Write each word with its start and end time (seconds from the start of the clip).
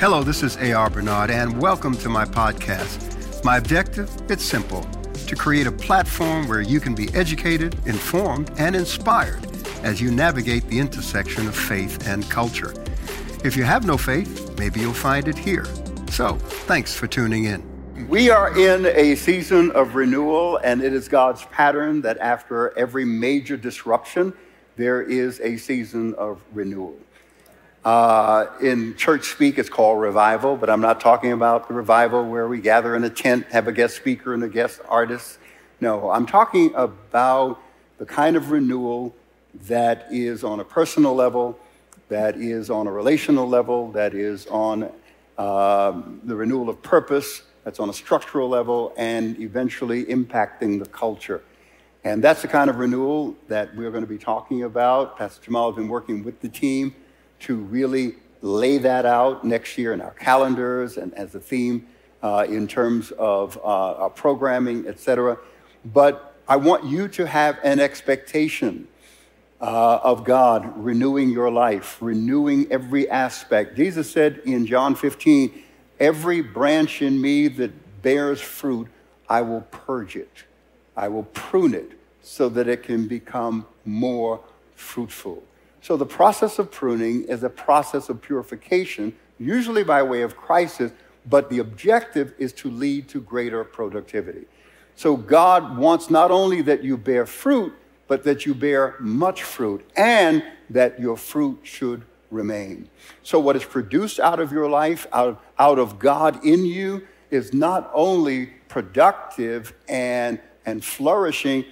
Hello, 0.00 0.22
this 0.22 0.42
is 0.42 0.56
A.R. 0.56 0.88
Bernard, 0.88 1.30
and 1.30 1.60
welcome 1.60 1.94
to 1.98 2.08
my 2.08 2.24
podcast. 2.24 3.44
My 3.44 3.58
objective? 3.58 4.10
It's 4.30 4.42
simple 4.42 4.80
to 5.26 5.36
create 5.36 5.66
a 5.66 5.72
platform 5.72 6.48
where 6.48 6.62
you 6.62 6.80
can 6.80 6.94
be 6.94 7.12
educated, 7.14 7.76
informed, 7.84 8.50
and 8.56 8.74
inspired 8.74 9.46
as 9.82 10.00
you 10.00 10.10
navigate 10.10 10.66
the 10.68 10.78
intersection 10.78 11.46
of 11.46 11.54
faith 11.54 12.08
and 12.08 12.24
culture. 12.30 12.72
If 13.44 13.58
you 13.58 13.64
have 13.64 13.84
no 13.84 13.98
faith, 13.98 14.58
maybe 14.58 14.80
you'll 14.80 14.94
find 14.94 15.28
it 15.28 15.36
here. 15.36 15.66
So, 16.08 16.36
thanks 16.64 16.96
for 16.96 17.06
tuning 17.06 17.44
in. 17.44 18.08
We 18.08 18.30
are 18.30 18.58
in 18.58 18.86
a 18.86 19.14
season 19.16 19.70
of 19.72 19.96
renewal, 19.96 20.56
and 20.64 20.80
it 20.80 20.94
is 20.94 21.08
God's 21.08 21.44
pattern 21.52 22.00
that 22.00 22.16
after 22.20 22.74
every 22.78 23.04
major 23.04 23.58
disruption, 23.58 24.32
there 24.76 25.02
is 25.02 25.40
a 25.40 25.58
season 25.58 26.14
of 26.14 26.40
renewal. 26.54 26.96
Uh, 27.84 28.46
in 28.60 28.94
church 28.96 29.30
speak, 29.30 29.58
it's 29.58 29.70
called 29.70 29.98
revival, 30.00 30.54
but 30.54 30.68
I'm 30.68 30.82
not 30.82 31.00
talking 31.00 31.32
about 31.32 31.66
the 31.66 31.72
revival 31.72 32.24
where 32.24 32.46
we 32.46 32.60
gather 32.60 32.94
in 32.94 33.04
a 33.04 33.10
tent, 33.10 33.46
have 33.50 33.68
a 33.68 33.72
guest 33.72 33.96
speaker 33.96 34.34
and 34.34 34.44
a 34.44 34.48
guest 34.48 34.82
artist. 34.86 35.38
No, 35.80 36.10
I'm 36.10 36.26
talking 36.26 36.74
about 36.74 37.58
the 37.96 38.04
kind 38.04 38.36
of 38.36 38.50
renewal 38.50 39.14
that 39.66 40.08
is 40.10 40.44
on 40.44 40.60
a 40.60 40.64
personal 40.64 41.14
level, 41.14 41.58
that 42.10 42.36
is 42.36 42.68
on 42.68 42.86
a 42.86 42.92
relational 42.92 43.48
level, 43.48 43.90
that 43.92 44.12
is 44.12 44.46
on 44.48 44.92
um, 45.38 46.20
the 46.24 46.36
renewal 46.36 46.68
of 46.68 46.82
purpose, 46.82 47.44
that's 47.64 47.80
on 47.80 47.88
a 47.88 47.94
structural 47.94 48.50
level, 48.50 48.92
and 48.98 49.40
eventually 49.40 50.04
impacting 50.04 50.78
the 50.78 50.86
culture. 50.86 51.42
And 52.04 52.22
that's 52.22 52.42
the 52.42 52.48
kind 52.48 52.68
of 52.68 52.76
renewal 52.76 53.36
that 53.48 53.74
we're 53.74 53.90
going 53.90 54.04
to 54.04 54.08
be 54.08 54.18
talking 54.18 54.64
about. 54.64 55.16
Pastor 55.16 55.42
Jamal 55.42 55.70
has 55.70 55.76
been 55.76 55.88
working 55.88 56.22
with 56.22 56.40
the 56.42 56.48
team 56.50 56.94
to 57.40 57.56
really 57.56 58.14
lay 58.42 58.78
that 58.78 59.04
out 59.04 59.44
next 59.44 59.76
year 59.76 59.92
in 59.92 60.00
our 60.00 60.12
calendars 60.12 60.96
and 60.96 61.12
as 61.14 61.34
a 61.34 61.40
theme 61.40 61.86
uh, 62.22 62.46
in 62.48 62.66
terms 62.66 63.10
of 63.12 63.56
uh, 63.58 63.94
our 63.94 64.10
programming, 64.10 64.86
et 64.86 64.98
cetera. 64.98 65.38
But 65.84 66.34
I 66.48 66.56
want 66.56 66.84
you 66.84 67.08
to 67.08 67.26
have 67.26 67.58
an 67.62 67.80
expectation 67.80 68.88
uh, 69.60 70.00
of 70.02 70.24
God 70.24 70.72
renewing 70.76 71.30
your 71.30 71.50
life, 71.50 71.98
renewing 72.00 72.66
every 72.70 73.08
aspect. 73.08 73.76
Jesus 73.76 74.10
said 74.10 74.40
in 74.44 74.66
John 74.66 74.94
15, 74.94 75.64
Every 75.98 76.40
branch 76.40 77.02
in 77.02 77.20
me 77.20 77.48
that 77.48 78.02
bears 78.02 78.40
fruit, 78.40 78.88
I 79.28 79.42
will 79.42 79.60
purge 79.70 80.16
it. 80.16 80.44
I 80.96 81.08
will 81.08 81.24
prune 81.24 81.74
it 81.74 81.92
so 82.22 82.48
that 82.48 82.68
it 82.68 82.82
can 82.82 83.06
become 83.06 83.66
more 83.84 84.40
fruitful. 84.74 85.42
So 85.80 85.96
the 85.96 86.06
process 86.06 86.58
of 86.58 86.70
pruning 86.70 87.24
is 87.24 87.42
a 87.42 87.50
process 87.50 88.08
of 88.08 88.20
purification, 88.20 89.14
usually 89.38 89.82
by 89.82 90.02
way 90.02 90.22
of 90.22 90.36
crisis, 90.36 90.92
but 91.26 91.48
the 91.50 91.58
objective 91.58 92.34
is 92.38 92.52
to 92.54 92.70
lead 92.70 93.08
to 93.08 93.20
greater 93.20 93.64
productivity. 93.64 94.46
So 94.94 95.16
God 95.16 95.78
wants 95.78 96.10
not 96.10 96.30
only 96.30 96.60
that 96.62 96.84
you 96.84 96.96
bear 96.96 97.24
fruit, 97.24 97.72
but 98.08 98.24
that 98.24 98.44
you 98.44 98.54
bear 98.54 98.96
much 98.98 99.42
fruit 99.42 99.88
and 99.96 100.42
that 100.68 101.00
your 101.00 101.16
fruit 101.16 101.60
should 101.62 102.04
remain. 102.30 102.88
So 103.22 103.38
what 103.38 103.56
is 103.56 103.64
produced 103.64 104.20
out 104.20 104.40
of 104.40 104.52
your 104.52 104.68
life, 104.68 105.06
out, 105.12 105.42
out 105.58 105.78
of 105.78 105.98
God 105.98 106.44
in 106.44 106.64
you, 106.64 107.06
is 107.30 107.54
not 107.54 107.90
only 107.94 108.46
productive 108.68 109.72
and, 109.88 110.40
and 110.66 110.84
flourishing, 110.84 111.64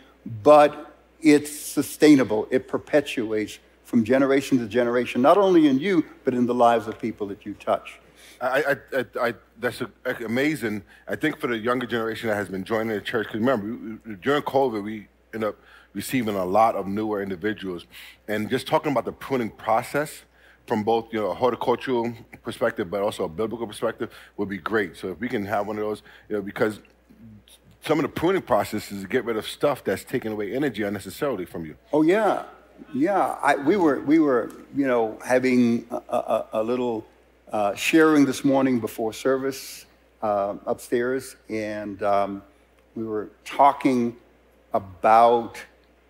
but 0.43 0.95
it's 1.21 1.51
sustainable. 1.51 2.47
It 2.51 2.69
perpetuates 2.69 3.59
from 3.89 4.05
generation 4.05 4.59
to 4.59 4.67
generation, 4.67 5.23
not 5.23 5.39
only 5.39 5.67
in 5.67 5.79
you, 5.79 6.05
but 6.23 6.35
in 6.35 6.45
the 6.45 6.53
lives 6.53 6.87
of 6.87 6.99
people 6.99 7.27
that 7.27 7.47
you 7.47 7.55
touch. 7.55 7.99
I, 8.39 8.77
I, 8.93 9.05
I, 9.19 9.35
that's 9.59 9.83
amazing. 10.05 10.83
I 11.09 11.17
think 11.17 11.41
for 11.41 11.47
the 11.47 11.57
younger 11.57 11.87
generation 11.87 12.29
that 12.29 12.37
has 12.37 12.51
been 12.51 12.65
joining 12.65 12.89
the 12.89 13.01
church, 13.01 13.29
because 13.29 13.41
remember, 13.41 13.99
we, 14.07 14.15
during 14.17 14.43
COVID, 14.43 14.85
we 14.85 15.09
end 15.33 15.43
up 15.43 15.57
receiving 15.95 16.35
a 16.35 16.45
lot 16.45 16.75
of 16.75 16.87
newer 16.87 17.23
individuals. 17.23 17.87
And 18.29 18.51
just 18.51 18.67
talking 18.67 18.93
about 18.93 19.07
the 19.07 19.13
pruning 19.13 19.49
process 19.49 20.23
from 20.67 20.83
both 20.83 21.07
you 21.11 21.21
know, 21.21 21.31
a 21.31 21.35
horticultural 21.35 22.13
perspective, 22.43 22.91
but 22.91 23.01
also 23.01 23.25
a 23.25 23.29
biblical 23.29 23.67
perspective, 23.67 24.13
would 24.37 24.51
be 24.51 24.59
great. 24.59 24.99
So 24.99 25.09
if 25.13 25.19
we 25.19 25.31
can 25.31 25.47
have 25.47 25.67
one 25.67 25.79
of 25.79 25.85
those, 25.85 26.03
you 26.29 26.37
know, 26.37 26.43
because 26.43 26.81
some 27.81 27.99
of 27.99 28.03
the 28.03 28.11
pruning 28.11 28.43
process 28.43 28.93
is 28.93 29.01
to 29.01 29.09
get 29.09 29.25
rid 29.25 29.39
of 29.39 29.49
stuff 29.49 29.83
that's 29.83 30.05
taking 30.05 30.31
away 30.31 30.55
energy 30.55 30.83
unnecessarily 30.83 31.47
from 31.47 31.65
you. 31.65 31.75
Oh, 31.91 32.03
yeah. 32.03 32.45
Yeah, 32.95 33.37
I, 33.43 33.57
we 33.57 33.77
were 33.77 34.01
we 34.01 34.19
were 34.19 34.51
you 34.75 34.87
know 34.87 35.19
having 35.25 35.87
a, 35.91 35.97
a, 36.17 36.47
a 36.55 36.63
little 36.63 37.05
uh, 37.53 37.75
sharing 37.75 38.25
this 38.25 38.45
morning 38.45 38.81
before 38.81 39.13
service 39.13 39.85
uh, 40.23 40.57
upstairs, 40.67 41.37
and 41.49 42.03
um, 42.03 42.43
we 42.95 43.05
were 43.05 43.31
talking 43.45 44.17
about 44.73 45.59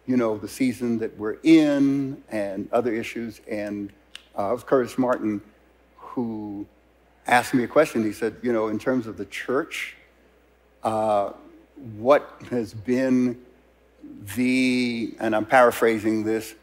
you 0.07 0.17
know 0.17 0.39
the 0.39 0.49
season 0.49 0.99
that 0.99 1.17
we're 1.19 1.39
in 1.43 2.23
and 2.31 2.69
other 2.73 2.93
issues. 2.95 3.41
And 3.49 3.93
uh, 4.39 4.51
it 4.51 4.53
was 4.53 4.65
Curtis 4.65 4.99
Martin 4.99 5.41
who 5.97 6.67
asked 7.27 7.55
me 7.55 7.65
a 7.65 7.69
question. 7.69 8.05
He 8.05 8.13
said, 8.13 8.37
you 8.43 8.53
know, 8.53 8.69
in 8.69 8.79
terms 8.79 9.07
of 9.07 9.17
the 9.17 9.27
church, 9.27 9.97
uh, 10.83 11.33
what 11.97 12.41
has 12.51 12.73
been 12.73 13.41
the, 14.35 15.15
and 15.21 15.35
I'm 15.35 15.47
paraphrasing 15.47 16.25
this, 16.25 16.55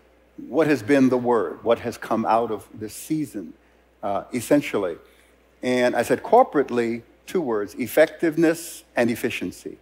what 0.47 0.67
has 0.67 0.83
been 0.83 1.09
the 1.09 1.17
word? 1.17 1.63
What 1.63 1.79
has 1.79 1.97
come 1.97 2.25
out 2.25 2.51
of 2.51 2.67
this 2.73 2.93
season, 2.93 3.53
uh, 4.03 4.25
essentially? 4.33 4.97
And 5.63 5.95
I 5.95 6.03
said, 6.03 6.23
corporately, 6.23 7.03
two 7.25 7.41
words 7.41 7.75
effectiveness 7.75 8.83
and 8.95 9.09
efficiency. 9.09 9.77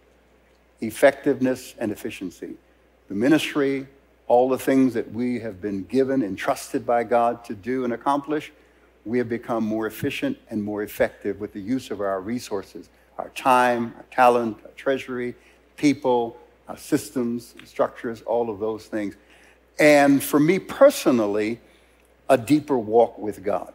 Effectiveness 0.80 1.74
and 1.78 1.90
efficiency. 1.90 2.54
The 3.08 3.14
ministry, 3.14 3.86
all 4.26 4.48
the 4.48 4.58
things 4.58 4.94
that 4.94 5.12
we 5.12 5.40
have 5.40 5.60
been 5.60 5.84
given 5.84 6.22
and 6.22 6.38
trusted 6.38 6.86
by 6.86 7.04
God 7.04 7.44
to 7.44 7.54
do 7.54 7.84
and 7.84 7.92
accomplish, 7.92 8.52
we 9.04 9.18
have 9.18 9.28
become 9.28 9.64
more 9.64 9.86
efficient 9.86 10.38
and 10.48 10.62
more 10.62 10.82
effective 10.82 11.40
with 11.40 11.52
the 11.52 11.60
use 11.60 11.90
of 11.90 12.00
our 12.00 12.20
resources 12.20 12.88
our 13.16 13.28
time, 13.30 13.94
our 13.96 14.04
talent, 14.10 14.58
our 14.64 14.72
treasury, 14.72 15.36
people, 15.76 16.36
our 16.68 16.76
systems, 16.76 17.54
structures, 17.64 18.22
all 18.22 18.50
of 18.50 18.58
those 18.58 18.86
things. 18.86 19.16
And 19.78 20.22
for 20.22 20.40
me 20.40 20.58
personally, 20.58 21.60
a 22.28 22.38
deeper 22.38 22.78
walk 22.78 23.18
with 23.18 23.42
God. 23.42 23.72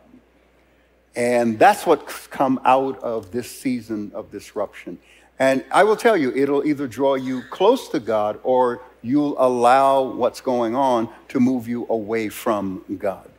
And 1.16 1.60
that's 1.60 1.86
what's 1.86 2.28
come 2.28 2.60
out 2.66 3.00
of 3.00 3.32
this 3.32 3.50
season 3.50 4.12
of 4.14 4.32
disruption. 4.32 5.00
And 5.38 5.64
I 5.72 5.84
will 5.84 5.96
tell 5.96 6.18
you, 6.18 6.34
it'll 6.36 6.66
either 6.66 6.88
draw 6.88 7.16
you 7.16 7.44
close 7.50 7.88
to 7.90 8.00
God 8.00 8.40
or 8.44 8.82
you'll 9.02 9.36
allow 9.42 10.02
what's 10.02 10.42
going 10.42 10.76
on 10.76 11.10
to 11.30 11.40
move 11.40 11.68
you 11.68 11.88
away 11.90 12.30
from 12.30 12.84
God. 12.98 13.30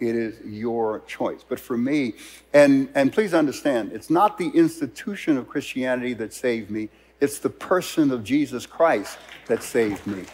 It 0.00 0.16
is 0.16 0.40
your 0.44 1.00
choice. 1.06 1.44
But 1.48 1.60
for 1.60 1.78
me, 1.78 2.14
and, 2.52 2.88
and 2.94 3.12
please 3.12 3.32
understand, 3.32 3.92
it's 3.92 4.10
not 4.10 4.36
the 4.36 4.48
institution 4.48 5.36
of 5.36 5.48
Christianity 5.48 6.14
that 6.14 6.32
saved 6.34 6.70
me, 6.70 6.88
it's 7.20 7.38
the 7.38 7.50
person 7.50 8.10
of 8.10 8.24
Jesus 8.24 8.66
Christ 8.66 9.18
that 9.46 9.62
saved 9.62 10.06
me. 10.06 10.24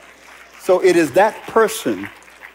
So 0.61 0.83
it 0.83 0.97
is 0.97 1.13
that 1.13 1.35
person 1.47 2.09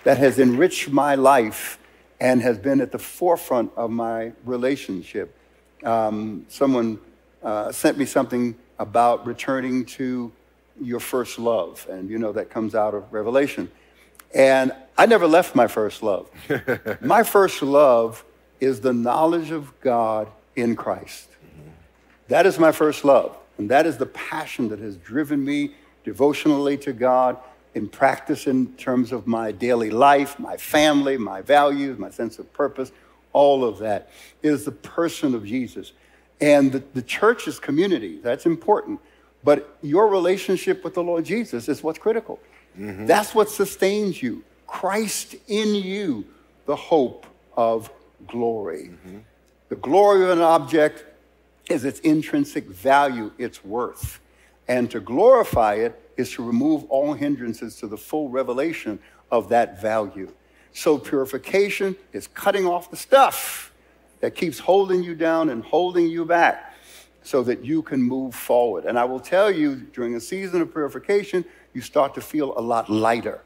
that 0.03 0.18
has 0.18 0.40
enriched 0.40 0.90
my 0.90 1.16
life 1.16 1.80
and 2.19 2.41
has 2.41 2.58
been 2.58 2.81
at 2.81 2.91
the 2.91 3.00
forefront 3.00 3.72
of 3.75 3.91
my 3.91 4.31
relationship. 4.46 5.35
Um, 5.84 6.46
someone 6.47 7.00
uh, 7.44 7.72
sent 7.72 7.97
me 7.97 8.06
something 8.06 8.56
about 8.80 9.25
returning 9.25 9.85
to 9.85 10.31
your 10.81 11.00
first 11.00 11.40
love, 11.40 11.88
and 11.90 12.09
you 12.09 12.18
know 12.18 12.31
that 12.34 12.50
comes 12.50 12.75
out 12.75 12.94
of 12.94 13.12
Revelation. 13.12 13.72
And 14.34 14.74
I 14.97 15.06
never 15.06 15.28
left 15.28 15.56
my 15.56 15.68
first 15.68 16.03
love. 16.03 16.30
my 17.02 17.24
first 17.24 17.62
love 17.62 18.24
is 18.59 18.81
the 18.81 18.94
knowledge 18.94 19.52
of 19.52 19.80
God 19.81 20.28
in 20.56 20.75
Christ. 20.75 21.29
That 22.28 22.46
is 22.46 22.58
my 22.58 22.72
first 22.72 23.05
love. 23.05 23.38
And 23.57 23.69
that 23.69 23.85
is 23.85 23.97
the 23.97 24.05
passion 24.07 24.69
that 24.69 24.79
has 24.79 24.97
driven 24.97 25.43
me 25.43 25.75
devotionally 26.03 26.78
to 26.78 26.93
God 26.93 27.37
in 27.73 27.90
practice 27.90 28.47
in 28.47 28.73
terms 28.75 29.11
of 29.11 29.28
my 29.28 29.52
daily 29.52 29.90
life, 29.90 30.40
my 30.40 30.55
family, 30.57 31.17
my 31.17 31.41
values, 31.41 31.99
my 31.99 32.09
sense 32.09 32.40
of 32.40 32.52
purpose, 32.53 32.91
all 33.34 33.66
of 33.66 33.79
that 33.79 34.09
is 34.41 34.63
the 34.63 34.72
person 34.72 35.35
of 35.35 35.46
Jesus. 35.46 35.91
And 36.40 36.72
the, 36.72 36.84
the 36.93 37.02
church 37.02 37.47
is 37.47 37.59
community. 37.59 38.19
That's 38.22 38.46
important. 38.46 38.99
But 39.43 39.78
your 39.81 40.08
relationship 40.08 40.84
with 40.84 40.93
the 40.93 41.03
Lord 41.03 41.25
Jesus 41.25 41.67
is 41.67 41.84
what's 41.84 41.99
critical. 41.99 42.40
Mm-hmm. 42.79 43.05
That's 43.05 43.35
what 43.35 43.49
sustains 43.49 44.22
you. 44.22 44.43
Christ 44.67 45.35
in 45.47 45.75
you, 45.75 46.25
the 46.66 46.75
hope 46.75 47.25
of 47.55 47.91
glory. 48.28 48.90
Mm-hmm. 48.90 49.17
The 49.69 49.75
glory 49.75 50.23
of 50.23 50.29
an 50.29 50.41
object 50.41 51.05
is 51.70 51.85
its 51.85 52.00
intrinsic 52.02 52.66
value, 52.66 53.32
its 53.38 53.64
worth. 53.64 54.20
And 54.67 54.90
to 54.91 55.00
glorify 55.00 55.76
it 55.76 56.02
is 56.17 56.32
to 56.34 56.44
remove 56.44 56.85
all 56.85 57.14
hindrances 57.14 57.76
to 57.78 57.88
the 57.88 57.97
full 57.97 58.29
revelation 58.29 59.00
of 59.32 59.50
that 59.50 59.82
value. 59.82 60.32
So 60.73 60.97
purification 60.97 61.96
is 62.14 62.28
cutting 62.28 62.66
off 62.66 62.90
the 62.90 62.97
stuff 62.97 63.72
that 64.22 64.35
keeps 64.35 64.59
holding 64.59 65.03
you 65.03 65.16
down 65.16 65.50
and 65.50 65.64
holding 65.64 66.08
you 66.08 66.26
back 66.26 66.73
so 67.23 67.44
that 67.44 67.66
you 67.66 67.82
can 67.82 68.02
move 68.02 68.35
forward. 68.35 68.85
And 68.85 69.00
I 69.00 69.06
will 69.06 69.20
tell 69.20 69.52
you, 69.52 69.76
during 69.76 70.16
a 70.16 70.20
season 70.20 70.61
of 70.61 70.72
purification, 70.72 71.44
you 71.73 71.82
start 71.82 72.14
to 72.16 72.22
feel 72.22 72.58
a 72.58 72.61
lot 72.61 72.90
lighter 72.90 73.41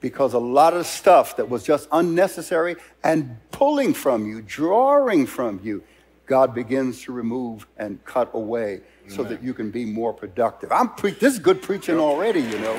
because 0.00 0.34
a 0.34 0.38
lot 0.38 0.74
of 0.74 0.86
stuff 0.86 1.36
that 1.36 1.48
was 1.48 1.64
just 1.64 1.88
unnecessary 1.90 2.76
and 3.02 3.36
pulling 3.50 3.94
from 3.94 4.26
you, 4.26 4.42
drawing 4.42 5.26
from 5.26 5.60
you, 5.62 5.82
God 6.28 6.54
begins 6.54 7.02
to 7.02 7.12
remove 7.12 7.66
and 7.78 8.04
cut 8.04 8.30
away 8.34 8.82
so 9.08 9.24
that 9.24 9.42
you 9.42 9.54
can 9.54 9.70
be 9.70 9.86
more 9.86 10.12
productive. 10.12 10.70
I'm 10.70 10.90
pre- 10.90 11.12
this 11.12 11.32
is 11.32 11.38
good 11.38 11.62
preaching 11.62 11.98
already, 11.98 12.40
you 12.40 12.58
know. 12.58 12.74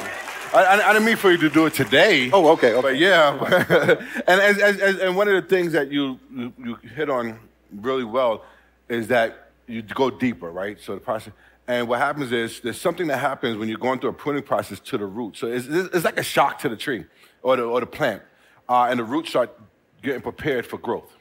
I, 0.53 0.63
I, 0.63 0.89
I 0.89 0.93
didn't 0.93 1.05
mean 1.05 1.17
for 1.17 1.31
you 1.31 1.37
to 1.37 1.49
do 1.49 1.65
it 1.65 1.73
today. 1.73 2.29
Oh, 2.31 2.49
okay, 2.49 2.73
okay. 2.73 2.81
But 2.81 2.97
yeah, 2.97 3.33
and 4.27 4.41
as, 4.41 4.57
as, 4.59 4.79
as, 4.79 4.99
and 4.99 5.15
one 5.15 5.27
of 5.27 5.35
the 5.41 5.47
things 5.49 5.73
that 5.73 5.91
you, 5.91 6.19
you 6.33 6.53
you 6.63 6.75
hit 6.75 7.09
on 7.09 7.39
really 7.73 8.03
well 8.03 8.45
is 8.87 9.07
that 9.07 9.49
you 9.67 9.81
go 9.81 10.09
deeper, 10.09 10.49
right? 10.49 10.79
So 10.79 10.95
the 10.95 11.01
process, 11.01 11.33
and 11.67 11.87
what 11.87 11.99
happens 11.99 12.31
is 12.31 12.59
there's 12.61 12.79
something 12.79 13.07
that 13.07 13.17
happens 13.17 13.57
when 13.57 13.69
you're 13.69 13.77
going 13.77 13.99
through 13.99 14.11
a 14.11 14.13
pruning 14.13 14.43
process 14.43 14.79
to 14.79 14.97
the 14.97 15.05
root. 15.05 15.37
So 15.37 15.47
it's, 15.47 15.67
it's 15.67 16.05
like 16.05 16.17
a 16.19 16.23
shock 16.23 16.59
to 16.59 16.69
the 16.69 16.75
tree 16.77 17.05
or 17.43 17.55
the, 17.55 17.63
or 17.63 17.79
the 17.79 17.85
plant, 17.85 18.21
uh, 18.67 18.87
and 18.89 18.99
the 18.99 19.03
roots 19.03 19.29
start 19.29 19.55
getting 20.01 20.21
prepared 20.21 20.65
for 20.65 20.77
growth, 20.77 21.11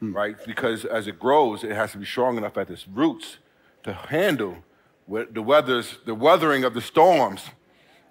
right? 0.00 0.36
Because 0.46 0.84
as 0.84 1.06
it 1.06 1.18
grows, 1.18 1.64
it 1.64 1.72
has 1.72 1.92
to 1.92 1.98
be 1.98 2.06
strong 2.06 2.36
enough 2.36 2.56
at 2.56 2.70
its 2.70 2.86
roots 2.88 3.38
to 3.82 3.92
handle 3.92 4.56
the 5.08 5.42
weathers, 5.42 5.98
the 6.04 6.14
weathering 6.14 6.64
of 6.64 6.74
the 6.74 6.80
storms, 6.80 7.42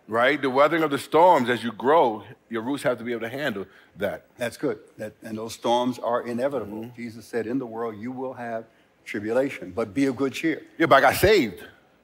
right? 0.07 0.41
The 0.41 0.49
weathering 0.49 0.83
of 0.83 0.91
the 0.91 0.97
storms 0.97 1.49
as 1.49 1.63
you 1.63 1.71
grow, 1.71 2.23
your 2.49 2.61
roots 2.61 2.83
have 2.83 2.97
to 2.97 3.03
be 3.03 3.11
able 3.11 3.21
to 3.21 3.29
handle 3.29 3.65
that. 3.97 4.25
That's 4.37 4.57
good. 4.57 4.79
That, 4.97 5.13
and 5.23 5.37
those 5.37 5.53
storms 5.53 5.99
are 5.99 6.21
inevitable. 6.21 6.83
Mm-hmm. 6.83 6.95
Jesus 6.95 7.25
said, 7.25 7.47
In 7.47 7.59
the 7.59 7.65
world 7.65 7.95
you 7.97 8.11
will 8.11 8.33
have 8.33 8.65
tribulation, 9.05 9.71
but 9.71 9.93
be 9.93 10.05
of 10.05 10.15
good 10.15 10.33
cheer. 10.33 10.63
Yeah, 10.77 10.87
but 10.87 10.97
I 10.97 11.01
got 11.01 11.15
saved. 11.15 11.63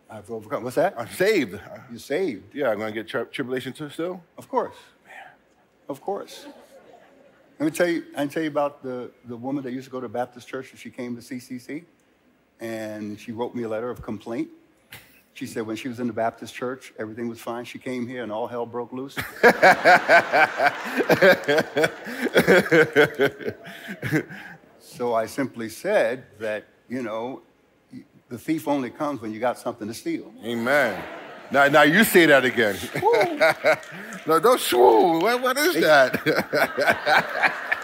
I've 0.09 0.29
overcome. 0.29 0.63
What's 0.63 0.75
that? 0.75 0.93
I'm 0.97 1.09
saved. 1.09 1.59
You're 1.89 1.99
saved. 1.99 2.53
Yeah, 2.53 2.69
I'm 2.69 2.79
gonna 2.79 2.91
get 2.91 3.07
tri- 3.07 3.23
tribulation 3.23 3.73
too 3.73 3.89
still. 3.89 4.23
Of 4.37 4.47
course. 4.47 4.75
Man. 5.05 5.15
Of 5.89 5.99
course. 5.99 6.45
Let 7.57 7.65
me 7.65 7.71
tell 7.71 7.87
you, 7.87 8.03
I 8.15 8.17
can 8.17 8.29
tell 8.29 8.43
you 8.43 8.49
about 8.49 8.83
the, 8.83 9.11
the 9.23 9.37
woman 9.37 9.63
that 9.63 9.71
used 9.71 9.85
to 9.85 9.91
go 9.91 10.01
to 10.01 10.09
Baptist 10.09 10.45
church 10.45 10.71
and 10.71 10.79
she 10.79 10.89
came 10.89 11.15
to 11.15 11.21
CCC 11.21 11.85
and 12.59 13.17
she 13.17 13.31
wrote 13.31 13.55
me 13.55 13.63
a 13.63 13.69
letter 13.69 13.89
of 13.89 14.01
complaint. 14.01 14.49
She 15.33 15.45
said 15.45 15.65
when 15.65 15.77
she 15.77 15.87
was 15.87 16.01
in 16.01 16.07
the 16.07 16.13
Baptist 16.13 16.53
church, 16.53 16.93
everything 16.99 17.29
was 17.29 17.39
fine. 17.39 17.63
She 17.63 17.79
came 17.79 18.07
here 18.07 18.23
and 18.23 18.31
all 18.31 18.47
hell 18.47 18.65
broke 18.65 18.91
loose. 18.91 19.15
so 24.79 25.13
I 25.13 25.25
simply 25.25 25.69
said 25.69 26.25
that, 26.39 26.65
you 26.89 27.01
know, 27.03 27.41
the 28.27 28.37
thief 28.37 28.67
only 28.67 28.89
comes 28.89 29.21
when 29.21 29.33
you 29.33 29.39
got 29.39 29.57
something 29.57 29.87
to 29.87 29.93
steal. 29.93 30.33
Amen. 30.43 31.01
Now, 31.51 31.67
now 31.67 31.83
you 31.83 32.03
say 32.03 32.25
that 32.25 32.43
again. 32.43 32.75
no, 34.25 34.39
don't 34.39 34.59
swoon. 34.59 35.21
What, 35.21 35.41
what 35.41 35.57
is 35.57 35.75
that? 35.75 37.53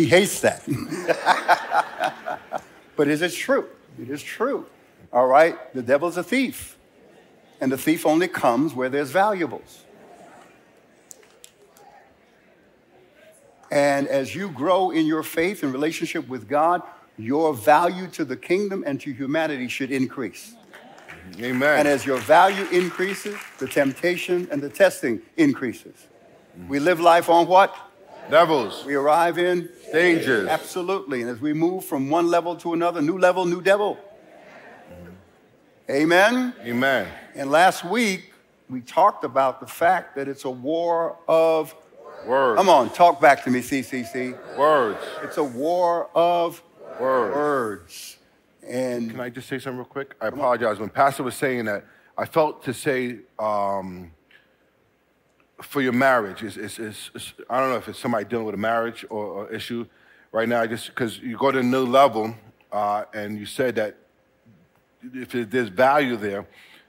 He 0.00 0.06
hates 0.06 0.40
that. 0.40 0.66
but 2.96 3.06
is 3.06 3.20
it 3.20 3.34
true. 3.34 3.68
It 4.00 4.08
is 4.08 4.22
true. 4.22 4.64
All 5.12 5.26
right? 5.26 5.58
The 5.74 5.82
devil's 5.82 6.16
a 6.16 6.22
thief. 6.22 6.78
And 7.60 7.70
the 7.70 7.76
thief 7.76 8.06
only 8.06 8.26
comes 8.26 8.72
where 8.72 8.88
there's 8.88 9.10
valuables. 9.10 9.84
And 13.70 14.08
as 14.08 14.34
you 14.34 14.48
grow 14.48 14.90
in 14.90 15.04
your 15.04 15.22
faith 15.22 15.62
and 15.62 15.70
relationship 15.70 16.26
with 16.28 16.48
God, 16.48 16.80
your 17.18 17.52
value 17.52 18.06
to 18.12 18.24
the 18.24 18.38
kingdom 18.38 18.82
and 18.86 18.98
to 19.02 19.12
humanity 19.12 19.68
should 19.68 19.90
increase. 19.90 20.54
Amen. 21.40 21.78
And 21.80 21.88
as 21.88 22.04
your 22.04 22.18
value 22.18 22.66
increases, 22.70 23.36
the 23.58 23.66
temptation 23.66 24.48
and 24.50 24.60
the 24.62 24.68
testing 24.68 25.20
increases. 25.36 25.94
We 26.68 26.78
live 26.78 27.00
life 27.00 27.28
on 27.28 27.46
what? 27.46 27.74
Devils, 28.30 28.84
We 28.84 28.94
arrive 28.94 29.38
in 29.38 29.68
dangers. 29.92 30.48
Absolutely. 30.48 31.22
And 31.22 31.30
as 31.30 31.40
we 31.40 31.52
move 31.52 31.84
from 31.84 32.10
one 32.10 32.28
level 32.28 32.54
to 32.56 32.72
another, 32.74 33.02
new 33.02 33.18
level, 33.18 33.44
new 33.44 33.60
devil. 33.60 33.98
Amen. 35.88 36.54
Amen. 36.64 37.08
And 37.34 37.50
last 37.50 37.84
week, 37.84 38.32
we 38.68 38.80
talked 38.80 39.24
about 39.24 39.58
the 39.60 39.66
fact 39.66 40.14
that 40.16 40.28
it's 40.28 40.44
a 40.44 40.50
war 40.50 41.16
of, 41.26 41.74
Words. 42.26 42.58
come 42.58 42.68
on, 42.68 42.90
talk 42.90 43.20
back 43.20 43.42
to 43.44 43.50
me, 43.50 43.60
CCC. 43.60 44.36
Words. 44.56 44.98
It's 45.22 45.38
a 45.38 45.42
war 45.44 46.08
of 46.14 46.62
Words. 47.00 47.34
words. 47.34 48.16
And 48.66 49.10
Can 49.10 49.20
I 49.20 49.30
just 49.30 49.48
say 49.48 49.58
something 49.58 49.78
real 49.78 49.86
quick? 49.86 50.14
I 50.20 50.28
apologize. 50.28 50.78
When 50.78 50.90
Pastor 50.90 51.22
was 51.22 51.34
saying 51.34 51.64
that, 51.64 51.84
I 52.16 52.26
felt 52.26 52.62
to 52.64 52.74
say 52.74 53.20
um, 53.38 54.12
for 55.62 55.80
your 55.80 55.92
marriage, 55.92 56.42
is 56.42 56.56
is 56.56 56.78
is 56.78 57.10
I 57.48 57.60
don't 57.60 57.70
know 57.70 57.76
if 57.76 57.88
it's 57.88 57.98
somebody 57.98 58.24
dealing 58.26 58.46
with 58.46 58.54
a 58.54 58.58
marriage 58.58 59.04
or, 59.08 59.24
or 59.24 59.52
issue 59.52 59.86
right 60.32 60.48
now, 60.48 60.66
just 60.66 60.88
because 60.88 61.18
you 61.18 61.36
go 61.36 61.50
to 61.50 61.60
a 61.60 61.62
new 61.62 61.86
level 61.86 62.34
uh, 62.72 63.04
and 63.14 63.38
you 63.38 63.46
said 63.46 63.76
that 63.76 63.96
if 65.14 65.50
there's 65.50 65.68
value 65.68 66.16
there, 66.16 66.46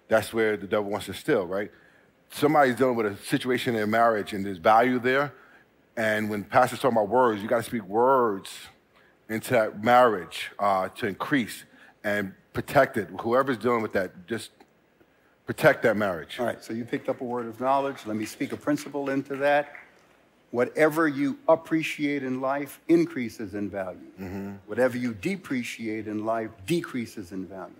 that's 0.07 0.33
where 0.33 0.57
the 0.57 0.67
devil 0.67 0.91
wants 0.91 1.05
to 1.05 1.13
steal, 1.13 1.45
right? 1.47 1.71
Somebody's 2.29 2.75
dealing 2.75 2.95
with 2.95 3.05
a 3.05 3.17
situation 3.25 3.73
in 3.73 3.77
their 3.77 3.87
marriage 3.87 4.33
and 4.33 4.45
there's 4.45 4.57
value 4.57 4.99
there. 4.99 5.33
And 5.95 6.29
when 6.29 6.43
Pastor's 6.43 6.79
talking 6.79 6.97
about 6.97 7.09
words, 7.09 7.41
you 7.41 7.47
got 7.47 7.57
to 7.57 7.63
speak 7.63 7.83
words 7.83 8.49
into 9.31 9.53
that 9.53 9.81
marriage 9.83 10.51
uh, 10.59 10.89
to 10.89 11.07
increase 11.07 11.63
and 12.03 12.33
protect 12.53 12.97
it. 12.97 13.07
Whoever's 13.21 13.57
dealing 13.57 13.81
with 13.81 13.93
that, 13.93 14.27
just 14.27 14.51
protect 15.45 15.83
that 15.83 15.95
marriage. 15.95 16.37
all 16.39 16.45
right, 16.45 16.61
so 16.63 16.73
you 16.73 16.83
picked 16.83 17.07
up 17.09 17.21
a 17.21 17.23
word 17.23 17.45
of 17.47 17.59
knowledge. 17.59 18.05
Let 18.05 18.17
me 18.17 18.25
speak 18.25 18.51
a 18.51 18.57
principle 18.57 19.09
into 19.09 19.37
that. 19.37 19.73
Whatever 20.51 21.07
you 21.07 21.39
appreciate 21.47 22.23
in 22.23 22.41
life 22.41 22.81
increases 22.89 23.55
in 23.55 23.69
value. 23.69 24.11
Whatever 24.65 24.97
you 24.97 25.13
depreciate 25.13 26.07
in 26.07 26.25
life 26.25 26.49
decreases 26.67 27.31
in 27.31 27.45
value. 27.45 27.73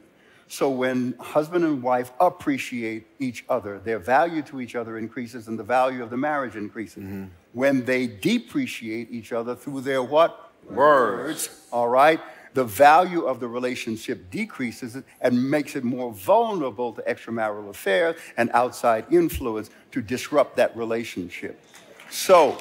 So 0.48 0.70
when 0.70 1.14
husband 1.20 1.66
and 1.66 1.84
wife 1.84 2.12
appreciate 2.20 3.08
each 3.20 3.44
other, 3.50 3.80
their 3.80 4.00
value 4.00 4.42
to 4.44 4.62
each 4.62 4.76
other 4.76 4.98
increases 4.98 5.50
and 5.50 5.60
the 5.60 5.64
value 5.64 6.02
of 6.02 6.10
the 6.10 6.18
marriage 6.18 6.56
increases. 6.56 7.04
When 7.52 7.84
they 7.84 8.08
depreciate 8.08 9.12
each 9.12 9.34
other 9.34 9.54
through 9.54 9.82
their 9.82 10.02
what? 10.04 10.51
Words. 10.70 11.50
All 11.72 11.88
right? 11.88 12.20
The 12.54 12.64
value 12.66 13.24
of 13.24 13.40
the 13.40 13.48
relationship 13.48 14.30
decreases 14.30 14.98
and 15.22 15.50
makes 15.50 15.76
it 15.76 15.84
more 15.84 16.12
vulnerable 16.12 16.92
to 16.94 17.02
extramarital 17.04 17.70
affairs 17.70 18.18
and 18.36 18.50
outside 18.54 19.06
influence 19.10 19.70
to 19.92 20.02
disrupt 20.02 20.58
that 20.58 20.76
relationship. 20.76 21.62
So, 22.10 22.58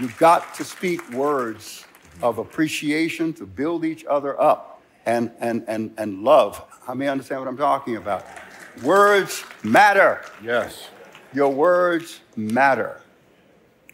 you've 0.00 0.16
got 0.18 0.54
to 0.54 0.64
speak 0.64 1.08
words 1.12 1.84
of 2.22 2.38
appreciation 2.38 3.32
to 3.34 3.46
build 3.46 3.84
each 3.84 4.04
other 4.04 4.40
up 4.40 4.82
and, 5.06 5.30
and, 5.38 5.64
and, 5.68 5.94
and 5.96 6.22
love. 6.22 6.64
How 6.84 6.94
many 6.94 7.08
understand 7.08 7.40
what 7.40 7.48
I'm 7.48 7.56
talking 7.56 7.96
about? 7.96 8.26
Words 8.82 9.44
matter. 9.62 10.24
Yes. 10.42 10.88
Your 11.32 11.52
words 11.52 12.20
matter. 12.36 12.99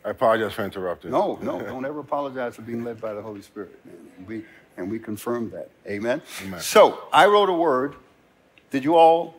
I 0.07 0.11
apologize 0.11 0.53
for 0.53 0.65
interrupting. 0.65 1.11
No, 1.11 1.37
no, 1.43 1.61
don't 1.61 1.85
ever 1.85 1.99
apologize 1.99 2.55
for 2.55 2.63
being 2.63 2.85
led 2.85 3.01
by 3.01 3.13
the 3.13 3.21
Holy 3.21 3.43
Spirit. 3.43 3.85
man. 3.85 3.97
And 4.17 4.27
we, 4.29 4.45
and 4.77 4.89
we 4.89 5.01
confirm 5.01 5.51
that. 5.51 5.69
Amen? 5.85 6.23
Amen. 6.45 6.61
So 6.61 7.09
I 7.13 7.27
wrote 7.27 7.49
a 7.49 7.53
word. 7.53 7.97
Did 8.71 8.85
you 8.85 8.95
all, 8.95 9.35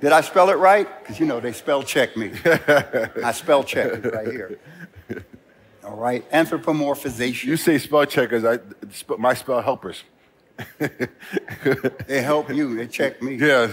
did 0.00 0.10
I 0.10 0.20
spell 0.22 0.50
it 0.50 0.58
right? 0.58 0.88
Because 1.00 1.20
you 1.20 1.26
know, 1.26 1.38
they 1.38 1.52
spell 1.52 1.84
check 1.84 2.16
me. 2.16 2.32
I 2.44 3.30
spell 3.30 3.62
check 3.62 3.92
it 3.92 4.12
right 4.12 4.26
here. 4.26 4.58
All 5.84 5.96
right, 5.96 6.28
anthropomorphization. 6.32 7.44
You 7.44 7.56
say 7.56 7.78
spell 7.78 8.04
checkers, 8.04 8.44
I, 8.44 8.58
my 9.16 9.34
spell 9.34 9.62
helpers. 9.62 10.02
They 12.08 12.20
help 12.20 12.50
you, 12.50 12.74
they 12.74 12.88
check 12.88 13.22
me. 13.22 13.36
Yes. 13.36 13.70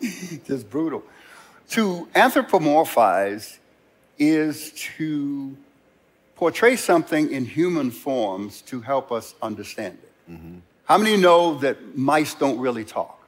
Just 0.46 0.68
brutal. 0.68 1.02
To 1.70 2.08
anthropomorphize 2.14 3.58
is 4.18 4.72
to 4.96 5.56
portray 6.36 6.76
something 6.76 7.30
in 7.32 7.44
human 7.44 7.90
forms 7.90 8.62
to 8.62 8.80
help 8.80 9.10
us 9.10 9.34
understand 9.40 9.98
it. 10.02 10.32
Mm-hmm. 10.32 10.58
How 10.84 10.98
many 10.98 11.16
know 11.16 11.58
that 11.58 11.96
mice 11.96 12.34
don't 12.34 12.58
really 12.58 12.84
talk? 12.84 13.26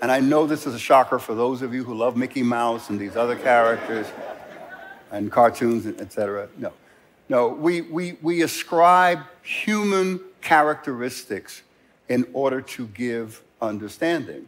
And 0.00 0.10
I 0.10 0.20
know 0.20 0.46
this 0.46 0.66
is 0.66 0.74
a 0.74 0.78
shocker 0.78 1.18
for 1.18 1.34
those 1.34 1.62
of 1.62 1.72
you 1.72 1.84
who 1.84 1.94
love 1.94 2.16
Mickey 2.16 2.42
Mouse 2.42 2.90
and 2.90 2.98
these 2.98 3.16
other 3.16 3.36
characters 3.36 4.06
and 5.12 5.30
cartoons, 5.30 5.86
et 5.86 6.12
cetera. 6.12 6.48
No. 6.58 6.72
No, 7.28 7.48
we, 7.48 7.82
we, 7.82 8.18
we 8.20 8.42
ascribe 8.42 9.20
human 9.42 10.20
characteristics 10.40 11.62
in 12.08 12.26
order 12.32 12.60
to 12.60 12.86
give 12.88 13.42
understanding. 13.60 14.46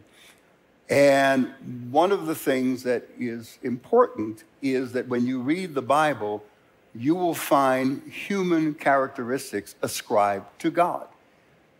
And 0.89 1.53
one 1.91 2.11
of 2.11 2.27
the 2.27 2.35
things 2.35 2.83
that 2.83 3.07
is 3.19 3.57
important 3.63 4.43
is 4.61 4.91
that 4.91 5.07
when 5.07 5.25
you 5.25 5.39
read 5.39 5.73
the 5.73 5.81
Bible, 5.81 6.43
you 6.93 7.15
will 7.15 7.33
find 7.33 8.03
human 8.11 8.73
characteristics 8.75 9.75
ascribed 9.81 10.45
to 10.59 10.69
God. 10.69 11.07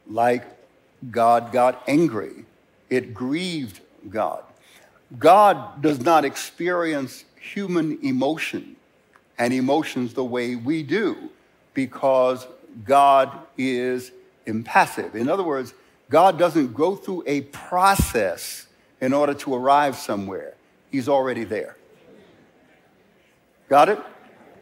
Like 0.09 0.43
God 1.11 1.51
got 1.51 1.83
angry, 1.87 2.45
it 2.89 3.13
grieved 3.13 3.81
God. 4.09 4.43
God 5.19 5.81
does 5.81 5.99
not 5.99 6.25
experience 6.25 7.25
human 7.39 7.99
emotion 8.01 8.75
and 9.37 9.53
emotions 9.53 10.13
the 10.13 10.23
way 10.23 10.55
we 10.55 10.81
do 10.81 11.29
because 11.73 12.47
God 12.83 13.31
is 13.57 14.11
impassive. 14.45 15.15
In 15.15 15.29
other 15.29 15.43
words, 15.43 15.73
God 16.09 16.37
doesn't 16.37 16.73
go 16.73 16.95
through 16.95 17.23
a 17.27 17.41
process 17.41 18.67
in 19.01 19.13
order 19.13 19.33
to 19.33 19.55
arrive 19.55 19.95
somewhere, 19.95 20.53
He's 20.91 21.09
already 21.09 21.43
there. 21.43 21.75
Got 23.69 23.89
it? 23.89 23.99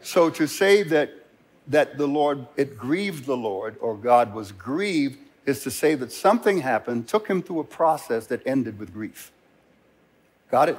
So 0.02 0.30
to 0.30 0.46
say 0.46 0.82
that, 0.84 1.10
that 1.68 1.98
the 1.98 2.06
Lord, 2.06 2.46
it 2.56 2.76
grieved 2.76 3.26
the 3.26 3.36
Lord, 3.36 3.76
or 3.80 3.96
God 3.96 4.34
was 4.34 4.52
grieved, 4.52 5.18
is 5.46 5.62
to 5.62 5.70
say 5.70 5.94
that 5.94 6.10
something 6.10 6.58
happened, 6.58 7.06
took 7.06 7.28
him 7.28 7.42
through 7.42 7.60
a 7.60 7.64
process 7.64 8.26
that 8.26 8.46
ended 8.46 8.78
with 8.78 8.92
grief. 8.92 9.30
Got 10.50 10.70
it? 10.70 10.78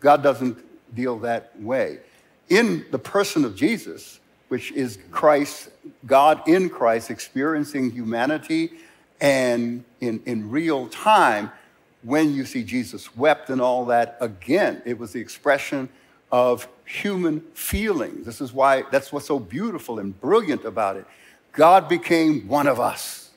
God 0.00 0.22
doesn't 0.22 0.58
deal 0.94 1.18
that 1.20 1.58
way. 1.60 1.98
In 2.48 2.84
the 2.90 2.98
person 2.98 3.44
of 3.44 3.54
Jesus, 3.54 4.20
which 4.48 4.72
is 4.72 4.98
Christ, 5.10 5.70
God 6.06 6.46
in 6.46 6.68
Christ 6.68 7.10
experiencing 7.10 7.90
humanity 7.90 8.72
and 9.20 9.84
in, 10.00 10.22
in 10.26 10.50
real 10.50 10.88
time, 10.88 11.50
when 12.02 12.34
you 12.34 12.44
see 12.44 12.62
Jesus 12.64 13.16
wept 13.16 13.50
and 13.50 13.60
all 13.60 13.86
that, 13.86 14.16
again, 14.20 14.82
it 14.84 14.98
was 14.98 15.12
the 15.12 15.20
expression 15.20 15.88
of 16.30 16.66
human 16.84 17.40
feelings. 17.54 18.26
This 18.26 18.40
is 18.40 18.52
why 18.52 18.84
that's 18.90 19.12
what's 19.12 19.26
so 19.26 19.38
beautiful 19.38 19.98
and 19.98 20.18
brilliant 20.20 20.64
about 20.64 20.96
it. 20.96 21.06
God 21.52 21.88
became 21.88 22.48
one 22.48 22.66
of 22.66 22.80
us 22.80 23.30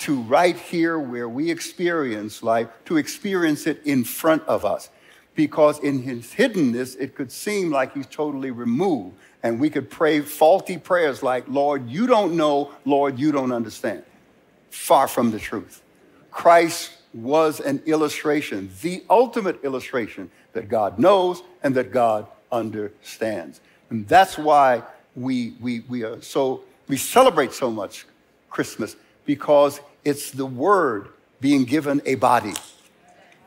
to 0.00 0.20
right 0.22 0.56
here 0.56 0.98
where 0.98 1.28
we 1.28 1.50
experience 1.50 2.42
life, 2.42 2.68
to 2.86 2.96
experience 2.96 3.66
it 3.66 3.80
in 3.84 4.04
front 4.04 4.42
of 4.46 4.64
us. 4.64 4.90
Because 5.34 5.78
in 5.80 6.02
his 6.02 6.32
hiddenness, 6.34 6.96
it 6.98 7.14
could 7.14 7.30
seem 7.30 7.70
like 7.70 7.94
he's 7.94 8.06
totally 8.06 8.50
removed. 8.50 9.16
And 9.42 9.60
we 9.60 9.70
could 9.70 9.88
pray 9.88 10.20
faulty 10.20 10.78
prayers 10.78 11.22
like, 11.22 11.44
Lord, 11.46 11.88
you 11.88 12.06
don't 12.06 12.36
know, 12.36 12.72
Lord, 12.84 13.18
you 13.18 13.30
don't 13.30 13.52
understand. 13.52 14.02
Far 14.70 15.06
from 15.06 15.30
the 15.30 15.38
truth. 15.38 15.82
Christ 16.30 16.92
was 17.14 17.60
an 17.60 17.82
illustration, 17.86 18.70
the 18.82 19.02
ultimate 19.08 19.62
illustration 19.64 20.30
that 20.52 20.68
God 20.68 20.98
knows 20.98 21.42
and 21.62 21.74
that 21.74 21.92
God 21.92 22.26
understands. 22.52 23.60
And 23.90 24.06
that's 24.06 24.36
why 24.36 24.82
we, 25.14 25.54
we, 25.60 25.80
we 25.80 26.04
are 26.04 26.20
so, 26.20 26.62
we 26.86 26.96
celebrate 26.96 27.52
so 27.52 27.70
much 27.70 28.06
Christmas 28.50 28.96
because 29.24 29.80
it's 30.04 30.30
the 30.30 30.46
Word 30.46 31.08
being 31.40 31.64
given 31.64 32.00
a 32.06 32.16
body, 32.16 32.54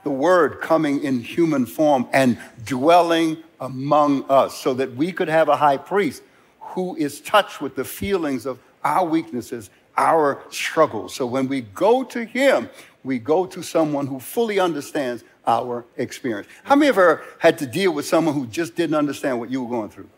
the 0.04 0.10
Word 0.10 0.62
coming 0.62 1.04
in 1.04 1.20
human 1.22 1.66
form 1.66 2.08
and 2.14 2.40
dwelling 2.66 3.38
among 3.60 4.26
us 4.30 4.58
so 4.58 4.74
that 4.74 4.96
we 4.96 5.12
could 5.12 5.28
have 5.28 5.50
a 5.50 5.56
high 5.56 5.78
priest 5.78 6.24
who 6.60 6.96
is 6.96 7.22
touched 7.22 7.62
with 7.62 7.76
the 7.76 7.84
feelings 7.84 8.46
of 8.46 8.60
our 8.84 9.06
weaknesses, 9.06 9.70
our 9.98 10.42
struggles. 10.50 11.14
So 11.14 11.26
when 11.26 11.48
we 11.48 11.62
go 11.62 12.04
to 12.04 12.26
Him, 12.26 12.70
we 13.04 13.20
go 13.20 13.46
to 13.46 13.62
someone 13.62 14.08
who 14.08 14.20
fully 14.20 14.60
understands 14.60 15.24
our 15.46 15.86
experience. 15.98 16.48
How 16.64 16.76
many 16.76 16.90
of 16.90 16.96
you 16.96 17.02
ever 17.02 17.24
had 17.40 17.58
to 17.60 17.66
deal 17.66 17.92
with 17.94 18.06
someone 18.06 18.34
who 18.34 18.46
just 18.48 18.76
didn't 18.76 18.96
understand 18.96 19.40
what 19.40 19.50
you 19.50 19.64
were 19.64 19.70
going 19.70 19.90
through? 19.90 20.10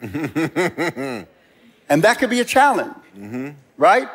and 1.88 2.02
that 2.02 2.18
could 2.18 2.30
be 2.30 2.40
a 2.40 2.44
challenge, 2.44 2.94
mm-hmm. 3.16 3.50
right? 3.76 4.08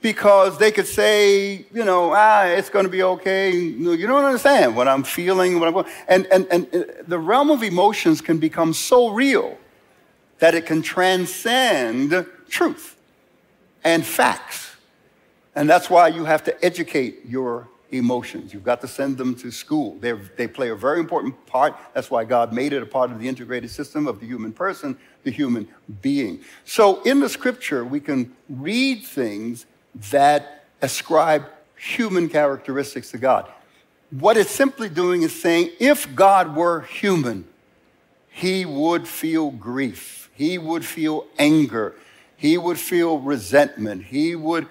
Because 0.00 0.58
they 0.58 0.70
could 0.70 0.86
say, 0.86 1.66
you 1.72 1.84
know, 1.84 2.12
ah, 2.14 2.44
it's 2.44 2.70
going 2.70 2.84
to 2.84 2.90
be 2.90 3.02
okay. 3.02 3.50
You 3.50 4.06
don't 4.06 4.24
understand 4.24 4.76
what 4.76 4.86
I'm 4.86 5.02
feeling, 5.02 5.58
what 5.58 5.68
I'm 5.68 5.74
going. 5.74 5.86
And, 6.06 6.26
and, 6.26 6.46
and 6.50 6.74
uh, 6.74 6.84
the 7.06 7.18
realm 7.18 7.50
of 7.50 7.62
emotions 7.62 8.20
can 8.20 8.38
become 8.38 8.72
so 8.72 9.08
real 9.08 9.58
that 10.38 10.54
it 10.54 10.66
can 10.66 10.82
transcend 10.82 12.26
truth 12.48 12.96
and 13.82 14.04
facts. 14.04 14.76
And 15.58 15.68
that's 15.68 15.90
why 15.90 16.06
you 16.06 16.24
have 16.24 16.44
to 16.44 16.64
educate 16.64 17.26
your 17.26 17.66
emotions. 17.90 18.54
You've 18.54 18.62
got 18.62 18.80
to 18.82 18.86
send 18.86 19.18
them 19.18 19.34
to 19.34 19.50
school. 19.50 19.96
they 19.98 20.12
they 20.12 20.46
play 20.46 20.68
a 20.68 20.76
very 20.76 21.00
important 21.00 21.34
part. 21.46 21.74
That's 21.94 22.12
why 22.12 22.22
God 22.22 22.52
made 22.52 22.72
it 22.72 22.80
a 22.80 22.86
part 22.86 23.10
of 23.10 23.18
the 23.18 23.26
integrated 23.26 23.68
system 23.68 24.06
of 24.06 24.20
the 24.20 24.26
human 24.26 24.52
person, 24.52 24.96
the 25.24 25.32
human 25.32 25.66
being. 26.00 26.44
So 26.64 27.02
in 27.02 27.18
the 27.18 27.28
scripture, 27.28 27.84
we 27.84 27.98
can 27.98 28.36
read 28.48 29.04
things 29.04 29.66
that 30.12 30.64
ascribe 30.80 31.46
human 31.74 32.28
characteristics 32.28 33.10
to 33.10 33.18
God. 33.18 33.50
What 34.10 34.36
it's 34.36 34.52
simply 34.52 34.88
doing 34.88 35.22
is 35.22 35.42
saying 35.42 35.70
if 35.80 36.14
God 36.14 36.54
were 36.54 36.82
human, 36.82 37.44
he 38.30 38.64
would 38.64 39.08
feel 39.08 39.50
grief, 39.50 40.30
he 40.34 40.56
would 40.56 40.84
feel 40.84 41.26
anger, 41.36 41.96
he 42.36 42.56
would 42.56 42.78
feel 42.78 43.18
resentment, 43.18 44.04
he 44.04 44.36
would 44.36 44.68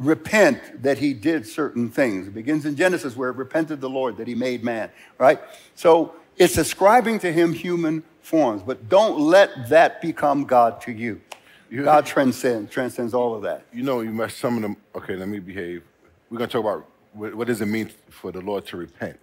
repent 0.00 0.82
that 0.82 0.98
he 0.98 1.12
did 1.12 1.46
certain 1.46 1.90
things. 1.90 2.26
It 2.26 2.34
begins 2.34 2.64
in 2.64 2.74
Genesis 2.74 3.14
where 3.14 3.28
it 3.28 3.36
repented 3.36 3.80
the 3.80 3.90
Lord 3.90 4.16
that 4.16 4.26
he 4.26 4.34
made 4.34 4.64
man, 4.64 4.90
right? 5.18 5.38
So 5.74 6.14
it's 6.38 6.56
ascribing 6.56 7.18
to 7.20 7.30
him 7.30 7.52
human 7.52 8.02
forms, 8.22 8.62
but 8.62 8.88
don't 8.88 9.20
let 9.20 9.68
that 9.68 10.00
become 10.00 10.44
God 10.44 10.80
to 10.82 10.92
you. 10.92 11.20
you 11.68 11.84
God 11.84 12.06
transcends, 12.06 12.72
transcends 12.72 13.12
all 13.12 13.34
of 13.34 13.42
that. 13.42 13.66
You 13.74 13.82
know, 13.82 14.00
you 14.00 14.10
must 14.10 14.38
some 14.38 14.56
of 14.56 14.62
them. 14.62 14.76
Okay, 14.94 15.16
let 15.16 15.28
me 15.28 15.38
behave. 15.38 15.82
We're 16.30 16.38
going 16.38 16.48
to 16.48 16.52
talk 16.52 16.64
about 16.64 16.86
what, 17.12 17.34
what 17.34 17.46
does 17.46 17.60
it 17.60 17.66
mean 17.66 17.90
for 18.08 18.32
the 18.32 18.40
Lord 18.40 18.64
to 18.66 18.78
repent? 18.78 19.20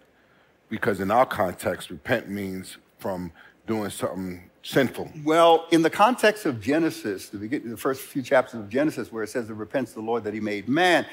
Because 0.69 0.99
in 0.99 1.09
our 1.09 1.25
context, 1.25 1.89
repent 1.89 2.29
means 2.29 2.77
from 2.99 3.31
doing 3.65 3.89
something 3.89 4.46
sinful? 4.67 5.11
Well, 5.23 5.65
in 5.71 5.81
the 5.81 5.89
context 5.89 6.45
of 6.45 6.61
Genesis, 6.61 7.29
the, 7.29 7.37
beginning, 7.37 7.69
the 7.69 7.77
first 7.77 8.01
few 8.01 8.21
chapters 8.21 8.59
of 8.59 8.69
Genesis, 8.69 9.11
where 9.11 9.23
it 9.23 9.29
says, 9.29 9.49
"It 9.49 9.53
repents 9.53 9.93
the 9.93 10.01
Lord 10.01 10.23
that 10.25 10.33
He 10.33 10.39
made 10.39 10.67
man," 10.67 11.05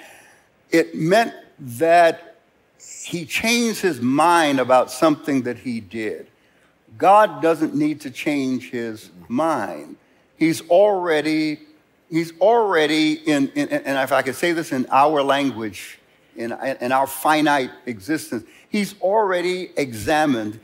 it 0.70 0.94
meant 0.94 1.32
that 1.58 2.34
he 3.04 3.24
changed 3.24 3.80
his 3.80 4.00
mind 4.00 4.60
about 4.60 4.90
something 4.90 5.42
that 5.42 5.58
he 5.58 5.80
did. 5.80 6.26
God 6.98 7.42
doesn't 7.42 7.74
need 7.74 8.00
to 8.02 8.10
change 8.10 8.70
his 8.70 9.10
mind. 9.28 9.96
He's 10.36 10.68
already, 10.68 11.60
he's 12.10 12.32
already 12.40 13.14
in, 13.14 13.48
in 13.54 13.68
and 13.68 13.98
if 13.98 14.12
I 14.12 14.22
could 14.22 14.34
say 14.34 14.52
this 14.52 14.72
in 14.72 14.86
our 14.90 15.22
language, 15.22 15.98
in, 16.36 16.52
in 16.52 16.92
our 16.92 17.06
finite 17.06 17.70
existence, 17.86 18.44
he's 18.68 19.00
already 19.00 19.70
examined 19.76 20.60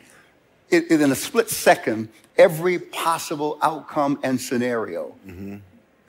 in 0.70 1.11
a 1.11 1.14
split 1.14 1.50
second 1.50 2.09
every 2.40 2.78
possible 2.78 3.59
outcome 3.61 4.18
and 4.23 4.40
scenario. 4.40 5.14
Mm-hmm. 5.26 5.56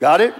Got 0.00 0.20
it? 0.22 0.34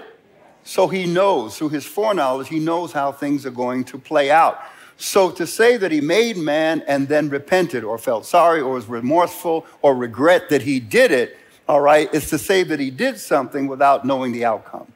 So 0.63 0.87
he 0.87 1.05
knows, 1.05 1.57
through 1.57 1.69
his 1.69 1.85
foreknowledge, 1.85 2.47
he 2.47 2.59
knows 2.59 2.91
how 2.91 3.11
things 3.11 3.45
are 3.45 3.51
going 3.51 3.83
to 3.85 3.99
play 3.99 4.31
out. 4.31 4.59
So 4.97 5.29
to 5.31 5.45
say 5.45 5.77
that 5.77 5.91
he 5.91 6.01
made 6.01 6.37
man 6.37 6.83
and 6.87 7.07
then 7.07 7.29
repented 7.29 7.83
or 7.83 7.97
felt 7.97 8.25
sorry 8.25 8.61
or 8.61 8.73
was 8.73 8.87
remorseful 8.87 9.65
or 9.81 9.95
regret 9.95 10.49
that 10.49 10.61
he 10.61 10.79
did 10.79 11.11
it, 11.11 11.37
all 11.67 11.81
right, 11.81 12.13
is 12.13 12.29
to 12.29 12.37
say 12.37 12.63
that 12.63 12.79
he 12.79 12.89
did 12.89 13.19
something 13.19 13.67
without 13.67 14.05
knowing 14.05 14.31
the 14.31 14.45
outcome. 14.45 14.87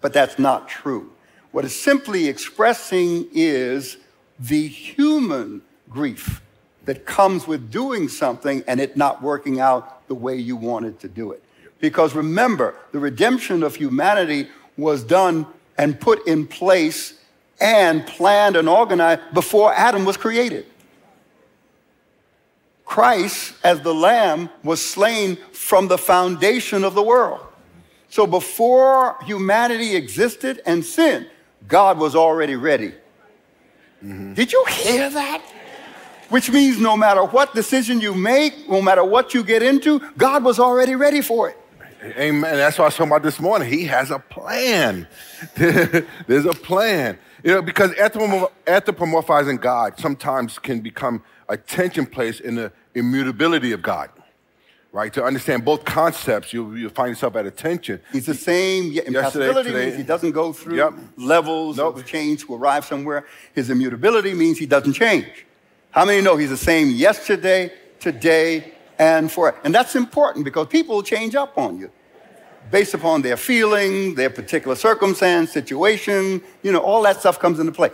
But 0.00 0.12
that's 0.12 0.38
not 0.38 0.68
true. 0.68 1.12
What 1.52 1.64
it's 1.64 1.74
simply 1.74 2.28
expressing 2.28 3.28
is 3.32 3.96
the 4.38 4.68
human 4.68 5.62
grief 5.88 6.40
that 6.86 7.04
comes 7.04 7.46
with 7.46 7.70
doing 7.70 8.08
something 8.08 8.64
and 8.66 8.80
it 8.80 8.96
not 8.96 9.22
working 9.22 9.60
out 9.60 10.06
the 10.08 10.14
way 10.14 10.36
you 10.36 10.56
wanted 10.56 10.98
to 11.00 11.08
do 11.08 11.32
it. 11.32 11.42
Because 11.80 12.14
remember, 12.14 12.74
the 12.92 12.98
redemption 12.98 13.62
of 13.62 13.76
humanity 13.76 14.48
was 14.78 15.04
done 15.04 15.46
and 15.76 16.00
put 16.00 16.26
in 16.26 16.46
place 16.46 17.14
and 17.60 18.06
planned 18.06 18.56
and 18.56 18.68
organized 18.68 19.20
before 19.34 19.72
Adam 19.74 20.04
was 20.04 20.16
created. 20.16 20.66
Christ, 22.84 23.54
as 23.64 23.80
the 23.80 23.92
Lamb, 23.92 24.48
was 24.62 24.82
slain 24.82 25.36
from 25.52 25.88
the 25.88 25.98
foundation 25.98 26.84
of 26.84 26.94
the 26.94 27.02
world. 27.02 27.40
So 28.08 28.26
before 28.26 29.16
humanity 29.24 29.96
existed 29.96 30.62
and 30.64 30.84
sin, 30.84 31.26
God 31.66 31.98
was 31.98 32.14
already 32.14 32.54
ready. 32.54 32.94
Mm-hmm. 34.04 34.34
Did 34.34 34.52
you 34.52 34.64
hear 34.68 35.10
that? 35.10 35.42
Which 36.28 36.50
means 36.50 36.78
no 36.78 36.96
matter 36.96 37.24
what 37.24 37.54
decision 37.54 38.00
you 38.00 38.14
make, 38.14 38.68
no 38.68 38.80
matter 38.82 39.04
what 39.04 39.34
you 39.34 39.42
get 39.44 39.62
into, 39.62 40.00
God 40.16 40.44
was 40.44 40.58
already 40.58 40.94
ready 40.94 41.20
for 41.20 41.48
it. 41.50 41.58
Amen. 42.18 42.56
That's 42.56 42.78
what 42.78 42.84
I 42.84 42.88
was 42.88 42.94
talking 42.96 43.10
about 43.12 43.22
this 43.22 43.40
morning. 43.40 43.68
He 43.68 43.84
has 43.86 44.10
a 44.10 44.18
plan. 44.18 45.08
There's 45.56 46.44
a 46.46 46.52
plan. 46.52 47.18
You 47.42 47.54
know, 47.54 47.62
because 47.62 47.90
anthropomorphizing 47.92 49.60
God 49.60 49.98
sometimes 49.98 50.58
can 50.58 50.80
become 50.80 51.22
a 51.48 51.56
tension 51.56 52.06
place 52.06 52.40
in 52.40 52.54
the 52.56 52.72
immutability 52.94 53.72
of 53.72 53.82
God 53.82 54.10
right? 54.92 55.12
To 55.12 55.22
understand 55.22 55.62
both 55.62 55.84
concepts, 55.84 56.54
you 56.54 56.74
you 56.74 56.88
find 56.88 57.10
yourself 57.10 57.36
at 57.36 57.44
attention. 57.44 58.00
He's 58.12 58.24
the 58.24 58.34
same. 58.34 58.84
Yesterday, 58.92 59.18
impassibility 59.18 59.70
today. 59.70 59.84
means 59.86 59.96
he 59.98 60.02
doesn't 60.04 60.30
go 60.32 60.54
through 60.54 60.76
Yep. 60.76 60.94
levels 61.18 61.76
Nope. 61.76 61.98
of 61.98 62.06
change 62.06 62.46
to 62.46 62.54
arrive 62.54 62.82
somewhere. 62.86 63.26
His 63.52 63.68
immutability 63.68 64.32
means 64.32 64.56
he 64.58 64.64
doesn't 64.64 64.94
change. 64.94 65.44
How 65.96 66.04
many 66.04 66.20
know 66.20 66.36
he's 66.36 66.50
the 66.50 66.58
same 66.58 66.90
yesterday, 66.90 67.72
today, 68.00 68.74
and 68.98 69.32
forever? 69.32 69.56
And 69.64 69.74
that's 69.74 69.96
important 69.96 70.44
because 70.44 70.66
people 70.66 71.02
change 71.02 71.34
up 71.34 71.56
on 71.56 71.78
you 71.78 71.90
based 72.70 72.92
upon 72.92 73.22
their 73.22 73.38
feeling, 73.38 74.14
their 74.14 74.28
particular 74.28 74.76
circumstance, 74.76 75.52
situation. 75.52 76.42
You 76.62 76.72
know, 76.72 76.80
all 76.80 77.00
that 77.04 77.20
stuff 77.20 77.38
comes 77.38 77.58
into 77.60 77.72
play. 77.72 77.92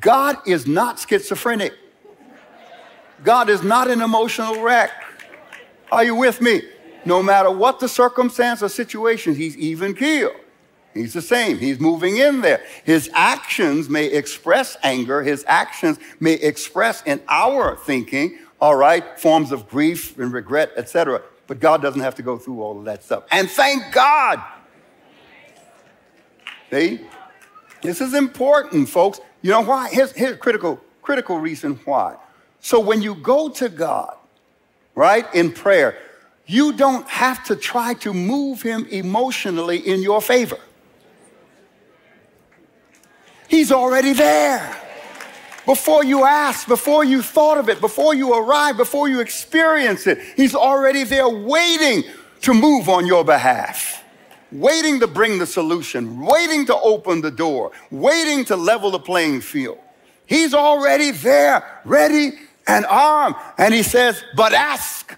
God 0.00 0.38
is 0.46 0.66
not 0.66 0.98
schizophrenic. 0.98 1.74
God 3.22 3.50
is 3.50 3.62
not 3.62 3.90
an 3.90 4.00
emotional 4.00 4.62
wreck. 4.62 4.90
Are 5.92 6.04
you 6.04 6.14
with 6.14 6.40
me? 6.40 6.62
No 7.04 7.22
matter 7.22 7.50
what 7.50 7.80
the 7.80 7.88
circumstance 7.88 8.62
or 8.62 8.70
situation, 8.70 9.34
he's 9.34 9.58
even 9.58 9.94
keeled. 9.94 10.36
He's 10.94 11.14
the 11.14 11.22
same. 11.22 11.58
He's 11.58 11.80
moving 11.80 12.18
in 12.18 12.42
there. 12.42 12.62
His 12.84 13.10
actions 13.14 13.88
may 13.88 14.06
express 14.06 14.76
anger. 14.82 15.22
His 15.22 15.44
actions 15.48 15.98
may 16.20 16.34
express 16.34 17.02
in 17.04 17.20
our 17.28 17.76
thinking, 17.76 18.38
all 18.60 18.76
right, 18.76 19.18
forms 19.18 19.52
of 19.52 19.68
grief 19.68 20.18
and 20.18 20.32
regret, 20.32 20.72
etc. 20.76 21.22
But 21.46 21.60
God 21.60 21.82
doesn't 21.82 22.00
have 22.00 22.14
to 22.16 22.22
go 22.22 22.36
through 22.36 22.62
all 22.62 22.78
of 22.78 22.84
that 22.84 23.02
stuff. 23.02 23.24
And 23.30 23.50
thank 23.50 23.92
God. 23.92 24.42
See? 26.70 27.00
This 27.82 28.00
is 28.00 28.14
important, 28.14 28.88
folks. 28.88 29.20
You 29.40 29.50
know 29.50 29.62
why? 29.62 29.88
Here's, 29.90 30.12
here's 30.12 30.34
a 30.34 30.38
critical, 30.38 30.80
critical 31.02 31.38
reason 31.38 31.80
why. 31.84 32.16
So 32.60 32.78
when 32.78 33.02
you 33.02 33.16
go 33.16 33.48
to 33.48 33.68
God, 33.68 34.14
right, 34.94 35.26
in 35.34 35.52
prayer, 35.52 35.98
you 36.46 36.72
don't 36.72 37.08
have 37.08 37.44
to 37.44 37.56
try 37.56 37.94
to 37.94 38.14
move 38.14 38.62
him 38.62 38.86
emotionally 38.90 39.78
in 39.78 40.02
your 40.02 40.20
favor. 40.20 40.58
He's 43.52 43.70
already 43.70 44.14
there. 44.14 44.74
Before 45.66 46.02
you 46.02 46.24
ask, 46.24 46.66
before 46.66 47.04
you 47.04 47.20
thought 47.20 47.58
of 47.58 47.68
it, 47.68 47.82
before 47.82 48.14
you 48.14 48.32
arrive, 48.32 48.78
before 48.78 49.10
you 49.10 49.20
experience 49.20 50.06
it, 50.06 50.18
he's 50.36 50.54
already 50.54 51.04
there 51.04 51.28
waiting 51.28 52.02
to 52.40 52.54
move 52.54 52.88
on 52.88 53.06
your 53.06 53.26
behalf, 53.26 54.02
waiting 54.50 55.00
to 55.00 55.06
bring 55.06 55.38
the 55.38 55.44
solution, 55.44 56.24
waiting 56.24 56.64
to 56.64 56.74
open 56.76 57.20
the 57.20 57.30
door, 57.30 57.72
waiting 57.90 58.46
to 58.46 58.56
level 58.56 58.90
the 58.90 58.98
playing 58.98 59.42
field. 59.42 59.78
He's 60.24 60.54
already 60.54 61.10
there, 61.10 61.82
ready 61.84 62.30
and 62.66 62.86
armed. 62.86 63.36
And 63.58 63.74
he 63.74 63.82
says, 63.82 64.24
But 64.34 64.54
ask. 64.54 65.14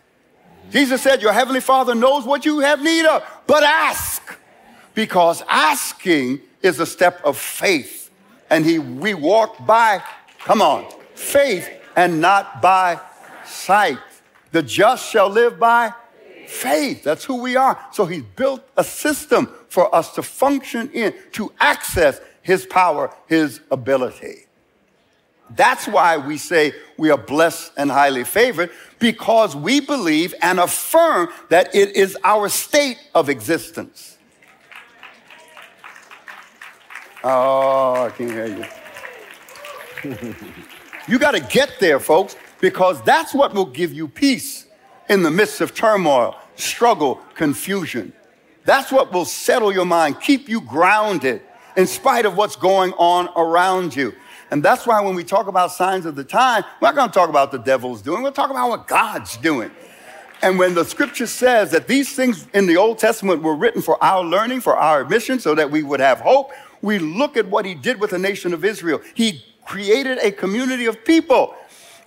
Jesus 0.73 1.01
said, 1.03 1.23
Your 1.23 1.33
heavenly 1.33 1.61
Father 1.61 1.95
knows 1.95 2.25
what 2.25 2.45
you 2.45 2.59
have 2.59 2.83
need 2.83 3.07
of, 3.07 3.23
but 3.47 3.63
ask. 3.63 4.37
Because 4.93 5.41
asking 5.49 6.41
is 6.63 6.81
a 6.81 6.87
step 6.87 7.21
of 7.25 7.39
faith. 7.39 8.04
And 8.55 8.65
he, 8.65 8.79
we 8.79 9.15
walk 9.15 9.67
by, 9.67 10.01
come 10.39 10.63
on, 10.63 10.87
faith 11.17 11.69
and 11.97 12.21
not 12.21 12.63
by 12.63 13.01
sight. 13.45 13.99
The 14.53 14.63
just 14.63 15.11
shall 15.11 15.29
live 15.29 15.59
by 15.59 15.93
faith. 16.47 17.03
That's 17.03 17.25
who 17.25 17.43
we 17.43 17.57
are. 17.57 17.85
So 17.91 18.07
he's 18.07 18.23
built 18.23 18.63
a 18.77 18.85
system 18.85 19.53
for 19.69 19.93
us 19.93 20.15
to 20.15 20.23
function 20.23 20.89
in, 20.93 21.15
to 21.33 21.53
access 21.59 22.21
his 22.43 22.65
power, 22.65 23.13
his 23.27 23.59
ability. 23.73 24.47
That's 25.51 25.89
why 25.89 26.19
we 26.19 26.39
say 26.39 26.75
we 26.97 27.11
are 27.11 27.19
blessed 27.19 27.73
and 27.77 27.91
highly 27.91 28.23
favored 28.23 28.71
because 29.01 29.57
we 29.57 29.81
believe 29.81 30.33
and 30.41 30.61
affirm 30.61 31.29
that 31.49 31.75
it 31.75 31.97
is 31.97 32.17
our 32.23 32.49
state 32.49 32.99
of 33.17 33.29
existence. 33.29 34.14
Oh, 37.27 38.05
I 38.05 38.11
can't 38.11 38.31
hear 38.31 38.67
you. 40.03 40.27
you 41.09 41.19
got 41.19 41.31
to 41.31 41.41
get 41.41 41.81
there, 41.81 41.99
folks, 41.99 42.37
because 42.61 43.01
that's 43.03 43.33
what 43.33 43.55
will 43.55 43.65
give 43.65 43.95
you 43.95 44.09
peace 44.09 44.67
in 45.09 45.23
the 45.23 45.31
midst 45.31 45.63
of 45.63 45.75
turmoil, 45.75 46.37
struggle, 46.57 47.17
confusion. 47.35 48.13
That's 48.67 48.93
what 48.93 49.11
will 49.11 49.25
settle 49.25 49.73
your 49.73 49.87
mind, 49.87 50.21
keep 50.21 50.51
you 50.51 50.61
grounded 50.61 51.41
in 51.79 51.87
spite 51.87 52.27
of 52.27 52.37
what's 52.37 52.57
going 52.57 52.93
on 52.93 53.31
around 53.37 53.97
you. 53.97 54.15
And 54.51 54.63
that's 54.63 54.87
why 54.87 55.01
when 55.01 55.15
we 55.15 55.25
talk 55.25 55.47
about 55.47 55.73
signs 55.73 56.05
of 56.05 56.17
the 56.17 56.25
time, 56.25 56.63
we're 56.81 56.89
not 56.89 56.95
going 56.95 57.09
to 57.09 57.15
talk 57.15 57.31
about 57.31 57.53
the 57.53 57.59
devil's 57.59 58.03
doing. 58.03 58.23
We'll 58.23 58.33
talk 58.33 58.51
about 58.51 58.69
what 58.69 58.87
God's 58.87 59.39
doing. 59.39 59.71
And 60.43 60.59
when 60.59 60.75
the 60.75 60.85
scripture 60.85 61.27
says 61.27 61.71
that 61.71 61.89
these 61.89 62.15
things 62.15 62.47
in 62.53 62.67
the 62.67 62.77
Old 62.77 62.99
Testament 62.99 63.43
were 63.43 63.57
written 63.57 63.81
for 63.81 64.03
our 64.05 64.23
learning, 64.23 64.61
for 64.61 64.77
our 64.77 65.01
admission, 65.01 65.41
so 65.41 65.55
that 65.55 65.71
we 65.71 65.83
would 65.83 66.01
have 66.01 66.21
hope, 66.21 66.53
we 66.85 66.99
look 66.99 67.37
at 67.37 67.49
what 67.49 67.65
he 67.65 67.75
did 67.75 67.99
with 67.99 68.11
the 68.11 68.19
nation 68.19 68.53
of 68.53 68.65
Israel. 68.65 69.01
He 69.15 69.45
created 69.65 70.19
a 70.19 70.31
community 70.31 70.87
of 70.87 71.05
people 71.05 71.55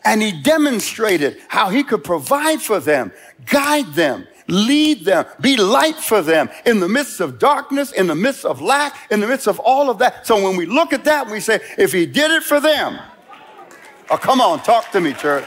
and 0.06 0.22
he 0.22 0.32
demonstrated 0.32 1.38
how 1.48 1.70
he 1.70 1.84
could 1.84 2.04
provide 2.04 2.62
for 2.62 2.80
them, 2.80 3.12
guide 3.46 3.94
them, 3.94 4.28
lead 4.48 5.04
them, 5.04 5.26
be 5.42 5.58
light 5.58 5.96
for 5.96 6.22
them 6.22 6.50
in 6.66 6.80
the 6.80 6.88
midst 6.88 7.20
of 7.20 7.40
darkness, 7.40 7.92
in 7.92 8.08
the 8.08 8.16
midst 8.16 8.46
of 8.46 8.62
lack, 8.62 9.12
in 9.12 9.20
the 9.20 9.28
midst 9.28 9.48
of 9.48 9.60
all 9.60 9.90
of 9.90 9.98
that. 9.98 10.26
So 10.26 10.42
when 10.42 10.56
we 10.56 10.66
look 10.66 10.94
at 10.94 11.04
that, 11.06 11.30
we 11.30 11.40
say, 11.40 11.60
if 11.78 11.92
he 11.92 12.06
did 12.06 12.32
it 12.32 12.44
for 12.44 12.62
them, 12.62 13.00
oh, 14.10 14.18
come 14.18 14.40
on, 14.40 14.62
talk 14.62 14.92
to 14.92 15.02
me, 15.02 15.14
church. 15.14 15.44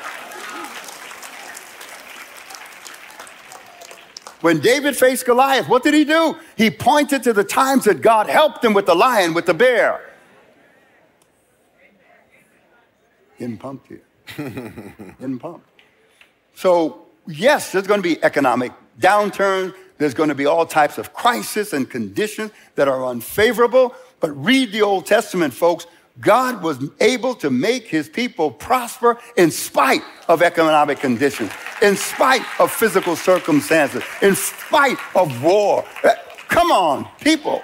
When 4.41 4.61
David 4.61 4.97
faced 4.97 5.27
Goliath, 5.27 5.69
what 5.69 5.83
did 5.83 5.95
he 5.95 6.05
do? 6.05 6.37
He 6.57 6.71
pointed 6.71 7.23
to 7.25 7.33
the 7.33 7.45
times 7.45 7.85
that 7.85 8.01
God 8.01 8.29
helped 8.29 8.65
him 8.65 8.73
with 8.73 8.87
the 8.87 8.95
lion, 8.95 9.35
with 9.35 9.47
the 9.47 9.55
bear. 9.55 10.01
Getting 13.39 13.59
pumped 13.59 13.87
here. 13.89 14.03
Getting 14.37 15.39
pumped. 15.39 15.67
So, 16.55 17.07
yes, 17.27 17.73
there's 17.73 17.87
going 17.87 18.03
to 18.03 18.09
be 18.09 18.23
economic 18.23 18.73
downturn. 18.99 19.75
There's 19.99 20.15
going 20.15 20.31
to 20.31 20.35
be 20.35 20.47
all 20.47 20.65
types 20.65 20.97
of 20.99 21.13
crisis 21.13 21.73
and 21.73 21.89
conditions 21.89 22.53
that 22.75 22.89
are 22.89 23.05
unfavorable. 23.07 23.95
But 24.21 24.31
read 24.33 24.73
the 24.73 24.83
Old 24.83 25.07
Testament, 25.07 25.53
folks. 25.53 25.87
God 26.21 26.63
was 26.63 26.79
able 27.01 27.35
to 27.37 27.51
make 27.51 27.89
his 27.89 28.09
people 28.09 28.51
prosper 28.51 29.19
in 29.37 29.51
spite 29.51 30.03
of 30.29 30.43
economic 30.43 31.01
conditions, 31.01 31.51
in 31.81 31.97
spite 31.97 32.43
of 32.61 32.71
physical 32.71 33.17
circumstances, 33.17 34.03
in 34.21 34.35
spite 34.37 34.99
of 35.15 35.43
war. 35.43 35.85
Uh, 36.05 36.11
Come 36.51 36.73
on, 36.73 37.07
people. 37.21 37.63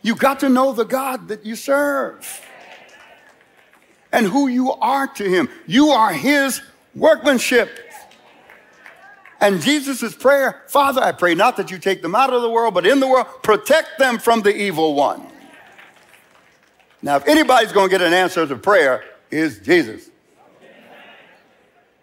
You 0.00 0.16
got 0.16 0.40
to 0.40 0.48
know 0.48 0.72
the 0.72 0.86
God 0.86 1.28
that 1.28 1.44
you 1.44 1.54
serve 1.54 2.40
and 4.10 4.26
who 4.26 4.48
you 4.48 4.72
are 4.72 5.06
to 5.06 5.24
him. 5.24 5.50
You 5.66 5.88
are 5.90 6.14
his 6.14 6.62
workmanship. 6.94 7.68
And 9.38 9.60
Jesus' 9.60 10.14
prayer, 10.14 10.62
Father, 10.66 11.02
I 11.02 11.12
pray 11.12 11.34
not 11.34 11.58
that 11.58 11.70
you 11.70 11.78
take 11.78 12.00
them 12.00 12.14
out 12.14 12.32
of 12.32 12.40
the 12.40 12.48
world, 12.48 12.72
but 12.72 12.86
in 12.86 13.00
the 13.00 13.06
world, 13.06 13.26
protect 13.42 13.98
them 13.98 14.18
from 14.18 14.40
the 14.40 14.56
evil 14.56 14.94
one. 14.94 15.26
Now, 17.00 17.16
if 17.16 17.26
anybody's 17.28 17.72
going 17.72 17.88
to 17.88 17.90
get 17.90 18.06
an 18.06 18.12
answer 18.12 18.46
to 18.46 18.56
prayer, 18.56 19.04
is 19.30 19.58
Jesus. 19.58 20.10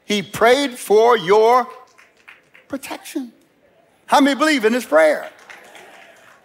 He 0.06 0.22
prayed 0.22 0.78
for 0.78 1.18
your 1.18 1.68
protection. 2.68 3.34
How 4.06 4.22
many 4.22 4.38
believe 4.38 4.66
in 4.66 4.74
his 4.74 4.86
prayer? 4.86 5.30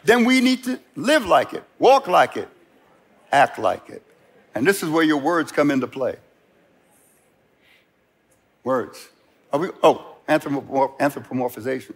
Then 0.02 0.24
we 0.24 0.40
need 0.40 0.64
to 0.64 0.80
live 0.96 1.26
like 1.26 1.52
it, 1.52 1.62
walk 1.78 2.08
like 2.08 2.36
it, 2.36 2.48
act 3.30 3.58
like 3.58 3.90
it. 3.90 4.02
And 4.54 4.66
this 4.66 4.82
is 4.82 4.88
where 4.88 5.04
your 5.04 5.18
words 5.18 5.52
come 5.52 5.70
into 5.70 5.86
play. 5.86 6.16
Words. 8.64 9.08
Are 9.52 9.60
we, 9.60 9.68
oh, 9.82 10.10
anthropomorph, 10.30 10.96
anthropomorphization. 10.98 11.94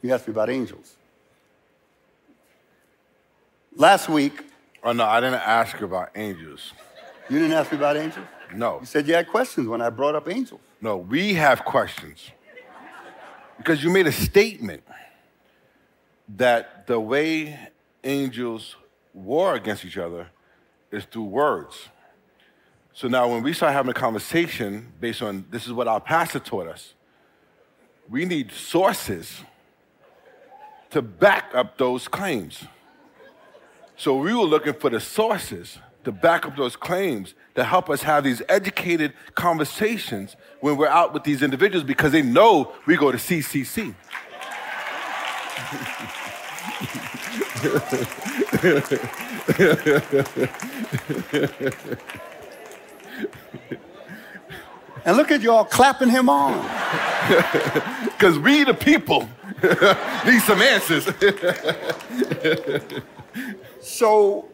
You 0.00 0.14
asked 0.14 0.26
me 0.26 0.32
about 0.32 0.48
angels. 0.48 0.94
Last 3.74 4.08
week, 4.08 4.44
Oh 4.84 4.92
no, 4.92 5.04
I 5.04 5.20
didn't 5.20 5.40
ask 5.40 5.80
about 5.80 6.10
angels. 6.16 6.72
you 7.30 7.38
didn't 7.38 7.56
ask 7.56 7.70
me 7.72 7.78
about 7.78 7.96
angels? 7.96 8.26
No, 8.54 8.80
You 8.80 8.86
said 8.86 9.08
you 9.08 9.14
had 9.14 9.28
questions 9.28 9.66
when 9.68 9.80
I 9.80 9.88
brought 9.90 10.14
up 10.14 10.28
angels. 10.28 10.60
no, 10.80 10.96
we 10.98 11.34
have 11.34 11.64
questions 11.64 12.30
because 13.58 13.82
you 13.82 13.90
made 13.90 14.06
a 14.06 14.12
statement 14.12 14.82
that 16.36 16.86
the 16.86 16.98
way 16.98 17.58
angels 18.04 18.76
war 19.14 19.54
against 19.54 19.84
each 19.84 19.98
other 19.98 20.26
is 20.90 21.04
through 21.04 21.24
words. 21.24 21.88
So 22.94 23.08
now, 23.08 23.28
when 23.28 23.42
we 23.42 23.52
start 23.54 23.72
having 23.72 23.90
a 23.90 23.94
conversation 23.94 24.92
based 25.00 25.22
on 25.22 25.46
this 25.50 25.66
is 25.66 25.72
what 25.72 25.88
our 25.88 26.00
pastor 26.00 26.38
taught 26.38 26.66
us, 26.66 26.92
we 28.08 28.24
need 28.26 28.52
sources 28.52 29.40
to 30.90 31.00
back 31.00 31.54
up 31.54 31.78
those 31.78 32.06
claims. 32.08 32.64
So 33.96 34.16
we 34.16 34.34
were 34.34 34.44
looking 34.44 34.74
for 34.74 34.90
the 34.90 35.00
sources 35.00 35.78
to 36.04 36.12
back 36.12 36.46
up 36.46 36.56
those 36.56 36.76
claims 36.76 37.34
to 37.54 37.64
help 37.64 37.88
us 37.90 38.02
have 38.02 38.24
these 38.24 38.42
educated 38.48 39.12
conversations 39.34 40.36
when 40.60 40.76
we're 40.76 40.88
out 40.88 41.12
with 41.12 41.24
these 41.24 41.42
individuals 41.42 41.84
because 41.84 42.12
they 42.12 42.22
know 42.22 42.72
we 42.86 42.96
go 42.96 43.12
to 43.12 43.18
CCC. 43.18 43.94
and 55.04 55.16
look 55.16 55.30
at 55.30 55.40
y'all 55.42 55.64
clapping 55.64 56.08
him 56.08 56.28
on. 56.28 56.68
Because 58.22 58.38
we, 58.38 58.62
the 58.62 58.74
people, 58.74 59.28
need 60.24 60.40
some 60.42 60.62
answers. 60.62 61.06
so, 63.80 64.48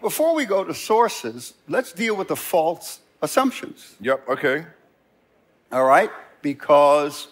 before 0.00 0.34
we 0.34 0.44
go 0.44 0.64
to 0.64 0.74
sources, 0.74 1.54
let's 1.68 1.92
deal 1.92 2.16
with 2.16 2.28
the 2.28 2.36
false 2.36 3.00
assumptions. 3.22 3.96
Yep, 4.00 4.28
okay. 4.28 4.66
All 5.72 5.84
right? 5.84 6.10
Because 6.42 7.28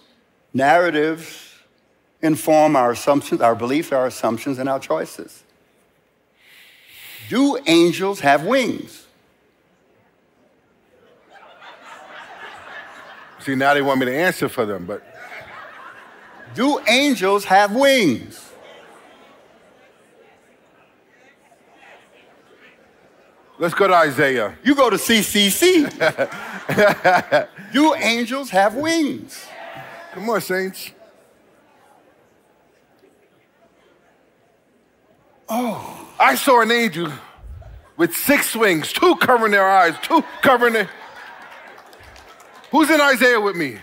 narratives 0.53 1.55
inform 2.21 2.77
our 2.77 2.93
assumptions, 2.93 3.41
our 3.41 3.55
beliefs, 3.55 3.93
our 3.93 4.07
assumptions, 4.07 4.59
and 4.59 4.69
our 4.69 4.81
choices. 4.81 5.45
Do 7.29 7.59
angels 7.67 8.21
have 8.21 8.45
wings? 8.45 9.07
See, 13.41 13.55
now 13.55 13.75
they 13.75 13.83
want 13.83 14.01
me 14.01 14.07
to 14.07 14.15
answer 14.15 14.49
for 14.49 14.67
them, 14.67 14.85
but. 14.85 15.05
Do 16.55 16.81
angels 16.89 17.45
have 17.45 17.75
wings? 17.75 18.48
Let's 23.61 23.75
go 23.75 23.89
to 23.89 23.95
Isaiah. 23.95 24.57
You 24.63 24.75
go 24.77 24.89
to 24.89 24.97
CCC. 24.97 25.89
you 27.73 27.95
angels 27.97 28.51
have 28.51 28.77
wings? 28.77 29.47
Come 30.13 30.31
on, 30.31 30.41
saints. 30.41 30.93
Oh, 35.49 36.09
I 36.21 36.37
saw 36.37 36.61
an 36.61 36.71
angel 36.71 37.11
with 37.97 38.15
six 38.15 38.55
wings, 38.55 38.93
two 38.93 39.17
covering 39.17 39.51
their 39.51 39.69
eyes, 39.69 39.95
two 40.03 40.23
covering 40.41 40.75
their. 40.75 40.89
Who's 42.71 42.91
in 42.91 43.01
Isaiah 43.01 43.41
with 43.41 43.57
me? 43.57 43.79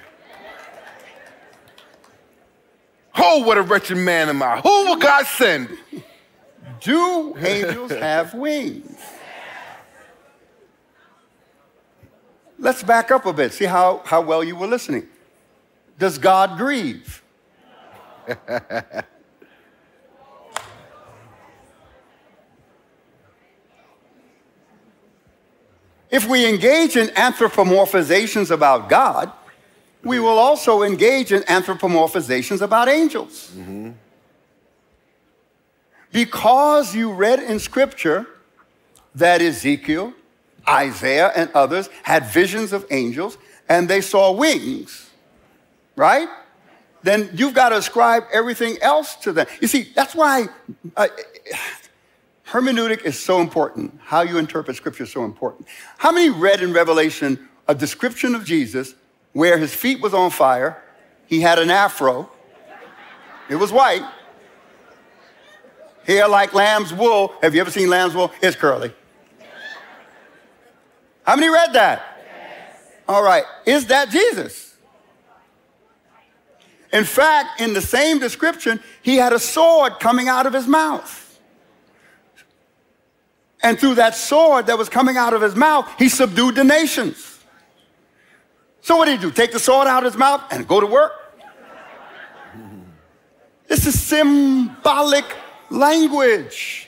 Oh, 3.18 3.40
what 3.40 3.58
a 3.58 3.62
wretched 3.62 3.98
man 3.98 4.30
am 4.30 4.42
I. 4.42 4.62
Who 4.62 4.86
will 4.86 4.98
God 4.98 5.26
send? 5.26 5.70
Do 6.82 7.36
angels 7.38 7.92
have 7.92 8.34
wings? 8.34 9.02
Let's 12.66 12.82
back 12.82 13.12
up 13.12 13.28
a 13.28 13.32
bit. 13.32 13.54
See 13.54 13.66
how, 13.66 14.02
how 14.06 14.22
well 14.22 14.44
you 14.44 14.56
were 14.56 14.66
listening. 14.66 15.08
Does 16.00 16.18
God 16.18 16.58
grieve? 16.58 17.22
if 26.10 26.28
we 26.28 26.50
engage 26.50 26.98
in 26.98 27.10
anthropomorphizations 27.10 28.50
about 28.50 28.90
God, 28.90 29.32
we 30.04 30.20
will 30.20 30.40
also 30.40 30.82
engage 30.82 31.32
in 31.32 31.44
anthropomorphizations 31.44 32.64
about 32.64 32.90
angels. 32.90 33.52
Mm-hmm. 33.56 33.92
Because 36.12 36.96
you 36.96 37.14
read 37.14 37.38
in 37.44 37.60
Scripture 37.60 38.26
that 39.14 39.44
Ezekiel, 39.44 40.16
Isaiah, 40.68 41.32
and 41.36 41.52
others 41.54 41.90
had 42.04 42.26
visions 42.26 42.74
of 42.74 42.86
angels 42.92 43.38
and 43.68 43.88
they 43.90 44.02
saw 44.02 44.32
wings, 44.32 45.10
right? 45.96 46.28
Then 47.04 47.30
you've 47.34 47.54
got 47.54 47.70
to 47.70 47.78
ascribe 47.78 48.24
everything 48.32 48.78
else 48.82 49.16
to 49.18 49.32
them. 49.32 49.48
You 49.62 49.68
see, 49.68 49.92
that's 49.96 50.16
why 50.16 50.48
uh, 50.98 51.08
hermeneutic 52.48 53.04
is 53.04 53.20
so 53.20 53.42
important. 53.42 54.00
How 54.04 54.22
you 54.22 54.38
interpret 54.38 54.76
Scripture 54.78 55.04
is 55.04 55.12
so 55.12 55.24
important. 55.24 55.68
How 55.98 56.12
many 56.12 56.30
read 56.30 56.62
in 56.62 56.74
Revelation 56.74 57.48
a 57.68 57.76
description 57.76 58.36
of 58.36 58.46
Jesus 58.46 58.96
where 59.34 59.58
his 59.58 59.74
feet 59.74 60.02
was 60.02 60.14
on 60.14 60.30
fire, 60.30 60.82
he 61.28 61.42
had 61.42 61.60
an 61.60 61.70
afro, 61.70 62.30
it 63.50 63.56
was 63.56 63.72
white, 63.72 64.08
hair 66.06 66.28
like 66.28 66.54
lamb's 66.54 66.94
wool. 66.94 67.34
Have 67.42 67.54
you 67.54 67.62
ever 67.62 67.72
seen 67.72 67.90
lamb's 67.90 68.16
wool? 68.16 68.32
It's 68.42 68.56
curly. 68.56 68.94
How 71.26 71.36
many 71.36 71.50
read 71.50 71.74
that? 71.74 72.22
Yes. 72.24 72.92
All 73.08 73.24
right. 73.24 73.44
Is 73.66 73.88
that 73.88 74.10
Jesus? 74.10 74.76
In 76.94 77.04
fact, 77.04 77.60
in 77.60 77.74
the 77.74 77.82
same 77.82 78.20
description, 78.20 78.80
he 79.02 79.18
had 79.18 79.34
a 79.34 79.40
sword 79.40 80.00
coming 80.00 80.30
out 80.30 80.46
of 80.46 80.54
his 80.54 80.68
mouth. 80.68 81.22
And 83.62 83.80
through 83.80 83.96
that 83.96 84.16
sword 84.16 84.68
that 84.68 84.78
was 84.78 84.90
coming 84.90 85.18
out 85.18 85.34
of 85.34 85.42
his 85.42 85.56
mouth, 85.56 85.90
he 85.98 86.08
subdued 86.08 86.56
the 86.56 86.64
nations. 86.64 87.40
So 88.82 88.96
what 88.96 89.06
did 89.06 89.20
he 89.20 89.26
do? 89.26 89.32
Take 89.32 89.52
the 89.52 89.60
sword 89.60 89.88
out 89.88 90.06
of 90.06 90.14
his 90.14 90.18
mouth 90.18 90.44
and 90.52 90.68
go 90.68 90.80
to 90.80 90.88
work? 90.88 91.12
This 93.68 93.88
is 93.88 94.00
symbolic 94.00 95.26
language. 95.72 96.85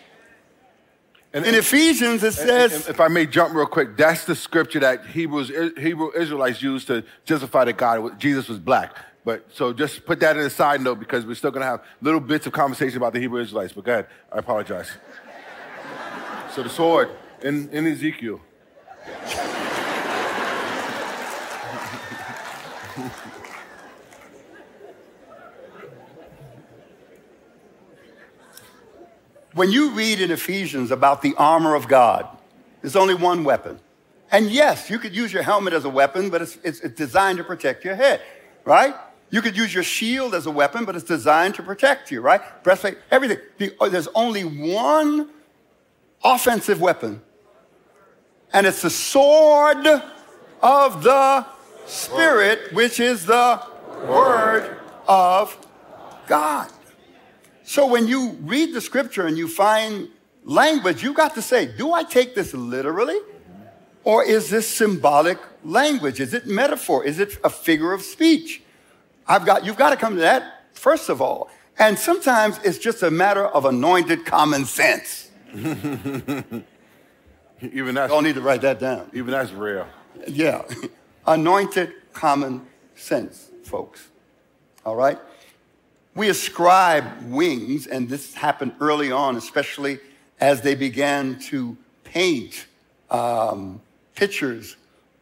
And, 1.38 1.46
in 1.46 1.54
Ephesians, 1.54 2.24
it 2.24 2.34
says. 2.34 2.90
if 2.90 3.00
I 3.00 3.08
may 3.10 3.28
jump 3.28 3.54
real 3.54 3.68
quick, 3.68 3.96
that's 3.96 4.26
the 4.26 4.36
scripture 4.36 4.80
that 4.80 5.06
Hebrews, 5.06 5.50
Hebrew 5.78 6.12
Israelites 6.16 6.64
used 6.64 6.88
to 6.88 7.04
justify 7.26 7.66
that 7.66 7.78
God, 7.78 8.20
Jesus 8.20 8.48
was 8.48 8.58
black. 8.58 8.98
But 9.24 9.46
so 9.54 9.72
just 9.72 10.04
put 10.04 10.20
that 10.22 10.36
in 10.36 10.44
a 10.44 10.50
side 10.50 10.82
note 10.82 11.00
because 11.00 11.28
we're 11.28 11.36
still 11.36 11.52
going 11.52 11.62
to 11.62 11.68
have 11.68 11.84
little 12.02 12.20
bits 12.20 12.48
of 12.48 12.54
conversation 12.54 12.98
about 12.98 13.14
the 13.14 13.20
Hebrew 13.20 13.40
Israelites. 13.40 13.74
But 13.74 13.84
go 13.84 13.92
ahead. 13.92 14.08
I 14.32 14.40
apologize. 14.40 14.90
so 16.56 16.64
the 16.64 16.70
sword 16.70 17.10
in, 17.44 17.70
in 17.70 17.86
Ezekiel. 17.86 18.42
When 29.58 29.72
you 29.72 29.90
read 29.90 30.22
in 30.22 30.30
Ephesians 30.30 30.92
about 30.92 31.24
the 31.24 31.34
armor 31.36 31.74
of 31.74 31.88
God, 31.88 32.28
there's 32.84 32.96
only 32.96 33.16
one 33.16 33.44
weapon. 33.44 33.80
And 34.32 34.52
yes, 34.52 34.88
you 34.88 35.00
could 35.00 35.16
use 35.16 35.34
your 35.34 35.42
helmet 35.42 35.74
as 35.74 35.84
a 35.84 35.90
weapon, 35.90 36.30
but 36.30 36.44
it's, 36.44 36.60
it's, 36.64 36.80
it's 36.82 36.94
designed 36.94 37.40
to 37.40 37.44
protect 37.44 37.84
your 37.84 37.96
head, 37.96 38.22
right? 38.66 38.94
You 39.32 39.42
could 39.42 39.58
use 39.58 39.74
your 39.74 39.82
shield 39.82 40.36
as 40.36 40.46
a 40.46 40.52
weapon, 40.52 40.86
but 40.86 40.96
it's 40.96 41.06
designed 41.06 41.56
to 41.56 41.64
protect 41.64 42.12
you, 42.12 42.22
right? 42.22 42.40
Breastplate, 42.64 43.00
everything. 43.10 43.40
The, 43.58 43.74
oh, 43.80 43.90
there's 43.90 44.08
only 44.14 44.44
one 44.44 45.32
offensive 46.24 46.80
weapon, 46.80 47.20
and 48.54 48.68
it's 48.68 48.84
the 48.84 48.92
sword 48.92 49.88
of 50.62 51.02
the 51.02 51.48
Spirit, 51.88 52.74
which 52.74 53.00
is 53.00 53.26
the 53.26 53.60
Word 54.08 54.78
of 55.08 55.58
God. 56.28 56.70
So 57.68 57.86
when 57.86 58.08
you 58.08 58.30
read 58.44 58.74
the 58.74 58.80
scripture 58.80 59.28
and 59.28 59.38
you 59.38 59.50
find 59.50 60.08
language, 60.46 61.04
you 61.04 61.12
got 61.12 61.36
to 61.36 61.42
say, 61.42 61.66
do 61.66 61.92
I 61.92 62.04
take 62.04 62.34
this 62.34 62.54
literally? 62.54 63.20
Or 64.06 64.24
is 64.24 64.50
this 64.50 64.66
symbolic 64.66 65.38
language? 65.66 66.22
Is 66.22 66.34
it 66.34 66.48
metaphor? 66.48 67.04
Is 67.04 67.20
it 67.20 67.38
a 67.44 67.50
figure 67.50 67.92
of 67.92 68.04
speech? 68.04 68.62
I've 69.28 69.46
got, 69.46 69.66
you've 69.66 69.76
got 69.76 69.90
to 69.90 69.98
come 69.98 70.16
to 70.16 70.22
that 70.22 70.64
first 70.72 71.10
of 71.10 71.22
all. 71.22 71.50
And 71.78 72.00
sometimes 72.00 72.58
it's 72.64 72.78
just 72.78 73.04
a 73.04 73.12
matter 73.12 73.46
of 73.46 73.66
anointed 73.66 74.26
common 74.26 74.64
sense. 74.64 75.30
even 75.54 76.64
that's. 77.96 78.14
Don't 78.14 78.24
need 78.24 78.36
to 78.36 78.42
write 78.42 78.62
that 78.62 78.80
down. 78.80 79.10
Even 79.14 79.32
that's 79.32 79.52
rare. 79.52 79.88
Yeah. 80.26 80.64
anointed 81.28 81.92
common 82.14 82.66
sense, 82.96 83.52
folks. 83.66 84.08
All 84.86 84.96
right? 84.96 85.20
We 86.18 86.30
ascribe 86.30 87.06
wings, 87.30 87.86
and 87.86 88.10
this 88.10 88.34
happened 88.34 88.74
early 88.82 89.12
on, 89.12 89.36
especially 89.36 90.00
as 90.40 90.62
they 90.62 90.74
began 90.74 91.38
to 91.42 91.78
paint 92.04 92.66
um, 93.12 93.80
pictures 94.16 94.78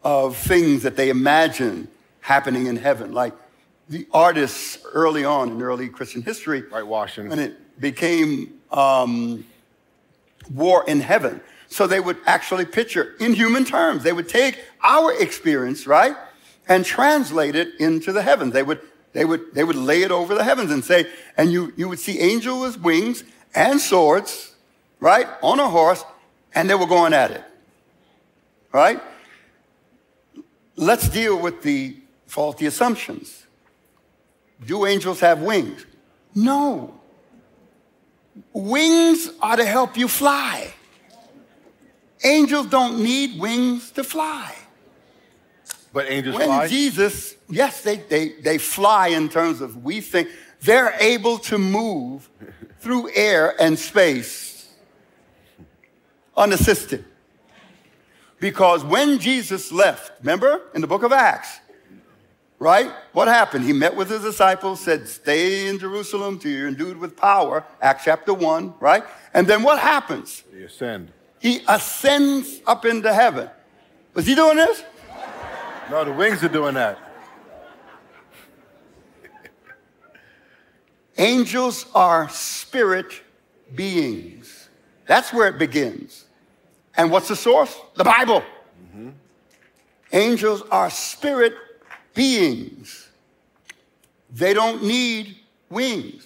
of 0.06 0.38
things 0.38 0.84
that 0.84 0.96
they 0.96 1.10
imagined 1.10 1.90
happening 2.22 2.68
in 2.68 2.78
heaven. 2.78 3.12
Like 3.12 3.34
the 3.90 4.08
artists 4.14 4.78
early 4.94 5.26
on 5.26 5.50
in 5.50 5.62
early 5.62 5.90
Christian 5.90 6.22
history, 6.22 6.62
whitewashing, 6.62 7.30
And 7.30 7.42
it 7.42 7.82
became 7.82 8.62
um, 8.72 9.46
war 10.50 10.86
in 10.88 11.02
heaven. 11.02 11.42
So 11.68 11.88
they 11.88 12.00
would 12.00 12.20
actually 12.26 12.64
picture 12.64 13.16
in 13.20 13.34
human 13.34 13.66
terms. 13.66 14.04
They 14.04 14.14
would 14.14 14.30
take 14.30 14.64
our 14.82 15.12
experience, 15.22 15.88
right, 15.88 16.16
and 16.70 16.86
translate 16.86 17.56
it 17.56 17.78
into 17.82 18.14
the 18.14 18.22
heavens. 18.22 18.54
They 18.54 18.64
would 18.64 18.80
they 19.16 19.24
would, 19.24 19.54
they 19.54 19.64
would 19.64 19.78
lay 19.78 20.02
it 20.04 20.12
over 20.12 20.36
the 20.36 20.44
heavens 20.44 20.72
and 20.72 20.84
say, 20.84 21.08
and 21.38 21.50
you, 21.50 21.72
you 21.78 21.88
would 21.88 22.00
see 22.00 22.20
angels 22.20 22.76
with 22.76 22.84
wings 22.84 23.24
and 23.56 23.80
swords, 23.80 24.54
right, 25.00 25.26
on 25.42 25.58
a 25.58 25.70
horse, 25.70 26.04
and 26.54 26.70
they 26.70 26.76
were 26.76 26.86
going 26.86 27.14
at 27.14 27.32
it. 27.32 27.44
Right? 28.74 29.02
Let's 30.76 31.08
deal 31.08 31.40
with 31.40 31.62
the 31.62 31.96
faulty 32.28 32.66
assumptions. 32.66 33.46
Do 34.66 34.86
angels 34.86 35.22
have 35.22 35.42
wings? 35.42 35.86
No. 36.36 37.00
Wings 38.52 39.30
are 39.42 39.56
to 39.56 39.66
help 39.66 39.96
you 39.96 40.10
fly. 40.10 40.74
Angels 42.22 42.68
don't 42.68 43.02
need 43.02 43.40
wings 43.40 43.92
to 43.92 44.04
fly. 44.04 44.54
But 45.94 46.10
angels 46.10 46.36
When 46.36 46.48
fly. 46.48 46.68
Jesus, 46.68 47.35
yes, 47.50 47.82
they, 47.82 47.98
they, 47.98 48.30
they 48.42 48.58
fly 48.58 49.10
in 49.10 49.30
terms 49.30 49.62
of 49.62 49.84
we 49.84 50.02
think 50.02 50.30
they're 50.62 50.96
able 51.00 51.38
to 51.40 51.58
move 51.58 52.30
through 52.80 53.10
air 53.14 53.60
and 53.60 53.78
space 53.78 54.72
unassisted. 56.36 57.06
Because 58.40 58.84
when 58.84 59.20
Jesus 59.20 59.72
left, 59.72 60.12
remember 60.20 60.62
in 60.74 60.82
the 60.82 60.88
book 60.88 61.04
of 61.04 61.12
Acts, 61.12 61.60
right? 62.60 62.92
What 63.14 63.28
happened? 63.28 63.66
He 63.66 63.74
met 63.74 63.96
with 63.96 64.10
his 64.10 64.22
disciples, 64.22 64.80
said, 64.82 65.08
Stay 65.08 65.68
in 65.68 65.80
Jerusalem 65.80 66.40
till 66.40 66.52
you're 66.52 66.68
endued 66.68 66.98
with 66.98 67.16
power, 67.16 67.66
Acts 67.82 68.04
chapter 68.06 68.34
1, 68.34 68.76
right? 68.80 69.04
And 69.34 69.48
then 69.48 69.64
what 69.64 69.80
happens? 69.80 70.44
They 70.54 70.64
ascend. 70.64 71.12
He 71.40 71.62
ascends 71.68 72.62
up 72.66 72.86
into 72.86 73.14
heaven. 73.14 73.50
Was 74.14 74.26
he 74.26 74.36
doing 74.36 74.58
this? 74.58 74.84
No, 75.90 76.04
the 76.04 76.12
wings 76.12 76.44
are 76.44 76.50
doing 76.50 76.74
that. 76.76 77.05
Angels 81.18 81.86
are 81.96 82.28
spirit 82.30 83.22
beings. 83.74 84.70
That's 85.08 85.32
where 85.32 85.48
it 85.48 85.58
begins. 85.58 86.26
And 86.98 87.12
what's 87.12 87.28
the 87.28 87.36
source? 87.36 87.76
The 87.96 88.04
Bible. 88.04 88.42
Mm-hmm. 88.88 89.10
Angels 90.12 90.64
are 90.72 90.90
spirit 90.90 91.54
beings. 92.14 93.10
They 94.34 94.54
don't 94.54 94.84
need 94.84 95.38
wings. 95.70 96.26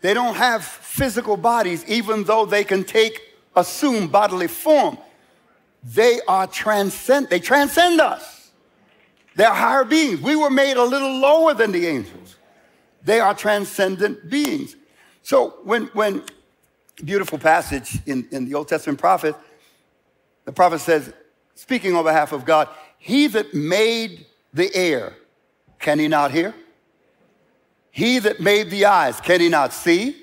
They 0.00 0.14
don't 0.14 0.34
have 0.34 0.64
physical 0.64 1.36
bodies, 1.36 1.84
even 1.86 2.24
though 2.24 2.46
they 2.46 2.64
can 2.64 2.84
take, 2.84 3.20
assume 3.54 4.08
bodily 4.08 4.46
form. 4.46 4.98
They 5.82 6.20
are 6.26 6.46
transcend, 6.46 7.28
they 7.28 7.40
transcend 7.40 8.00
us. 8.00 8.50
They're 9.36 9.52
higher 9.52 9.84
beings. 9.84 10.20
We 10.20 10.34
were 10.34 10.50
made 10.50 10.76
a 10.76 10.84
little 10.84 11.18
lower 11.18 11.54
than 11.54 11.70
the 11.70 11.86
angels. 11.86 12.35
They 13.06 13.20
are 13.20 13.34
transcendent 13.34 14.28
beings. 14.28 14.74
So 15.22 15.58
when, 15.62 15.84
when 15.94 16.24
beautiful 17.04 17.38
passage 17.38 18.00
in, 18.04 18.26
in 18.32 18.46
the 18.46 18.54
Old 18.54 18.66
Testament 18.66 18.98
prophet, 18.98 19.36
the 20.44 20.50
prophet 20.50 20.80
says, 20.80 21.12
speaking 21.54 21.94
on 21.94 22.02
behalf 22.02 22.32
of 22.32 22.44
God, 22.44 22.68
he 22.98 23.28
that 23.28 23.54
made 23.54 24.26
the 24.52 24.74
air, 24.74 25.14
can 25.78 26.00
he 26.00 26.08
not 26.08 26.32
hear? 26.32 26.52
He 27.92 28.18
that 28.18 28.40
made 28.40 28.70
the 28.70 28.86
eyes, 28.86 29.20
can 29.20 29.40
he 29.40 29.48
not 29.48 29.72
see? 29.72 30.16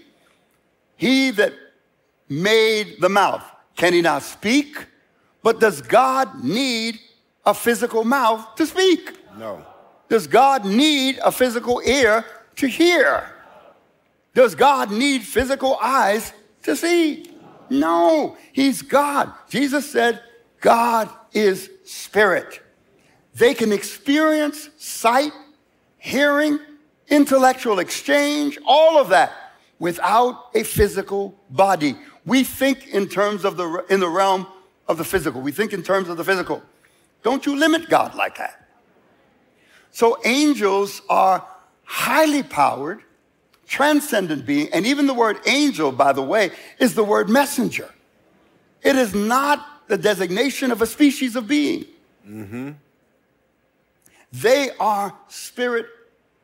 He 0.98 1.32
that 1.32 1.54
made 2.28 3.00
the 3.00 3.08
mouth, 3.08 3.46
can 3.78 3.94
he 3.94 4.02
not 4.02 4.24
speak? 4.24 4.88
But 5.42 5.62
does 5.62 5.82
God 5.82 6.44
need 6.44 7.00
a 7.46 7.54
physical 7.54 8.04
mouth 8.04 8.56
to 8.56 8.66
speak? 8.66 9.18
No. 9.38 9.66
Does 10.10 10.28
God 10.28 10.66
need 10.66 11.20
a 11.24 11.32
physical 11.32 11.82
ear 11.86 12.26
to 12.58 12.68
hear? 12.68 13.30
Does 14.34 14.56
God 14.56 14.92
need 14.92 15.24
physical 15.24 15.78
eyes 15.82 16.34
to 16.64 16.76
see? 16.76 17.30
No, 17.70 18.38
He's 18.52 18.82
God. 18.82 19.32
Jesus 19.50 19.90
said, 19.92 20.22
God 20.60 21.10
is 21.34 21.70
spirit. 21.84 22.62
They 23.36 23.54
can 23.54 23.72
experience 23.72 24.70
sight, 24.78 25.32
hearing, 25.98 26.60
intellectual 27.08 27.80
exchange, 27.80 28.58
all 28.66 28.98
of 28.98 29.10
that 29.10 29.32
without 29.80 30.50
a 30.56 30.64
physical 30.64 31.36
body. 31.50 31.96
We 32.26 32.44
think 32.44 32.88
in 32.88 33.08
terms 33.08 33.44
of 33.44 33.58
the 33.58 33.86
in 33.90 34.00
the 34.00 34.08
realm 34.08 34.48
of 34.88 34.98
the 34.98 35.04
physical. 35.04 35.42
We 35.42 35.52
think 35.52 35.74
in 35.74 35.84
terms 35.84 36.10
of 36.10 36.18
the 36.18 36.24
physical. 36.24 36.62
Don't 37.24 37.46
you 37.46 37.56
limit 37.56 37.90
God 37.90 38.16
like 38.16 38.38
that. 38.38 38.68
So 39.92 40.18
angels 40.26 41.02
are 41.10 41.46
highly 41.84 42.44
powered, 42.44 43.02
transcendent 43.68 44.46
being, 44.46 44.70
and 44.74 44.86
even 44.86 45.08
the 45.08 45.14
word 45.14 45.40
angel, 45.46 45.92
by 45.92 46.14
the 46.14 46.22
way, 46.22 46.52
is 46.80 46.96
the 46.96 47.04
word 47.04 47.30
messenger. 47.30 47.90
It 48.82 48.96
is 48.96 49.16
not 49.16 49.88
the 49.88 49.98
designation 49.98 50.72
of 50.72 50.82
a 50.82 50.86
species 50.86 51.36
of 51.36 51.48
being. 51.48 51.86
Mm-hmm. 52.28 52.72
They 54.32 54.72
are 54.80 55.14
spirit 55.28 55.88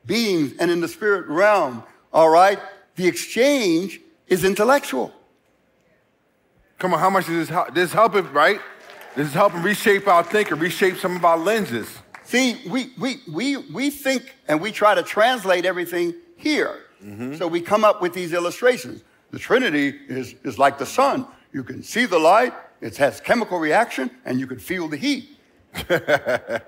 beings, 0.06 0.54
and 0.60 0.70
in 0.72 0.80
the 0.82 0.88
spirit 0.88 1.28
realm, 1.28 1.84
all 2.14 2.30
right, 2.30 2.60
the 2.96 3.08
exchange 3.08 4.00
is 4.28 4.44
intellectual. 4.44 5.14
Come 6.78 6.94
on, 6.94 7.00
how 7.00 7.10
much 7.10 7.26
does 7.26 7.36
this 7.36 7.50
help? 7.50 7.74
This 7.74 7.92
helping, 7.92 8.32
right? 8.32 8.60
This 9.16 9.28
is 9.28 9.34
helping 9.34 9.62
reshape 9.62 10.08
our 10.08 10.24
thinking, 10.24 10.60
reshape 10.60 10.98
some 10.98 11.16
of 11.16 11.26
our 11.26 11.38
lenses. 11.38 11.90
See, 12.30 12.62
we, 12.70 12.92
we, 13.00 13.24
we, 13.28 13.58
we 13.58 13.90
think 13.90 14.36
and 14.48 14.62
we 14.62 14.72
try 14.72 14.94
to 14.94 15.02
translate 15.02 15.66
everything 15.66 16.14
here. 16.38 16.82
Mm-hmm. 17.04 17.38
So 17.38 17.48
we 17.48 17.60
come 17.60 17.84
up 17.84 18.04
with 18.04 18.14
these 18.14 18.34
illustrations. 18.34 19.04
The 19.32 19.40
Trinity 19.40 20.00
is, 20.08 20.36
is 20.44 20.60
like 20.60 20.78
the 20.78 20.86
sun. 20.86 21.26
You 21.54 21.64
can 21.64 21.82
see 21.82 22.06
the 22.06 22.20
light, 22.20 22.54
it 22.82 22.96
has 22.98 23.20
chemical 23.20 23.58
reaction, 23.58 24.12
and 24.26 24.40
you 24.40 24.46
can 24.46 24.60
feel 24.60 24.88
the 24.88 24.96
heat. 24.96 25.40
that 25.88 26.62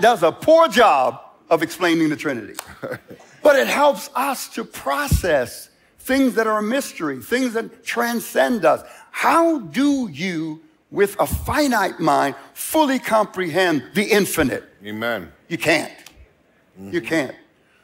does 0.00 0.22
a 0.22 0.32
poor 0.32 0.66
job 0.68 1.20
of 1.50 1.62
explaining 1.62 2.08
the 2.08 2.16
Trinity. 2.16 2.54
but 3.42 3.56
it 3.56 3.66
helps 3.66 4.08
us 4.14 4.48
to 4.54 4.64
process 4.64 5.68
things 5.98 6.36
that 6.36 6.46
are 6.46 6.60
a 6.60 6.62
mystery, 6.62 7.20
things 7.20 7.52
that 7.52 7.84
transcend 7.84 8.64
us. 8.64 8.82
How 9.10 9.58
do 9.58 10.08
you, 10.10 10.62
with 10.90 11.16
a 11.18 11.26
finite 11.26 11.98
mind, 12.00 12.34
fully 12.54 12.98
comprehend 12.98 13.84
the 13.94 14.04
infinite? 14.04 14.64
Amen. 14.84 15.32
You 15.48 15.58
can't. 15.58 15.92
You 16.78 17.00
mm-hmm. 17.00 17.06
can't. 17.06 17.34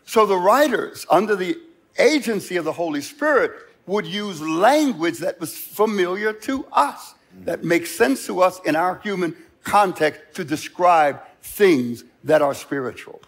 So 0.04 0.26
the 0.26 0.36
writers, 0.36 1.06
under 1.10 1.36
the 1.36 1.58
agency 1.98 2.56
of 2.56 2.64
the 2.64 2.72
Holy 2.72 3.00
Spirit, 3.00 3.52
would 3.86 4.06
use 4.06 4.40
language 4.40 5.18
that 5.18 5.40
was 5.40 5.56
familiar 5.56 6.32
to 6.32 6.64
us, 6.72 7.14
mm-hmm. 7.34 7.44
that 7.44 7.64
makes 7.64 7.90
sense 7.90 8.26
to 8.26 8.40
us 8.40 8.60
in 8.64 8.76
our 8.76 8.98
human 9.02 9.36
context 9.64 10.20
to 10.34 10.44
describe 10.44 11.20
things 11.42 12.04
that 12.24 12.42
are 12.42 12.54
spiritual. 12.54 13.20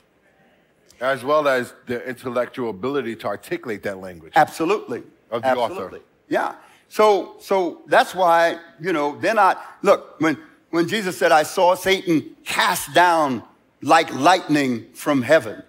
As 1.01 1.25
well 1.25 1.49
as 1.49 1.75
the 1.87 2.07
intellectual 2.09 2.71
ability 2.71 3.17
to 3.17 3.27
articulate 3.27 3.83
that 3.83 3.99
language. 3.99 4.33
Absolutely. 4.37 5.03
Of 5.31 5.43
the 5.43 5.57
author. 5.57 5.73
Absolutely. 5.73 6.01
Yeah. 6.29 6.55
So 6.95 7.35
so 7.41 7.83
that's 7.89 8.15
why, 8.15 8.61
you 8.81 8.93
know, 8.93 9.19
they're 9.19 9.35
not 9.35 9.61
look, 9.83 10.15
when 10.21 10.39
when 10.71 10.87
Jesus 10.87 11.19
said, 11.19 11.33
I 11.33 11.43
saw 11.43 11.75
Satan 11.75 12.37
cast 12.45 12.95
down 12.95 13.43
like 13.83 14.15
lightning 14.15 14.87
from 14.95 15.21
heaven. 15.21 15.65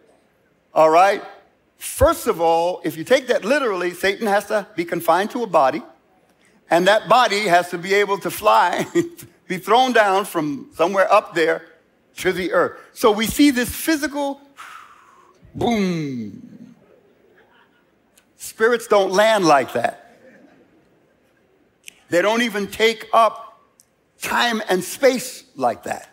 All 0.71 0.91
right? 0.91 1.23
First 1.77 2.27
of 2.27 2.39
all, 2.39 2.79
if 2.83 2.95
you 2.95 3.03
take 3.03 3.25
that 3.25 3.43
literally, 3.43 3.91
Satan 3.95 4.27
has 4.27 4.45
to 4.49 4.67
be 4.75 4.85
confined 4.85 5.31
to 5.31 5.41
a 5.41 5.47
body, 5.47 5.81
and 6.69 6.87
that 6.87 7.09
body 7.09 7.47
has 7.47 7.71
to 7.71 7.79
be 7.79 7.95
able 7.95 8.19
to 8.19 8.29
fly, 8.29 8.85
be 9.47 9.57
thrown 9.57 9.93
down 9.93 10.25
from 10.25 10.69
somewhere 10.75 11.11
up 11.11 11.33
there 11.33 11.63
to 12.17 12.33
the 12.33 12.51
earth. 12.51 12.79
So 12.93 13.11
we 13.11 13.25
see 13.25 13.49
this 13.49 13.69
physical 13.69 14.39
boom. 15.55 16.75
Spirits 18.37 18.85
don't 18.85 19.11
land 19.11 19.45
like 19.45 19.73
that. 19.73 20.04
They 22.09 22.21
don't 22.21 22.41
even 22.41 22.67
take 22.67 23.07
up 23.13 23.61
time 24.21 24.61
and 24.69 24.83
space 24.83 25.43
like 25.55 25.83
that. 25.83 26.09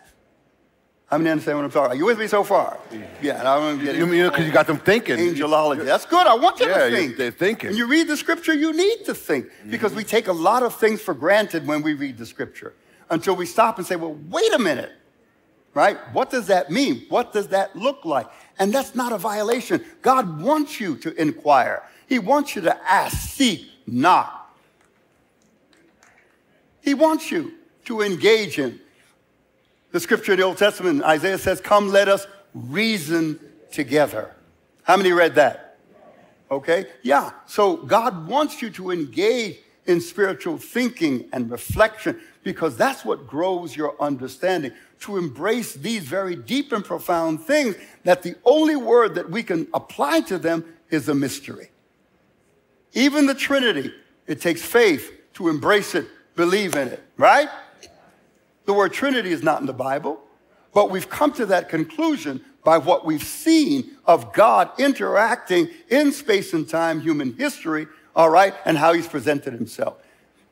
How 1.06 1.18
many 1.18 1.28
understand 1.28 1.58
what 1.58 1.64
I'm 1.66 1.70
talking? 1.70 1.92
Are 1.92 1.94
you 1.94 2.06
with 2.06 2.18
me 2.18 2.26
so 2.26 2.42
far? 2.42 2.78
Yeah, 3.20 3.38
and 3.38 3.46
I 3.46 3.58
don't 3.60 3.84
get 3.84 3.96
You 3.96 4.06
mean 4.06 4.24
because 4.30 4.46
you 4.46 4.52
got 4.52 4.66
them 4.66 4.78
thinking? 4.78 5.18
angelology. 5.18 5.84
That's 5.84 6.06
good. 6.06 6.26
I 6.26 6.34
want 6.34 6.58
you 6.58 6.68
Yeah, 6.68 6.88
to 6.88 6.90
think. 6.90 7.16
they're 7.18 7.30
thinking. 7.30 7.68
When 7.70 7.76
you 7.76 7.86
read 7.86 8.08
the 8.08 8.16
scripture, 8.16 8.54
you 8.54 8.72
need 8.72 9.04
to 9.04 9.14
think 9.14 9.48
because 9.68 9.92
we 9.94 10.04
take 10.04 10.28
a 10.28 10.32
lot 10.32 10.62
of 10.62 10.74
things 10.74 11.02
for 11.02 11.12
granted 11.12 11.66
when 11.66 11.82
we 11.82 11.92
read 11.92 12.16
the 12.16 12.24
scripture 12.24 12.72
until 13.10 13.36
we 13.36 13.44
stop 13.44 13.76
and 13.76 13.86
say, 13.86 13.94
well, 13.96 14.16
wait 14.30 14.54
a 14.54 14.58
minute, 14.58 14.90
right? 15.74 15.98
What 16.14 16.30
does 16.30 16.46
that 16.46 16.70
mean? 16.70 17.04
What 17.10 17.34
does 17.34 17.48
that 17.48 17.76
look 17.76 18.06
like? 18.06 18.26
And 18.58 18.72
that's 18.72 18.94
not 18.94 19.12
a 19.12 19.18
violation. 19.18 19.84
God 20.00 20.40
wants 20.40 20.80
you 20.80 20.96
to 20.96 21.12
inquire, 21.20 21.82
He 22.08 22.18
wants 22.18 22.56
you 22.56 22.62
to 22.62 22.90
ask, 22.90 23.18
seek, 23.18 23.68
knock. 23.86 24.41
He 26.82 26.94
wants 26.94 27.30
you 27.30 27.54
to 27.86 28.02
engage 28.02 28.56
Him. 28.56 28.80
The 29.92 30.00
scripture 30.00 30.32
in 30.32 30.40
the 30.40 30.44
Old 30.44 30.58
Testament, 30.58 31.02
Isaiah 31.02 31.38
says, 31.38 31.60
Come, 31.60 31.88
let 31.88 32.08
us 32.08 32.26
reason 32.54 33.40
together. 33.70 34.34
How 34.82 34.96
many 34.96 35.12
read 35.12 35.34
that? 35.36 35.78
Okay? 36.50 36.86
Yeah. 37.02 37.30
So 37.46 37.76
God 37.78 38.26
wants 38.26 38.60
you 38.60 38.70
to 38.70 38.90
engage 38.90 39.58
in 39.86 40.00
spiritual 40.00 40.58
thinking 40.58 41.28
and 41.32 41.50
reflection 41.50 42.20
because 42.42 42.76
that's 42.76 43.04
what 43.04 43.26
grows 43.26 43.76
your 43.76 44.00
understanding. 44.00 44.72
To 45.00 45.16
embrace 45.16 45.74
these 45.74 46.04
very 46.04 46.36
deep 46.36 46.72
and 46.72 46.84
profound 46.84 47.42
things 47.42 47.76
that 48.04 48.22
the 48.22 48.36
only 48.44 48.76
word 48.76 49.14
that 49.14 49.30
we 49.30 49.42
can 49.42 49.66
apply 49.74 50.20
to 50.22 50.38
them 50.38 50.64
is 50.90 51.08
a 51.08 51.14
mystery. 51.14 51.70
Even 52.92 53.26
the 53.26 53.34
Trinity, 53.34 53.92
it 54.26 54.40
takes 54.40 54.62
faith 54.62 55.10
to 55.34 55.48
embrace 55.48 55.94
it, 55.94 56.06
believe 56.34 56.74
in 56.74 56.88
it, 56.88 57.02
right? 57.16 57.48
The 58.64 58.72
word 58.72 58.92
Trinity 58.92 59.32
is 59.32 59.42
not 59.42 59.60
in 59.60 59.66
the 59.66 59.72
Bible, 59.72 60.20
but 60.72 60.90
we've 60.90 61.08
come 61.08 61.32
to 61.34 61.46
that 61.46 61.68
conclusion 61.68 62.44
by 62.64 62.78
what 62.78 63.04
we've 63.04 63.24
seen 63.24 63.96
of 64.06 64.32
God 64.32 64.70
interacting 64.78 65.68
in 65.88 66.12
space 66.12 66.52
and 66.52 66.68
time, 66.68 67.00
human 67.00 67.36
history, 67.36 67.86
all 68.14 68.30
right, 68.30 68.54
and 68.64 68.78
how 68.78 68.92
he's 68.92 69.08
presented 69.08 69.52
himself. 69.52 69.96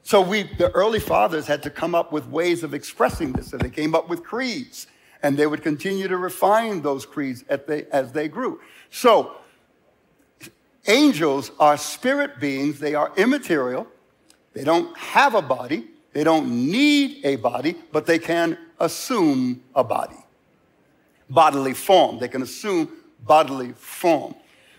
So 0.02 0.20
we, 0.20 0.42
the 0.42 0.70
early 0.72 0.98
fathers 0.98 1.46
had 1.46 1.62
to 1.62 1.70
come 1.70 1.94
up 1.94 2.10
with 2.10 2.26
ways 2.26 2.62
of 2.64 2.74
expressing 2.74 3.32
this. 3.32 3.52
and 3.52 3.60
they 3.60 3.70
came 3.70 3.94
up 3.94 4.08
with 4.08 4.24
creeds, 4.24 4.86
and 5.22 5.36
they 5.36 5.46
would 5.46 5.62
continue 5.62 6.08
to 6.08 6.16
refine 6.16 6.82
those 6.82 7.06
creeds 7.06 7.44
as 7.48 7.60
they, 7.66 7.84
as 7.92 8.12
they 8.12 8.26
grew. 8.26 8.60
So 8.90 9.36
angels 10.88 11.52
are 11.60 11.76
spirit 11.76 12.40
beings. 12.40 12.80
They 12.80 12.94
are 12.94 13.12
immaterial. 13.16 13.86
They 14.52 14.64
don't 14.64 14.96
have 14.96 15.34
a 15.34 15.42
body. 15.42 15.88
They 16.12 16.24
don't 16.24 16.48
need 16.48 17.24
a 17.24 17.36
body, 17.36 17.76
but 17.92 18.06
they 18.06 18.18
can 18.18 18.58
assume 18.78 19.62
a 19.74 19.84
body, 19.84 20.16
bodily 21.28 21.74
form. 21.74 22.18
They 22.18 22.28
can 22.28 22.42
assume 22.42 22.90
bodily 23.24 23.72
form. 23.72 24.34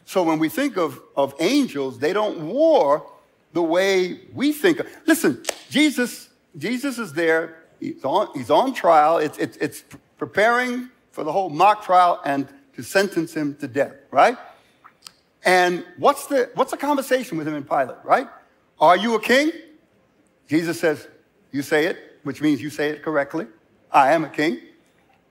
So 0.05 0.23
when 0.23 0.39
we 0.39 0.49
think 0.49 0.77
of, 0.77 0.99
of 1.15 1.33
angels, 1.39 1.99
they 1.99 2.11
don't 2.11 2.47
war 2.47 3.09
the 3.53 3.61
way 3.61 4.21
we 4.33 4.51
think. 4.51 4.79
Of. 4.79 4.87
Listen, 5.05 5.43
Jesus, 5.69 6.29
Jesus 6.57 6.97
is 6.97 7.13
there. 7.13 7.57
He's 7.79 8.03
on, 8.03 8.27
he's 8.33 8.49
on 8.49 8.73
trial. 8.73 9.17
It's, 9.17 9.37
it's, 9.37 9.57
it's 9.57 9.83
preparing 10.17 10.89
for 11.11 11.23
the 11.23 11.31
whole 11.31 11.49
mock 11.49 11.83
trial 11.83 12.21
and 12.25 12.47
to 12.75 12.83
sentence 12.83 13.33
him 13.33 13.55
to 13.55 13.67
death, 13.67 13.93
right? 14.11 14.37
And 15.43 15.85
what's 15.97 16.27
the, 16.27 16.49
what's 16.55 16.71
the 16.71 16.77
conversation 16.77 17.37
with 17.37 17.47
him 17.47 17.55
and 17.55 17.67
Pilate, 17.67 17.97
right? 18.03 18.27
Are 18.81 18.97
you 18.97 19.13
a 19.13 19.21
king? 19.21 19.51
Jesus 20.47 20.79
says, 20.79 21.07
You 21.51 21.61
say 21.61 21.85
it, 21.85 22.19
which 22.23 22.41
means 22.41 22.61
you 22.61 22.71
say 22.71 22.89
it 22.89 23.03
correctly. 23.03 23.45
I 23.91 24.13
am 24.13 24.25
a 24.25 24.29
king, 24.29 24.59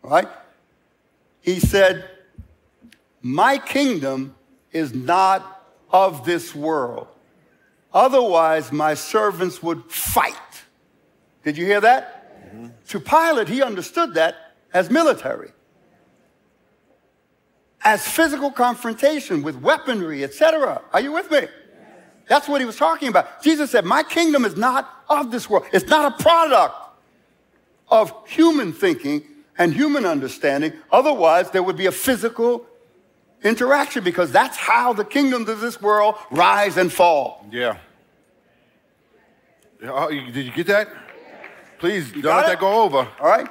right? 0.02 0.28
He 1.40 1.58
said, 1.58 2.08
My 3.20 3.58
kingdom 3.58 4.36
is 4.70 4.94
not 4.94 5.66
of 5.90 6.24
this 6.24 6.54
world. 6.54 7.08
Otherwise, 7.92 8.70
my 8.70 8.94
servants 8.94 9.60
would 9.62 9.90
fight. 9.90 10.34
Did 11.42 11.58
you 11.58 11.66
hear 11.66 11.80
that? 11.80 12.54
Mm-hmm. 12.54 12.68
To 12.88 13.00
Pilate, 13.00 13.48
he 13.48 13.62
understood 13.62 14.14
that 14.14 14.54
as 14.72 14.90
military, 14.90 15.50
as 17.82 18.06
physical 18.06 18.52
confrontation 18.52 19.42
with 19.42 19.56
weaponry, 19.60 20.22
etc. 20.22 20.82
Are 20.92 21.00
you 21.00 21.10
with 21.10 21.30
me? 21.32 21.48
That's 22.30 22.46
what 22.46 22.60
he 22.60 22.64
was 22.64 22.76
talking 22.76 23.08
about. 23.08 23.42
Jesus 23.42 23.72
said, 23.72 23.84
My 23.84 24.04
kingdom 24.04 24.44
is 24.44 24.56
not 24.56 24.88
of 25.08 25.32
this 25.32 25.50
world, 25.50 25.66
it's 25.72 25.88
not 25.88 26.12
a 26.12 26.22
product 26.22 26.76
of 27.88 28.14
human 28.28 28.72
thinking 28.72 29.24
and 29.58 29.74
human 29.74 30.06
understanding. 30.06 30.72
Otherwise, 30.92 31.50
there 31.50 31.64
would 31.64 31.76
be 31.76 31.86
a 31.86 31.92
physical 31.92 32.64
interaction 33.42 34.04
because 34.04 34.30
that's 34.30 34.56
how 34.56 34.92
the 34.92 35.04
kingdoms 35.04 35.48
of 35.48 35.60
this 35.60 35.82
world 35.82 36.14
rise 36.30 36.76
and 36.76 36.92
fall. 36.92 37.44
Yeah. 37.50 37.78
Oh, 39.82 40.08
did 40.08 40.36
you 40.36 40.52
get 40.52 40.68
that? 40.68 40.88
Please 41.80 42.12
don't 42.12 42.24
let 42.26 42.44
it? 42.44 42.46
that 42.46 42.60
go 42.60 42.82
over. 42.82 43.08
All 43.18 43.28
right. 43.28 43.48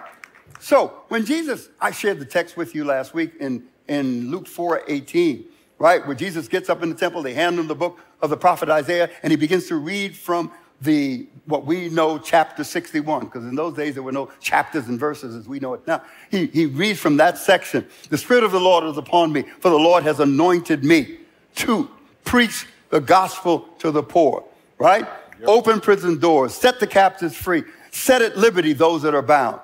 So 0.62 1.04
when 1.10 1.26
Jesus, 1.26 1.68
I 1.82 1.92
shared 1.92 2.20
the 2.20 2.26
text 2.26 2.56
with 2.56 2.74
you 2.74 2.86
last 2.86 3.14
week 3.14 3.34
in, 3.42 3.66
in 3.90 4.32
Luke 4.32 4.48
4 4.48 4.84
18, 4.88 5.44
right? 5.80 6.08
Where 6.08 6.16
Jesus 6.16 6.48
gets 6.48 6.70
up 6.70 6.82
in 6.82 6.88
the 6.88 6.96
temple, 6.96 7.22
they 7.22 7.34
hand 7.34 7.60
him 7.60 7.68
the 7.68 7.76
book 7.76 8.00
of 8.22 8.30
the 8.30 8.38
prophet 8.38 8.70
Isaiah, 8.70 9.10
and 9.24 9.32
he 9.32 9.38
begins 9.38 9.68
to 9.68 9.76
read 9.76 10.16
from 10.16 10.52
the 10.82 11.28
what 11.46 11.66
we 11.66 11.90
know 11.90 12.18
chapter 12.18 12.64
61 12.64 13.26
because 13.26 13.44
in 13.44 13.56
those 13.56 13.74
days 13.74 13.96
there 13.96 14.04
were 14.04 14.12
no 14.12 14.32
chapters 14.40 14.88
and 14.88 15.00
verses 15.00 15.36
as 15.36 15.48
we 15.48 15.60
know 15.60 15.74
it 15.74 15.86
now. 15.86 16.02
He, 16.32 16.46
he 16.48 16.66
reads 16.68 17.00
from 17.00 17.18
that 17.18 17.38
section 17.38 17.86
the 18.10 18.18
spirit 18.18 18.44
of 18.44 18.52
the 18.52 18.60
lord 18.60 18.86
is 18.86 18.98
upon 18.98 19.34
me 19.34 19.42
for 19.42 19.70
the 19.70 19.78
lord 19.78 20.04
has 20.04 20.20
anointed 20.20 20.84
me 20.84 21.20
to 21.56 21.90
preach 22.24 22.66
the 22.90 23.02
gospel 23.02 23.68
to 23.80 23.92
the 23.92 24.04
poor. 24.04 24.44
Right? 24.78 25.06
Yep. 25.40 25.48
open 25.50 25.82
prison 25.82 26.20
doors 26.20 26.54
set 26.54 26.80
the 26.80 26.88
captives 26.88 27.36
free 27.36 27.64
set 27.92 28.22
at 28.22 28.38
liberty 28.38 28.74
those 28.74 29.02
that 29.02 29.14
are 29.14 29.22
bound. 29.22 29.60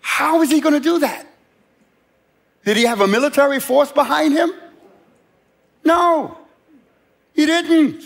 How 0.00 0.42
is 0.42 0.50
he 0.50 0.60
going 0.60 0.74
to 0.74 0.80
do 0.80 0.98
that? 1.00 1.26
Did 2.64 2.76
he 2.76 2.84
have 2.84 3.00
a 3.00 3.06
military 3.06 3.60
force 3.60 3.92
behind 3.92 4.32
him? 4.32 4.52
No 5.84 6.37
he 7.38 7.46
didn't 7.46 8.02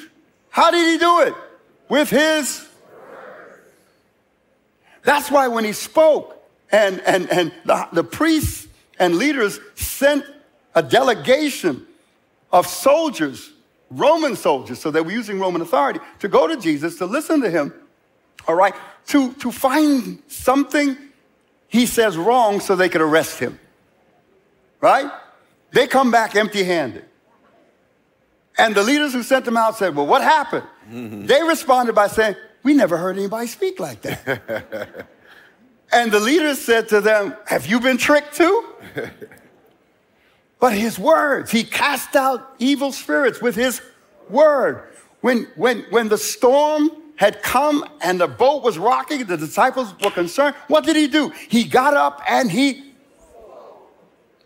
how 0.50 0.70
did 0.70 0.86
he 0.92 0.98
do 0.98 1.20
it 1.22 1.34
with 1.88 2.10
his. 2.10 2.68
That's 5.04 5.30
why 5.30 5.48
when 5.48 5.64
he 5.64 5.72
spoke 5.72 6.36
and, 6.70 7.00
and, 7.00 7.30
and 7.32 7.50
the, 7.64 7.88
the 7.92 8.04
priests 8.04 8.68
and 8.98 9.16
leaders 9.16 9.58
sent 9.74 10.26
a 10.74 10.82
delegation 10.82 11.86
of 12.52 12.66
soldiers, 12.66 13.52
Roman 13.90 14.36
soldiers, 14.36 14.78
so 14.78 14.90
they 14.90 15.00
were 15.00 15.12
using 15.12 15.40
Roman 15.40 15.62
authority, 15.62 16.00
to 16.18 16.28
go 16.28 16.46
to 16.46 16.58
Jesus, 16.58 16.98
to 16.98 17.06
listen 17.06 17.40
to 17.40 17.48
him, 17.48 17.72
all 18.46 18.54
right, 18.54 18.74
to, 19.06 19.32
to 19.34 19.50
find 19.50 20.22
something 20.28 20.94
he 21.68 21.86
says 21.86 22.18
wrong 22.18 22.60
so 22.60 22.76
they 22.76 22.90
could 22.90 23.00
arrest 23.00 23.38
him, 23.38 23.58
right? 24.82 25.10
They 25.70 25.86
come 25.86 26.10
back 26.10 26.36
empty 26.36 26.64
handed. 26.64 27.06
And 28.58 28.74
the 28.74 28.82
leaders 28.82 29.12
who 29.12 29.22
sent 29.22 29.44
them 29.44 29.56
out 29.56 29.76
said, 29.76 29.96
Well, 29.96 30.06
what 30.06 30.22
happened? 30.22 30.66
Mm-hmm. 30.90 31.26
They 31.26 31.42
responded 31.42 31.94
by 31.94 32.08
saying, 32.08 32.36
We 32.62 32.74
never 32.74 32.96
heard 32.96 33.16
anybody 33.16 33.46
speak 33.46 33.80
like 33.80 34.02
that. 34.02 35.06
and 35.92 36.12
the 36.12 36.20
leaders 36.20 36.60
said 36.60 36.88
to 36.90 37.00
them, 37.00 37.34
Have 37.46 37.66
you 37.66 37.80
been 37.80 37.96
tricked 37.96 38.34
too? 38.34 38.68
but 40.60 40.74
his 40.74 40.98
words, 40.98 41.50
he 41.50 41.64
cast 41.64 42.14
out 42.14 42.54
evil 42.58 42.92
spirits 42.92 43.40
with 43.40 43.54
his 43.54 43.80
word. 44.28 44.88
When, 45.20 45.44
when, 45.56 45.82
when 45.90 46.08
the 46.08 46.18
storm 46.18 46.90
had 47.16 47.42
come 47.42 47.88
and 48.02 48.20
the 48.20 48.26
boat 48.26 48.62
was 48.62 48.76
rocking, 48.76 49.24
the 49.24 49.36
disciples 49.36 49.94
were 50.02 50.10
concerned. 50.10 50.56
What 50.66 50.84
did 50.84 50.96
he 50.96 51.06
do? 51.06 51.32
He 51.48 51.64
got 51.64 51.94
up 51.94 52.20
and 52.28 52.50
he, 52.50 52.92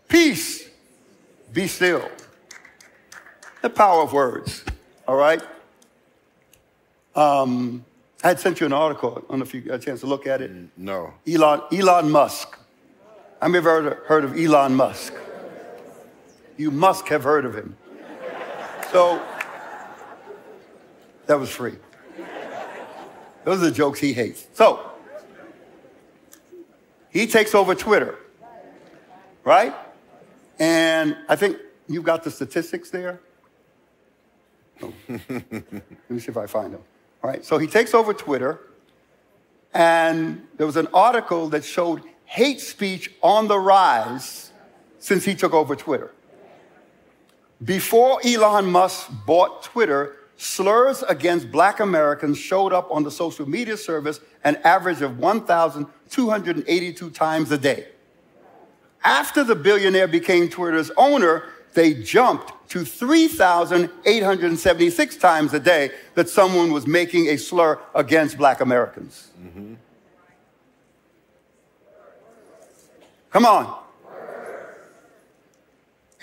peace, 0.07 0.69
be 1.51 1.67
still. 1.67 2.07
The 3.61 3.69
power 3.69 4.01
of 4.01 4.13
words, 4.13 4.63
all 5.07 5.15
right? 5.15 5.41
Um, 7.15 7.83
I 8.23 8.29
had 8.29 8.39
sent 8.39 8.59
you 8.59 8.65
an 8.65 8.73
article. 8.73 9.13
I 9.17 9.31
don't 9.31 9.39
know 9.39 9.45
if 9.45 9.53
you 9.53 9.61
got 9.61 9.75
a 9.75 9.79
chance 9.79 10.01
to 10.01 10.07
look 10.07 10.27
at 10.27 10.41
it. 10.41 10.53
Mm, 10.53 10.69
no. 10.77 11.13
Elon, 11.27 11.61
Elon 11.71 12.11
Musk. 12.11 12.57
Have 13.41 13.51
heard, 13.63 13.97
heard 14.05 14.23
of 14.23 14.37
Elon 14.37 14.75
Musk? 14.75 15.13
You 16.57 16.71
must 16.71 17.07
have 17.07 17.23
heard 17.23 17.45
of 17.45 17.55
him. 17.55 17.77
So, 18.91 19.21
that 21.25 21.39
was 21.39 21.49
free. 21.49 21.75
Those 23.43 23.61
are 23.61 23.65
the 23.65 23.71
jokes 23.71 23.99
he 23.99 24.13
hates. 24.13 24.47
So, 24.53 24.91
he 27.09 27.27
takes 27.27 27.55
over 27.55 27.75
Twitter, 27.75 28.17
right? 29.43 29.73
And 30.59 31.17
I 31.29 31.35
think 31.35 31.57
you've 31.87 32.03
got 32.03 32.23
the 32.23 32.31
statistics 32.31 32.89
there. 32.89 33.21
Let 34.81 35.29
me 36.09 36.19
see 36.19 36.29
if 36.29 36.37
I 36.37 36.45
find 36.45 36.73
him. 36.73 36.81
All 37.23 37.29
right, 37.29 37.43
so 37.43 37.57
he 37.57 37.67
takes 37.67 37.93
over 37.93 38.13
Twitter, 38.13 38.59
and 39.73 40.47
there 40.57 40.65
was 40.65 40.77
an 40.77 40.87
article 40.93 41.49
that 41.49 41.63
showed 41.63 42.01
hate 42.25 42.61
speech 42.61 43.11
on 43.21 43.47
the 43.47 43.57
rise 43.59 44.51
since 44.99 45.25
he 45.25 45.33
took 45.35 45.53
over 45.53 45.75
Twitter. 45.75 46.11
Before 47.63 48.19
Elon 48.23 48.65
Musk 48.67 49.09
bought 49.25 49.63
Twitter, 49.63 50.17
slurs 50.35 51.03
against 51.03 51.51
black 51.51 51.79
Americans 51.79 52.37
showed 52.37 52.71
up 52.71 52.91
on 52.91 53.03
the 53.03 53.09
social 53.09 53.49
media 53.49 53.75
service 53.77 54.19
an 54.43 54.57
average 54.63 55.01
of 55.01 55.17
1,282 55.17 57.09
times 57.09 57.51
a 57.51 57.57
day. 57.57 57.87
After 59.03 59.43
the 59.43 59.55
billionaire 59.55 60.07
became 60.07 60.49
Twitter's 60.49 60.91
owner, 60.97 61.45
they 61.77 61.93
jumped 61.93 62.51
to 62.69 62.83
3,876 62.83 65.17
times 65.17 65.53
a 65.53 65.59
day 65.59 65.91
that 66.15 66.27
someone 66.27 66.71
was 66.71 66.87
making 66.87 67.27
a 67.27 67.37
slur 67.37 67.79
against 67.93 68.35
black 68.35 68.61
Americans. 68.61 69.29
Mm-hmm. 69.39 69.75
Come 73.29 73.45
on. 73.45 73.77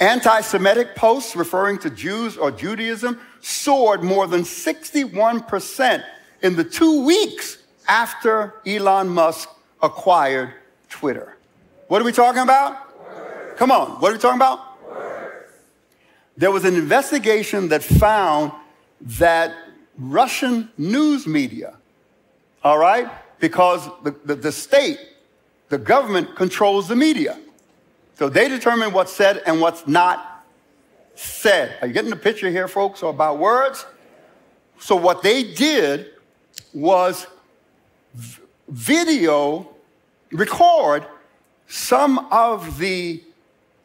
Anti 0.00 0.40
Semitic 0.40 0.96
posts 0.96 1.36
referring 1.36 1.78
to 1.78 1.88
Jews 1.88 2.36
or 2.36 2.50
Judaism 2.50 3.20
soared 3.40 4.02
more 4.02 4.26
than 4.26 4.42
61% 4.42 6.02
in 6.42 6.56
the 6.56 6.64
two 6.64 7.04
weeks 7.04 7.58
after 7.86 8.54
Elon 8.66 9.08
Musk 9.08 9.48
acquired 9.80 10.52
Twitter. 10.88 11.36
What 11.86 12.02
are 12.02 12.04
we 12.04 12.10
talking 12.10 12.42
about? 12.42 13.56
Come 13.56 13.70
on, 13.70 14.00
what 14.00 14.10
are 14.10 14.14
we 14.14 14.18
talking 14.18 14.38
about? 14.38 14.73
There 16.36 16.50
was 16.50 16.64
an 16.64 16.74
investigation 16.74 17.68
that 17.68 17.82
found 17.82 18.52
that 19.00 19.54
Russian 19.96 20.70
news 20.76 21.26
media, 21.26 21.76
all 22.62 22.78
right, 22.78 23.08
because 23.38 23.88
the, 24.02 24.14
the, 24.24 24.34
the 24.34 24.52
state, 24.52 24.98
the 25.68 25.78
government 25.78 26.34
controls 26.34 26.88
the 26.88 26.96
media. 26.96 27.38
So 28.14 28.28
they 28.28 28.48
determine 28.48 28.92
what's 28.92 29.12
said 29.12 29.42
and 29.46 29.60
what's 29.60 29.86
not 29.86 30.46
said. 31.14 31.76
Are 31.80 31.86
you 31.86 31.92
getting 31.92 32.10
the 32.10 32.16
picture 32.16 32.50
here, 32.50 32.68
folks, 32.68 33.02
or 33.02 33.10
about 33.10 33.38
words? 33.38 33.86
So 34.78 34.96
what 34.96 35.22
they 35.22 35.54
did 35.54 36.10
was 36.72 37.26
video 38.68 39.68
record 40.32 41.06
some 41.66 42.26
of 42.30 42.78
the 42.78 43.22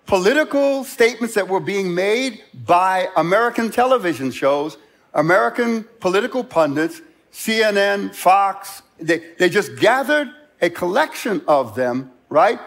political 0.10 0.84
statements 0.84 1.36
that 1.36 1.48
were 1.48 1.60
being 1.60 1.94
made 1.94 2.42
by 2.66 3.08
American 3.16 3.70
television 3.70 4.32
shows, 4.32 4.76
American 5.14 5.84
political 6.00 6.44
pundits, 6.44 7.04
CNN, 7.32 8.16
Fox. 8.16 8.82
They, 8.98 9.20
they 9.38 9.50
just 9.50 9.76
gathered 9.76 10.28
a 10.64 10.72
collection 10.72 11.44
of 11.48 11.76
them, 11.76 12.12
right? 12.30 12.60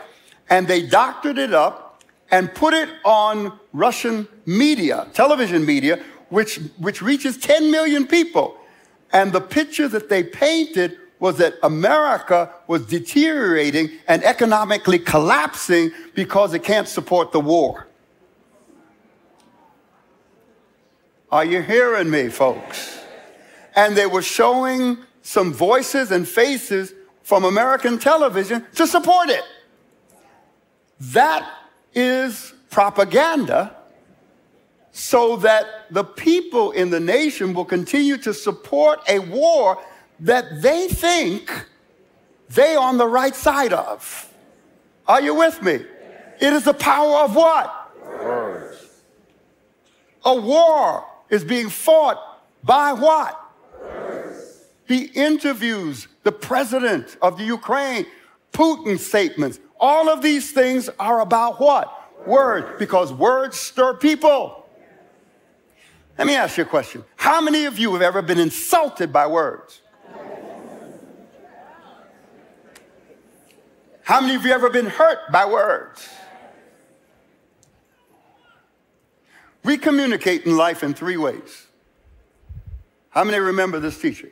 And 0.51 0.68
they 0.68 0.86
doctored 0.86 1.36
it 1.36 1.53
up 1.53 2.05
and 2.30 2.55
put 2.55 2.74
it 2.74 2.88
on 3.05 3.59
Russian 3.72 4.28
media, 4.47 5.09
television 5.12 5.66
media, 5.66 6.01
which, 6.28 6.61
which 6.78 7.03
reaches 7.03 7.36
10 7.38 7.72
million 7.72 8.07
people. 8.07 8.57
And 9.12 9.32
the 9.32 9.40
picture 9.40 9.88
that 9.88 10.09
they 10.09 10.22
painted 10.22 10.97
was 11.22 11.36
that 11.36 11.54
America 11.62 12.50
was 12.66 12.84
deteriorating 12.84 13.88
and 14.08 14.24
economically 14.24 14.98
collapsing 14.98 15.92
because 16.16 16.52
it 16.52 16.64
can't 16.64 16.88
support 16.88 17.30
the 17.30 17.38
war. 17.38 17.86
Are 21.30 21.44
you 21.44 21.62
hearing 21.62 22.10
me, 22.10 22.28
folks? 22.28 22.98
And 23.76 23.96
they 23.96 24.06
were 24.06 24.20
showing 24.20 24.98
some 25.22 25.52
voices 25.52 26.10
and 26.10 26.26
faces 26.26 26.92
from 27.22 27.44
American 27.44 28.00
television 28.00 28.66
to 28.74 28.84
support 28.84 29.28
it. 29.30 29.44
That 30.98 31.48
is 31.94 32.52
propaganda 32.68 33.76
so 34.90 35.36
that 35.36 35.86
the 35.92 36.02
people 36.02 36.72
in 36.72 36.90
the 36.90 36.98
nation 36.98 37.54
will 37.54 37.64
continue 37.64 38.16
to 38.16 38.34
support 38.34 38.98
a 39.08 39.20
war 39.20 39.78
that 40.22 40.62
they 40.62 40.88
think 40.88 41.66
they 42.48 42.74
are 42.76 42.88
on 42.88 42.96
the 42.96 43.06
right 43.06 43.34
side 43.34 43.72
of. 43.72 44.32
Are 45.06 45.20
you 45.20 45.34
with 45.34 45.60
me? 45.62 45.74
It 46.40 46.52
is 46.52 46.64
the 46.64 46.74
power 46.74 47.24
of 47.24 47.34
what? 47.34 47.96
Words. 48.04 48.88
A 50.24 50.34
war 50.34 51.04
is 51.28 51.44
being 51.44 51.68
fought 51.68 52.18
by 52.62 52.92
what? 52.92 53.38
Words. 53.80 54.64
He 54.86 55.04
interviews 55.06 56.06
the 56.22 56.32
president 56.32 57.16
of 57.20 57.36
the 57.36 57.44
Ukraine, 57.44 58.06
Putin's 58.52 59.04
statements. 59.04 59.58
All 59.80 60.08
of 60.08 60.22
these 60.22 60.52
things 60.52 60.88
are 61.00 61.20
about 61.20 61.60
what? 61.60 62.26
Words, 62.26 62.78
because 62.78 63.12
words 63.12 63.58
stir 63.58 63.94
people. 63.94 64.68
Let 66.16 66.28
me 66.28 66.36
ask 66.36 66.56
you 66.56 66.62
a 66.62 66.66
question. 66.66 67.04
How 67.16 67.40
many 67.40 67.64
of 67.64 67.78
you 67.78 67.92
have 67.94 68.02
ever 68.02 68.22
been 68.22 68.38
insulted 68.38 69.12
by 69.12 69.26
words? 69.26 69.82
How 74.05 74.20
many 74.20 74.34
of 74.34 74.44
you 74.44 74.53
ever 74.53 74.68
been 74.68 74.86
hurt 74.86 75.30
by 75.30 75.46
words? 75.46 76.09
We 79.64 79.78
communicate 79.78 80.44
in 80.44 80.57
life 80.57 80.82
in 80.82 80.92
three 80.92 81.16
ways. 81.16 81.66
How 83.11 83.22
many 83.24 83.38
remember 83.38 83.78
this 83.78 84.00
teaching? 84.00 84.30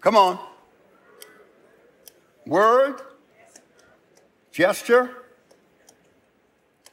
Come 0.00 0.16
on. 0.16 0.38
Word, 2.46 3.02
gesture, 4.52 5.10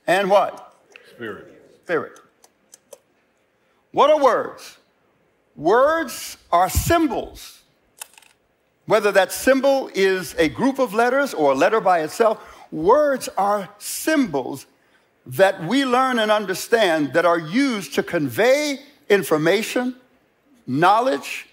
and 0.05 0.29
what? 0.29 0.73
Spirit. 1.11 1.63
Spirit. 1.83 2.19
What 3.91 4.09
are 4.09 4.21
words? 4.21 4.77
Words 5.55 6.37
are 6.51 6.69
symbols. 6.69 7.54
Whether 8.85 9.11
that 9.13 9.31
symbol 9.31 9.89
is 9.93 10.35
a 10.37 10.47
group 10.47 10.79
of 10.79 10.93
letters 10.93 11.33
or 11.33 11.51
a 11.51 11.55
letter 11.55 11.81
by 11.81 12.01
itself, 12.01 12.39
words 12.71 13.27
are 13.37 13.69
symbols 13.79 14.67
that 15.25 15.63
we 15.63 15.85
learn 15.85 16.19
and 16.19 16.31
understand 16.31 17.13
that 17.13 17.25
are 17.25 17.39
used 17.39 17.95
to 17.95 18.03
convey 18.03 18.79
information, 19.09 19.95
knowledge, 20.67 21.47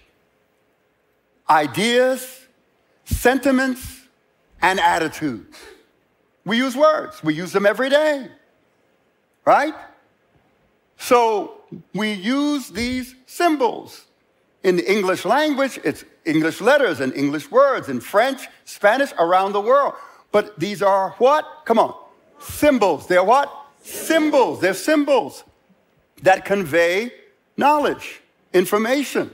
ideas, 1.49 2.41
sentiments, 3.05 4.01
and 4.61 4.79
attitudes. 4.79 5.57
We 6.45 6.57
use 6.57 6.75
words, 6.75 7.23
we 7.23 7.33
use 7.33 7.51
them 7.51 7.65
every 7.65 7.89
day, 7.89 8.27
right? 9.45 9.73
So 10.97 11.61
we 11.93 12.13
use 12.13 12.69
these 12.69 13.15
symbols. 13.25 14.05
In 14.63 14.77
the 14.77 14.89
English 14.89 15.25
language, 15.25 15.79
it's 15.83 16.05
English 16.25 16.61
letters 16.61 16.99
and 16.99 17.13
English 17.13 17.51
words 17.51 17.89
in 17.89 17.99
French, 17.99 18.47
Spanish, 18.65 19.11
around 19.19 19.53
the 19.53 19.61
world. 19.61 19.93
But 20.31 20.59
these 20.59 20.81
are 20.81 21.11
what? 21.17 21.45
Come 21.65 21.79
on. 21.79 21.95
Symbols. 22.39 23.07
They're 23.07 23.23
what? 23.23 23.53
Symbols. 23.81 24.61
They're 24.61 24.73
symbols 24.73 25.43
that 26.21 26.45
convey 26.45 27.11
knowledge, 27.57 28.21
information, 28.53 29.29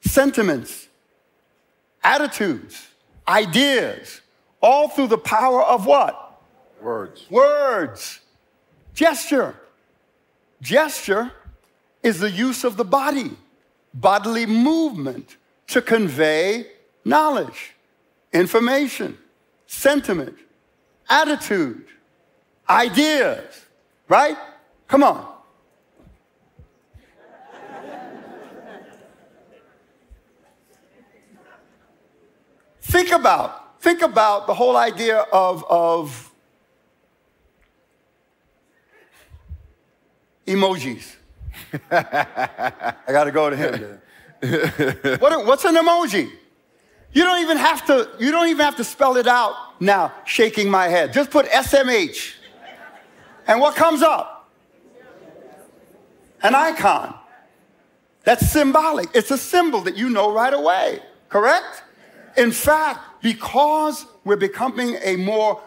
sentiments, 0.00 0.88
attitudes, 2.02 2.88
ideas, 3.26 4.20
all 4.60 4.88
through 4.88 5.08
the 5.08 5.18
power 5.18 5.62
of 5.62 5.86
what? 5.86 6.40
Words. 6.80 7.26
Words. 7.30 8.20
Gesture. 8.94 9.56
Gesture 10.60 11.32
is 12.02 12.20
the 12.20 12.30
use 12.30 12.64
of 12.64 12.76
the 12.76 12.84
body, 12.84 13.32
bodily 13.94 14.46
movement 14.46 15.36
to 15.68 15.82
convey 15.82 16.66
knowledge, 17.04 17.74
information, 18.32 19.18
sentiment, 19.66 20.36
attitude, 21.08 21.86
ideas, 22.68 23.66
right? 24.08 24.36
Come 24.88 25.02
on. 25.02 25.32
think 32.92 33.10
about, 33.10 33.80
think 33.80 34.02
about 34.02 34.46
the 34.46 34.54
whole 34.54 34.76
idea 34.76 35.18
of, 35.32 35.64
of 35.70 36.30
emojis. 40.46 41.16
I 41.90 42.94
got 43.08 43.24
to 43.24 43.32
go 43.32 43.48
to 43.48 43.56
him. 43.56 44.00
what, 45.20 45.46
what's 45.46 45.64
an 45.64 45.76
emoji? 45.76 46.30
You 47.12 47.24
don't 47.24 47.42
even 47.42 47.58
have 47.58 47.86
to. 47.86 48.08
You 48.18 48.32
don't 48.32 48.48
even 48.48 48.64
have 48.64 48.76
to 48.76 48.84
spell 48.84 49.16
it 49.16 49.28
out 49.28 49.80
now. 49.80 50.12
Shaking 50.24 50.68
my 50.68 50.88
head. 50.88 51.12
Just 51.12 51.30
put 51.30 51.46
SMH, 51.46 52.32
and 53.46 53.60
what 53.60 53.76
comes 53.76 54.02
up? 54.02 54.50
An 56.42 56.54
icon. 56.56 57.14
That's 58.24 58.50
symbolic. 58.50 59.10
It's 59.14 59.30
a 59.30 59.38
symbol 59.38 59.80
that 59.82 59.96
you 59.96 60.10
know 60.10 60.32
right 60.32 60.52
away. 60.52 61.00
Correct? 61.28 61.84
In 62.36 62.50
fact, 62.50 63.22
because 63.22 64.06
we're 64.24 64.36
becoming 64.36 64.96
a 65.04 65.16
more 65.16 65.60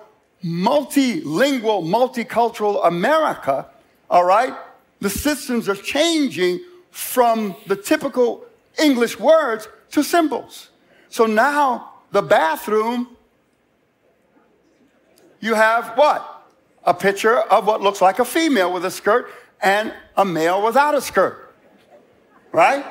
multilingual, 0.43 1.83
multicultural 1.83 2.85
America, 2.85 3.67
all 4.09 4.25
right, 4.25 4.53
the 4.99 5.09
systems 5.09 5.69
are 5.69 5.75
changing 5.75 6.59
from 6.91 7.55
the 7.67 7.75
typical 7.75 8.44
English 8.79 9.19
words 9.19 9.67
to 9.91 10.03
symbols. 10.03 10.69
So 11.09 11.25
now 11.25 11.93
the 12.11 12.21
bathroom, 12.21 13.15
you 15.39 15.53
have 15.53 15.97
what? 15.97 16.31
A 16.83 16.93
picture 16.93 17.39
of 17.39 17.65
what 17.65 17.81
looks 17.81 18.01
like 18.01 18.19
a 18.19 18.25
female 18.25 18.71
with 18.71 18.85
a 18.85 18.91
skirt 18.91 19.31
and 19.61 19.93
a 20.15 20.25
male 20.25 20.63
without 20.63 20.95
a 20.95 21.01
skirt. 21.01 21.53
Right? 22.51 22.85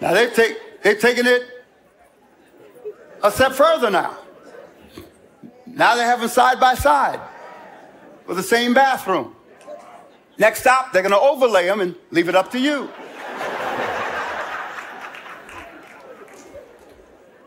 Now 0.00 0.14
they've, 0.14 0.32
take, 0.32 0.82
they've 0.82 1.00
taken 1.00 1.26
it 1.26 1.42
a 3.22 3.30
step 3.30 3.52
further 3.52 3.90
now. 3.90 4.16
Now 5.66 5.96
they 5.96 6.02
have 6.02 6.20
them 6.20 6.28
side 6.28 6.60
by 6.60 6.74
side 6.74 7.20
with 8.26 8.36
the 8.36 8.42
same 8.42 8.74
bathroom. 8.74 9.34
Next 10.38 10.60
stop, 10.60 10.92
they're 10.92 11.02
going 11.02 11.12
to 11.12 11.20
overlay 11.20 11.66
them 11.66 11.80
and 11.80 11.94
leave 12.10 12.28
it 12.28 12.34
up 12.34 12.50
to 12.52 12.58
you. 12.58 12.90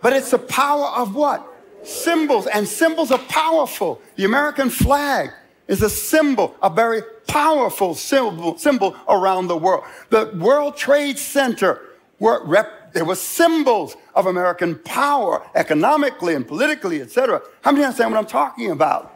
But 0.02 0.14
it's 0.14 0.32
the 0.32 0.40
power 0.40 0.88
of 0.88 1.16
what? 1.16 1.46
Symbols. 1.84 2.48
And 2.48 2.68
symbols 2.68 3.12
are 3.12 3.20
powerful. 3.20 4.02
The 4.16 4.26
American 4.26 4.70
flag 4.70 5.32
is 5.68 5.82
a 5.82 5.90
symbol, 5.90 6.56
a 6.62 6.70
very 6.70 7.02
powerful 7.28 7.94
symbol, 7.94 8.58
symbol 8.58 8.96
around 9.08 9.48
the 9.48 9.58
world. 9.58 9.84
The 10.10 10.32
World 10.36 10.76
Trade 10.76 11.20
Center, 11.20 11.82
were 12.20 12.44
rep, 12.46 12.94
there 12.94 13.06
were 13.06 13.16
symbols 13.16 13.96
of 14.16 14.26
American 14.26 14.76
power 14.80 15.46
economically 15.56 16.36
and 16.36 16.48
politically, 16.48 17.02
etc. 17.02 17.42
How 17.62 17.72
many 17.72 17.84
understand 17.86 18.12
what 18.12 18.20
I'm 18.20 18.26
talking 18.26 18.72
about? 18.72 19.16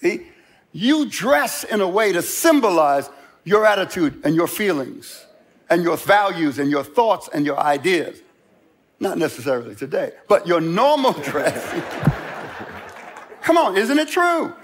See? 0.00 0.28
You 0.72 1.06
dress 1.06 1.62
in 1.62 1.80
a 1.80 1.88
way 1.88 2.12
to 2.12 2.20
symbolize 2.20 3.08
your 3.44 3.64
attitude 3.64 4.20
and 4.24 4.34
your 4.34 4.48
feelings 4.48 5.24
and 5.70 5.84
your 5.84 5.96
values 5.96 6.58
and 6.58 6.68
your 6.68 6.82
thoughts 6.82 7.28
and 7.32 7.46
your 7.46 7.58
ideas. 7.60 8.20
Not 9.00 9.18
necessarily 9.18 9.74
today, 9.74 10.12
but 10.28 10.46
your 10.46 10.60
normal 10.60 11.12
dress. 11.12 11.62
Come 13.42 13.58
on, 13.58 13.76
isn't 13.76 13.98
it 13.98 14.08
true? 14.08 14.54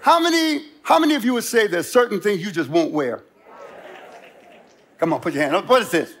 How 0.00 0.20
many, 0.20 0.66
how 0.82 0.98
many 0.98 1.14
of 1.14 1.24
you 1.24 1.34
would 1.34 1.44
say 1.44 1.66
there's 1.66 1.90
certain 1.90 2.20
things 2.20 2.40
you 2.44 2.52
just 2.52 2.70
won't 2.70 2.92
wear? 2.92 3.22
Come 4.98 5.12
on, 5.12 5.20
put 5.20 5.32
your 5.32 5.42
hand 5.42 5.56
up. 5.56 5.68
What 5.68 5.82
is 5.82 5.90
this? 5.90 6.14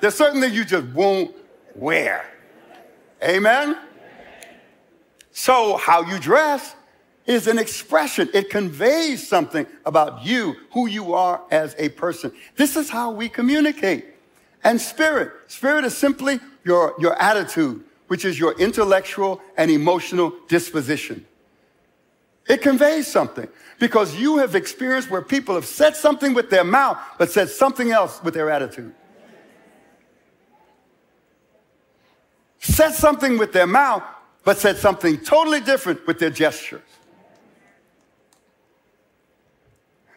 There's 0.00 0.14
certain 0.14 0.40
things 0.40 0.54
you 0.54 0.64
just 0.64 0.86
won't 0.88 1.34
wear. 1.74 2.28
Amen? 3.22 3.78
So, 5.30 5.76
how 5.76 6.02
you 6.02 6.18
dress 6.18 6.74
is 7.26 7.46
an 7.46 7.58
expression. 7.58 8.28
It 8.34 8.50
conveys 8.50 9.26
something 9.26 9.66
about 9.84 10.24
you, 10.24 10.56
who 10.72 10.88
you 10.88 11.14
are 11.14 11.42
as 11.50 11.76
a 11.78 11.90
person. 11.90 12.32
This 12.56 12.76
is 12.76 12.90
how 12.90 13.10
we 13.12 13.28
communicate. 13.28 14.04
And 14.64 14.80
spirit. 14.80 15.32
Spirit 15.46 15.84
is 15.84 15.96
simply 15.96 16.40
your, 16.64 16.94
your 16.98 17.20
attitude, 17.20 17.84
which 18.08 18.24
is 18.24 18.38
your 18.38 18.58
intellectual 18.58 19.40
and 19.56 19.70
emotional 19.70 20.34
disposition. 20.48 21.26
It 22.48 22.62
conveys 22.62 23.06
something 23.06 23.48
because 23.78 24.16
you 24.16 24.38
have 24.38 24.54
experienced 24.54 25.10
where 25.10 25.22
people 25.22 25.54
have 25.54 25.66
said 25.66 25.94
something 25.94 26.34
with 26.34 26.50
their 26.50 26.64
mouth, 26.64 26.98
but 27.18 27.30
said 27.30 27.50
something 27.50 27.90
else 27.90 28.22
with 28.22 28.34
their 28.34 28.50
attitude. 28.50 28.94
Said 32.60 32.92
something 32.92 33.38
with 33.38 33.52
their 33.52 33.66
mouth, 33.66 34.02
but 34.44 34.56
said 34.58 34.78
something 34.78 35.18
totally 35.18 35.60
different 35.60 36.06
with 36.06 36.18
their 36.18 36.30
gestures. 36.30 36.82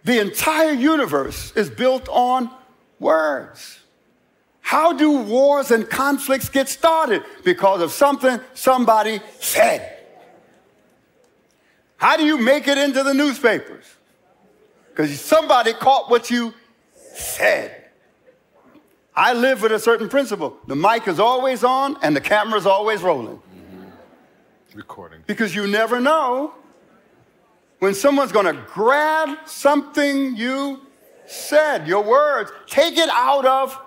The 0.04 0.20
entire 0.20 0.72
universe 0.72 1.52
is 1.56 1.70
built 1.70 2.08
on 2.10 2.50
words. 3.00 3.81
How 4.72 4.94
do 4.94 5.12
wars 5.24 5.70
and 5.72 5.90
conflicts 5.90 6.48
get 6.48 6.70
started? 6.70 7.26
Because 7.44 7.82
of 7.82 7.92
something 7.92 8.40
somebody 8.54 9.20
said. 9.38 9.98
How 11.98 12.16
do 12.16 12.24
you 12.24 12.38
make 12.38 12.70
it 12.70 12.78
into 12.78 13.04
the 13.04 13.14
newspapers? 13.14 13.84
Because 14.88 15.20
somebody 15.20 15.74
caught 15.74 16.10
what 16.10 16.32
you 16.32 16.54
said. 17.14 17.84
I 19.14 19.34
live 19.34 19.62
with 19.62 19.74
a 19.74 19.80
certain 19.80 20.08
principle. 20.08 20.58
The 20.68 20.76
mic 20.78 21.06
is 21.06 21.20
always 21.20 21.66
on 21.66 21.98
and 22.02 22.16
the 22.16 22.22
camera 22.22 22.58
is 22.58 22.66
always 22.66 23.02
rolling. 23.02 23.40
Mm-hmm. 23.40 24.78
Recording. 24.78 25.20
Because 25.28 25.54
you 25.54 25.68
never 25.68 26.00
know 26.00 26.54
when 27.80 27.94
someone's 27.94 28.32
going 28.32 28.46
to 28.46 28.62
grab 28.68 29.38
something 29.46 30.38
you 30.38 30.80
said, 31.26 31.90
your 31.90 32.06
words, 32.06 32.54
take 32.68 32.98
it 32.98 33.10
out 33.10 33.46
of, 33.46 33.78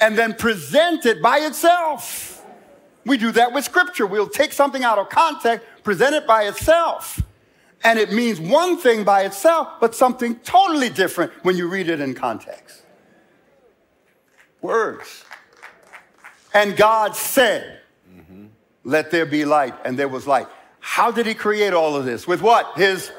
and 0.00 0.16
then 0.16 0.34
present 0.34 1.06
it 1.06 1.22
by 1.22 1.38
itself. 1.38 2.44
We 3.04 3.16
do 3.16 3.30
that 3.32 3.52
with 3.52 3.64
scripture. 3.64 4.06
We'll 4.06 4.28
take 4.28 4.52
something 4.52 4.82
out 4.82 4.98
of 4.98 5.08
context, 5.08 5.66
present 5.84 6.14
it 6.14 6.26
by 6.26 6.44
itself. 6.44 7.22
And 7.84 7.98
it 7.98 8.12
means 8.12 8.40
one 8.40 8.78
thing 8.78 9.04
by 9.04 9.22
itself, 9.22 9.68
but 9.80 9.94
something 9.94 10.36
totally 10.40 10.88
different 10.88 11.32
when 11.44 11.56
you 11.56 11.68
read 11.68 11.88
it 11.88 12.00
in 12.00 12.14
context. 12.14 12.82
Words. 14.60 15.24
And 16.52 16.76
God 16.76 17.14
said, 17.14 17.80
mm-hmm. 18.12 18.46
Let 18.82 19.10
there 19.10 19.26
be 19.26 19.44
light, 19.44 19.74
and 19.84 19.96
there 19.96 20.08
was 20.08 20.26
light. 20.26 20.48
How 20.80 21.10
did 21.10 21.26
he 21.26 21.34
create 21.34 21.74
all 21.74 21.94
of 21.94 22.04
this? 22.04 22.26
With 22.26 22.42
what? 22.42 22.76
His, 22.76 23.12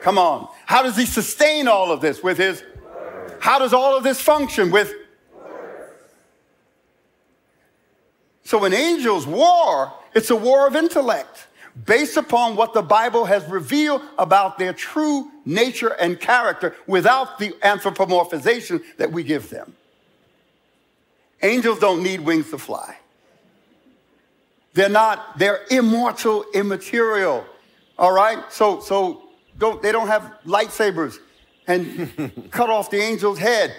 come 0.00 0.18
on. 0.18 0.48
How 0.66 0.82
does 0.82 0.96
he 0.96 1.04
sustain 1.04 1.68
all 1.68 1.92
of 1.92 2.00
this? 2.00 2.22
With 2.22 2.38
his, 2.38 2.64
how 3.40 3.58
does 3.58 3.72
all 3.72 3.96
of 3.96 4.02
this 4.02 4.20
function? 4.20 4.70
With, 4.70 4.94
so 8.50 8.58
when 8.58 8.74
angels 8.74 9.28
war, 9.28 9.92
it's 10.12 10.30
a 10.30 10.34
war 10.34 10.66
of 10.66 10.74
intellect 10.74 11.46
based 11.86 12.16
upon 12.16 12.56
what 12.56 12.74
the 12.74 12.82
Bible 12.82 13.24
has 13.24 13.44
revealed 13.44 14.02
about 14.18 14.58
their 14.58 14.72
true 14.72 15.30
nature 15.44 15.90
and 16.00 16.18
character 16.18 16.74
without 16.88 17.38
the 17.38 17.50
anthropomorphization 17.62 18.82
that 18.96 19.12
we 19.12 19.22
give 19.22 19.50
them. 19.50 19.72
Angels 21.40 21.78
don't 21.78 22.02
need 22.02 22.22
wings 22.22 22.50
to 22.50 22.58
fly. 22.58 22.98
They're 24.74 24.88
not, 24.88 25.38
they're 25.38 25.60
immortal, 25.70 26.44
immaterial. 26.52 27.46
All 28.00 28.10
right? 28.10 28.52
So, 28.52 28.80
so 28.80 29.28
don't, 29.60 29.80
they 29.80 29.92
don't 29.92 30.08
have 30.08 30.38
lightsabers 30.44 31.18
and 31.68 32.32
cut 32.50 32.68
off 32.68 32.90
the 32.90 33.00
angel's 33.00 33.38
head. 33.38 33.76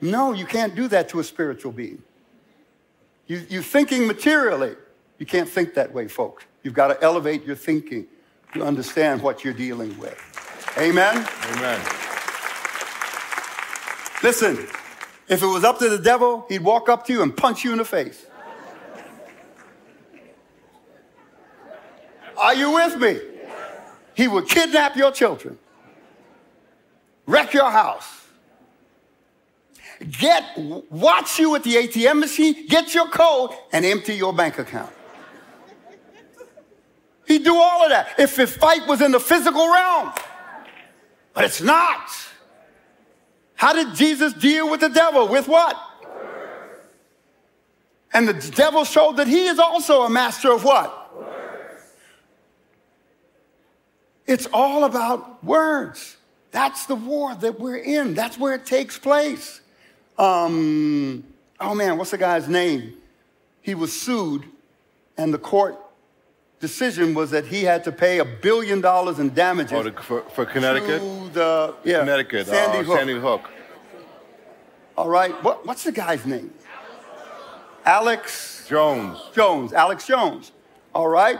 No, 0.00 0.32
you 0.32 0.46
can't 0.46 0.74
do 0.74 0.88
that 0.88 1.08
to 1.10 1.20
a 1.20 1.24
spiritual 1.24 1.70
being. 1.70 2.02
You, 3.28 3.46
you're 3.48 3.62
thinking 3.62 4.06
materially. 4.06 4.74
You 5.18 5.26
can't 5.26 5.48
think 5.48 5.74
that 5.74 5.92
way, 5.92 6.08
folks. 6.08 6.44
You've 6.62 6.74
got 6.74 6.88
to 6.88 7.02
elevate 7.02 7.44
your 7.44 7.56
thinking 7.56 8.06
to 8.54 8.64
understand 8.64 9.22
what 9.22 9.44
you're 9.44 9.54
dealing 9.54 9.96
with. 9.98 10.18
Amen? 10.78 11.28
Amen. 11.52 11.80
Listen, 14.22 14.66
if 15.28 15.42
it 15.42 15.46
was 15.46 15.62
up 15.62 15.78
to 15.78 15.88
the 15.88 15.98
devil, 15.98 16.46
he'd 16.48 16.62
walk 16.62 16.88
up 16.88 17.06
to 17.06 17.12
you 17.12 17.22
and 17.22 17.36
punch 17.36 17.64
you 17.64 17.72
in 17.72 17.78
the 17.78 17.84
face. 17.84 18.24
Are 22.38 22.54
you 22.54 22.70
with 22.72 22.96
me? 22.98 23.20
He 24.14 24.26
would 24.26 24.48
kidnap 24.48 24.96
your 24.96 25.12
children, 25.12 25.58
wreck 27.26 27.52
your 27.52 27.70
house, 27.70 28.17
get 30.06 30.44
watch 30.90 31.38
you 31.38 31.54
at 31.54 31.64
the 31.64 31.74
ATM 31.74 32.20
machine, 32.20 32.66
get 32.66 32.94
your 32.94 33.08
code, 33.08 33.50
and 33.72 33.84
empty 33.84 34.14
your 34.14 34.32
bank 34.32 34.58
account. 34.58 34.92
He'd 37.26 37.44
do 37.44 37.56
all 37.56 37.84
of 37.84 37.90
that 37.90 38.18
if 38.18 38.36
his 38.36 38.56
fight 38.56 38.86
was 38.86 39.02
in 39.02 39.12
the 39.12 39.20
physical 39.20 39.70
realm. 39.70 40.12
But 41.34 41.44
it's 41.44 41.60
not. 41.60 42.08
How 43.54 43.72
did 43.72 43.94
Jesus 43.94 44.32
deal 44.32 44.70
with 44.70 44.80
the 44.80 44.88
devil? 44.88 45.28
With 45.28 45.46
what? 45.46 45.76
And 48.12 48.26
the 48.26 48.52
devil 48.52 48.84
showed 48.84 49.18
that 49.18 49.26
he 49.26 49.46
is 49.46 49.58
also 49.58 50.02
a 50.02 50.10
master 50.10 50.52
of 50.52 50.64
what? 50.64 51.14
Words. 51.14 51.82
It's 54.26 54.46
all 54.52 54.84
about 54.84 55.44
words. 55.44 56.16
That's 56.50 56.86
the 56.86 56.94
war 56.94 57.34
that 57.34 57.60
we're 57.60 57.76
in. 57.76 58.14
That's 58.14 58.38
where 58.38 58.54
it 58.54 58.64
takes 58.64 58.98
place. 58.98 59.60
Um, 60.18 61.24
oh 61.60 61.74
man, 61.74 61.96
what's 61.96 62.10
the 62.10 62.18
guy's 62.18 62.48
name? 62.48 62.94
He 63.60 63.74
was 63.74 63.98
sued, 63.98 64.44
and 65.16 65.32
the 65.32 65.38
court 65.38 65.78
decision 66.60 67.14
was 67.14 67.30
that 67.30 67.46
he 67.46 67.62
had 67.62 67.84
to 67.84 67.92
pay 67.92 68.18
a 68.18 68.24
billion 68.24 68.80
dollars 68.80 69.18
in 69.18 69.32
damages. 69.32 69.72
Oh, 69.72 69.90
for, 70.02 70.22
for, 70.22 70.44
Connecticut? 70.44 71.00
To 71.00 71.30
the, 71.32 71.74
yeah, 71.84 72.00
Connecticut, 72.00 72.46
Sandy, 72.46 72.78
uh, 72.78 72.82
Hook. 72.82 72.98
Sandy 72.98 73.18
Hook. 73.18 73.50
All 74.96 75.08
right, 75.08 75.32
what, 75.44 75.64
what's 75.64 75.84
the 75.84 75.92
guy's 75.92 76.26
name? 76.26 76.52
Alex 77.84 78.66
Jones. 78.68 79.18
Jones, 79.32 79.72
Alex 79.72 80.06
Jones. 80.06 80.52
All 80.94 81.08
right, 81.08 81.38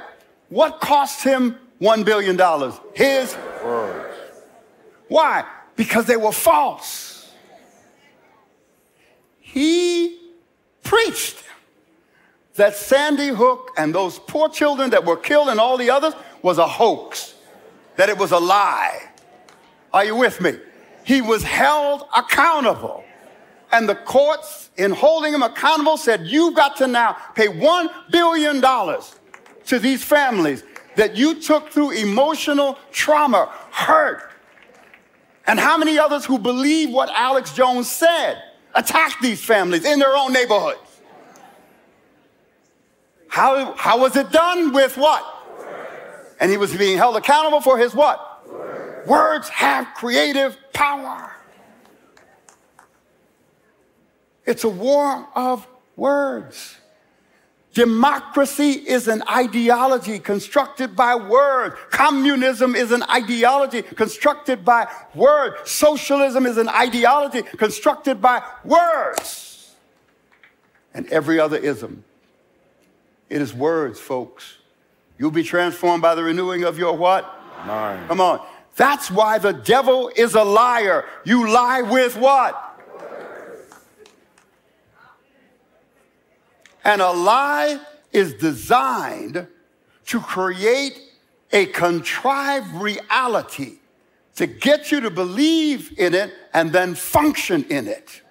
what 0.48 0.80
cost 0.80 1.24
him 1.24 1.58
$1 1.80 2.04
billion. 2.04 2.36
His 2.94 3.36
words. 3.64 4.16
Why? 5.08 5.44
Because 5.76 6.06
they 6.06 6.16
were 6.16 6.32
false. 6.32 7.07
He 9.52 10.18
preached 10.82 11.42
that 12.56 12.76
Sandy 12.76 13.28
Hook 13.28 13.70
and 13.78 13.94
those 13.94 14.18
poor 14.18 14.50
children 14.50 14.90
that 14.90 15.06
were 15.06 15.16
killed 15.16 15.48
and 15.48 15.58
all 15.58 15.78
the 15.78 15.88
others 15.88 16.12
was 16.42 16.58
a 16.58 16.66
hoax, 16.66 17.34
that 17.96 18.10
it 18.10 18.18
was 18.18 18.32
a 18.32 18.38
lie. 18.38 19.08
Are 19.92 20.04
you 20.04 20.16
with 20.16 20.40
me? 20.42 20.58
He 21.02 21.22
was 21.22 21.42
held 21.42 22.06
accountable. 22.14 23.04
And 23.72 23.88
the 23.88 23.94
courts, 23.94 24.68
in 24.76 24.90
holding 24.90 25.32
him 25.32 25.42
accountable, 25.42 25.96
said, 25.96 26.26
You've 26.26 26.54
got 26.54 26.76
to 26.76 26.86
now 26.86 27.16
pay 27.34 27.48
$1 27.48 28.10
billion 28.10 28.60
to 28.60 29.78
these 29.78 30.04
families 30.04 30.62
that 30.96 31.16
you 31.16 31.40
took 31.40 31.70
through 31.70 31.92
emotional 31.92 32.78
trauma, 32.92 33.50
hurt. 33.70 34.30
And 35.46 35.58
how 35.58 35.78
many 35.78 35.98
others 35.98 36.26
who 36.26 36.38
believe 36.38 36.90
what 36.90 37.08
Alex 37.10 37.54
Jones 37.54 37.90
said 37.90 38.42
attack 38.78 39.20
these 39.20 39.44
families 39.44 39.84
in 39.84 39.98
their 39.98 40.16
own 40.16 40.32
neighborhoods. 40.32 40.78
How, 43.28 43.74
how 43.74 44.00
was 44.00 44.16
it 44.16 44.30
done? 44.30 44.72
With 44.72 44.96
what? 44.96 45.24
Words. 45.58 46.36
And 46.40 46.50
he 46.50 46.56
was 46.56 46.74
being 46.74 46.96
held 46.96 47.16
accountable 47.16 47.60
for 47.60 47.76
his 47.76 47.94
what? 47.94 48.48
Words. 48.48 49.08
Words 49.08 49.48
have 49.50 49.92
creative 49.94 50.56
power. 50.72 51.34
It's 54.46 54.64
a 54.64 54.68
war 54.68 55.28
of 55.34 55.66
words. 55.96 56.76
Democracy 57.78 58.72
is 58.72 59.06
an 59.06 59.22
ideology 59.30 60.18
constructed 60.18 60.96
by 60.96 61.14
words. 61.14 61.76
Communism 61.90 62.74
is 62.74 62.90
an 62.90 63.04
ideology 63.04 63.82
constructed 63.82 64.64
by 64.64 64.88
words. 65.14 65.70
Socialism 65.70 66.44
is 66.44 66.56
an 66.56 66.68
ideology 66.68 67.42
constructed 67.42 68.20
by 68.20 68.42
words. 68.64 69.76
And 70.92 71.06
every 71.10 71.38
other 71.38 71.56
ism. 71.56 72.02
It 73.30 73.40
is 73.40 73.54
words, 73.54 74.00
folks. 74.00 74.56
You'll 75.16 75.30
be 75.30 75.44
transformed 75.44 76.02
by 76.02 76.16
the 76.16 76.24
renewing 76.24 76.64
of 76.64 76.80
your 76.80 76.96
what? 76.96 77.32
Mind. 77.64 78.08
Come 78.08 78.20
on. 78.20 78.44
That's 78.74 79.08
why 79.08 79.38
the 79.38 79.52
devil 79.52 80.10
is 80.16 80.34
a 80.34 80.42
liar. 80.42 81.04
You 81.24 81.48
lie 81.48 81.82
with 81.82 82.16
what? 82.16 82.67
And 86.88 87.02
a 87.02 87.12
lie 87.12 87.78
is 88.12 88.32
designed 88.32 89.46
to 90.06 90.20
create 90.20 90.98
a 91.52 91.66
contrived 91.66 92.72
reality 92.76 93.74
to 94.36 94.46
get 94.46 94.90
you 94.90 95.02
to 95.02 95.10
believe 95.10 95.92
in 95.98 96.14
it 96.14 96.32
and 96.54 96.72
then 96.72 96.94
function 96.94 97.64
in 97.64 97.88
it. 97.88 98.22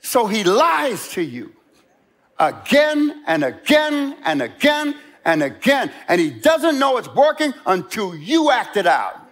So 0.00 0.26
he 0.26 0.42
lies 0.42 1.10
to 1.10 1.22
you 1.22 1.52
again 2.40 3.22
and 3.28 3.44
again 3.44 4.16
and 4.24 4.42
again 4.42 4.96
and 5.24 5.44
again. 5.44 5.92
And 6.08 6.20
he 6.20 6.30
doesn't 6.30 6.76
know 6.76 6.96
it's 6.96 7.14
working 7.14 7.54
until 7.66 8.16
you 8.16 8.50
act 8.50 8.76
it 8.76 8.88
out. 8.88 9.30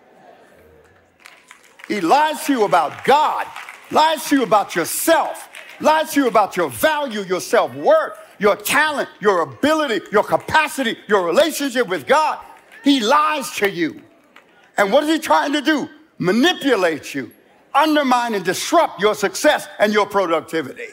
He 1.89 2.01
lies 2.01 2.45
to 2.45 2.53
you 2.53 2.65
about 2.65 3.05
God, 3.05 3.49
lies 3.91 4.29
to 4.29 4.37
you 4.37 4.43
about 4.45 4.77
yourself, 4.77 5.48
lies 5.81 6.13
to 6.13 6.21
you 6.21 6.29
about 6.29 6.57
your 6.57 6.71
value, 6.71 7.23
your 7.23 7.41
self 7.41 7.75
worth, 7.75 8.19
your 8.39 8.57
talent, 8.57 9.09
your 9.21 9.43
ability, 9.43 10.05
your 10.13 10.23
capacity, 10.23 10.97
your 11.09 11.25
relationship 11.25 11.89
with 11.89 12.07
God. 12.07 12.45
He 12.85 13.01
lies 13.01 13.51
to 13.57 13.71
you. 13.71 14.03
And 14.77 14.93
what 14.93 15.05
is 15.05 15.11
he 15.11 15.19
trying 15.19 15.53
to 15.53 15.61
do? 15.61 15.89
Manipulate 16.19 17.15
you, 17.15 17.31
undermine 17.75 18.35
and 18.35 18.45
disrupt 18.45 19.01
your 19.01 19.15
success 19.15 19.69
and 19.79 19.93
your 19.93 20.07
productivity. 20.07 20.89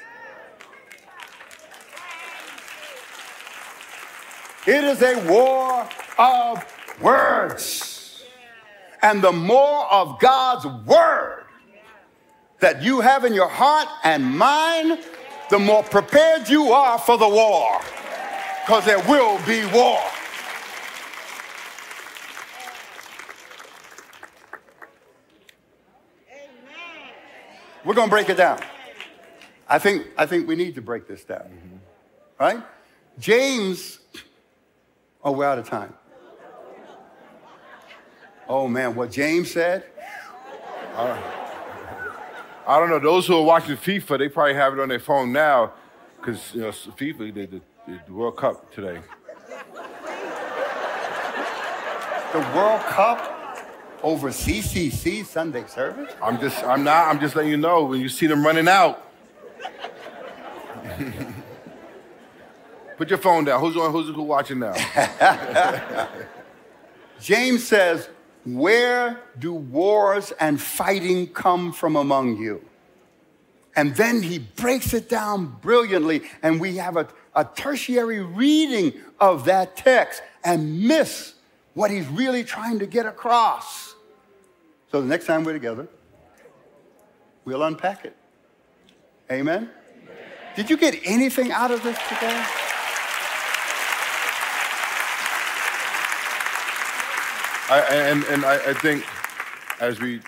It 4.67 4.83
is 4.83 5.01
a 5.03 5.31
war 5.31 5.87
of 6.17 6.65
words. 6.99 8.23
And 9.03 9.21
the 9.21 9.31
more 9.31 9.85
of 9.91 10.19
God's 10.19 10.65
word 10.87 11.44
that 12.65 12.81
you 12.81 12.99
have 12.99 13.25
in 13.25 13.33
your 13.35 13.47
heart 13.47 13.87
and 14.03 14.25
mind, 14.25 14.97
the 15.51 15.59
more 15.59 15.83
prepared 15.83 16.49
you 16.49 16.71
are 16.71 16.97
for 16.97 17.15
the 17.15 17.29
war. 17.29 17.79
Because 18.65 18.83
there 18.85 18.97
will 19.07 19.37
be 19.45 19.63
war. 19.67 19.99
We're 27.85 27.93
going 27.93 28.07
to 28.07 28.11
break 28.11 28.29
it 28.29 28.37
down. 28.37 28.59
I 29.69 29.77
think, 29.77 30.07
I 30.17 30.25
think 30.25 30.47
we 30.47 30.55
need 30.55 30.73
to 30.73 30.81
break 30.81 31.07
this 31.07 31.23
down. 31.23 31.41
Mm-hmm. 31.41 31.77
Right? 32.39 32.63
James, 33.19 33.99
oh, 35.23 35.33
we're 35.33 35.45
out 35.45 35.59
of 35.59 35.69
time. 35.69 35.93
Oh 38.49 38.67
man, 38.67 38.95
what 38.95 39.11
James 39.11 39.51
said? 39.51 39.83
I 42.67 42.79
don't 42.79 42.89
know. 42.89 42.99
Those 42.99 43.27
who 43.27 43.37
are 43.37 43.43
watching 43.43 43.77
FIFA, 43.77 44.17
they 44.17 44.29
probably 44.29 44.55
have 44.55 44.73
it 44.73 44.79
on 44.79 44.89
their 44.89 44.99
phone 44.99 45.31
now, 45.31 45.73
because 46.17 46.53
you 46.53 46.61
know 46.61 46.69
FIFA 46.69 47.33
did 47.33 47.51
the, 47.51 47.61
the 48.07 48.13
World 48.13 48.37
Cup 48.37 48.73
today. 48.73 48.99
The 52.33 52.39
World 52.53 52.81
Cup 52.81 53.35
over 54.03 54.29
CCC 54.29 55.25
Sunday 55.25 55.65
service? 55.67 56.13
I'm 56.21 56.39
just, 56.39 56.63
I'm 56.63 56.83
not, 56.83 57.07
I'm 57.07 57.19
just 57.19 57.35
letting 57.35 57.51
you 57.51 57.57
know 57.57 57.85
when 57.85 57.99
you 57.99 58.09
see 58.09 58.27
them 58.27 58.45
running 58.45 58.67
out. 58.67 59.01
Put 62.97 63.09
your 63.09 63.19
phone 63.19 63.45
down. 63.45 63.59
Who's 63.59 63.75
on? 63.75 63.91
Who's 63.91 64.07
who 64.07 64.21
watching 64.23 64.59
now? 64.59 64.73
James 67.19 67.67
says, 67.67 68.09
Where 68.45 69.21
do 69.37 69.53
wars 69.53 70.31
and 70.39 70.61
fighting 70.61 71.27
come 71.27 71.73
from 71.73 71.95
among 71.95 72.37
you? 72.37 72.63
And 73.75 73.95
then 73.95 74.21
he 74.21 74.39
breaks 74.39 74.93
it 74.93 75.09
down 75.09 75.47
brilliantly, 75.61 76.21
and 76.41 76.61
we 76.61 76.77
have 76.77 76.95
a, 76.95 77.07
a 77.35 77.43
tertiary 77.43 78.21
reading 78.21 78.93
of 79.19 79.45
that 79.45 79.75
text 79.75 80.21
and 80.43 80.87
miss 80.87 81.33
what 81.73 81.91
he's 81.91 82.07
really 82.07 82.43
trying 82.43 82.79
to 82.79 82.85
get 82.85 83.05
across. 83.05 83.95
So 84.91 85.01
the 85.01 85.07
next 85.07 85.25
time 85.25 85.43
we're 85.43 85.53
together, 85.53 85.87
we'll 87.43 87.63
unpack 87.63 88.05
it. 88.05 88.15
Amen? 89.29 89.69
Did 90.55 90.69
you 90.69 90.77
get 90.77 90.97
anything 91.03 91.51
out 91.51 91.71
of 91.71 91.83
this 91.83 91.97
today? 92.07 92.45
I, 97.69 97.79
and 97.81 98.23
and 98.25 98.45
I, 98.45 98.55
I 98.55 98.73
think 98.73 99.05
as 99.79 99.99
we 99.99 100.21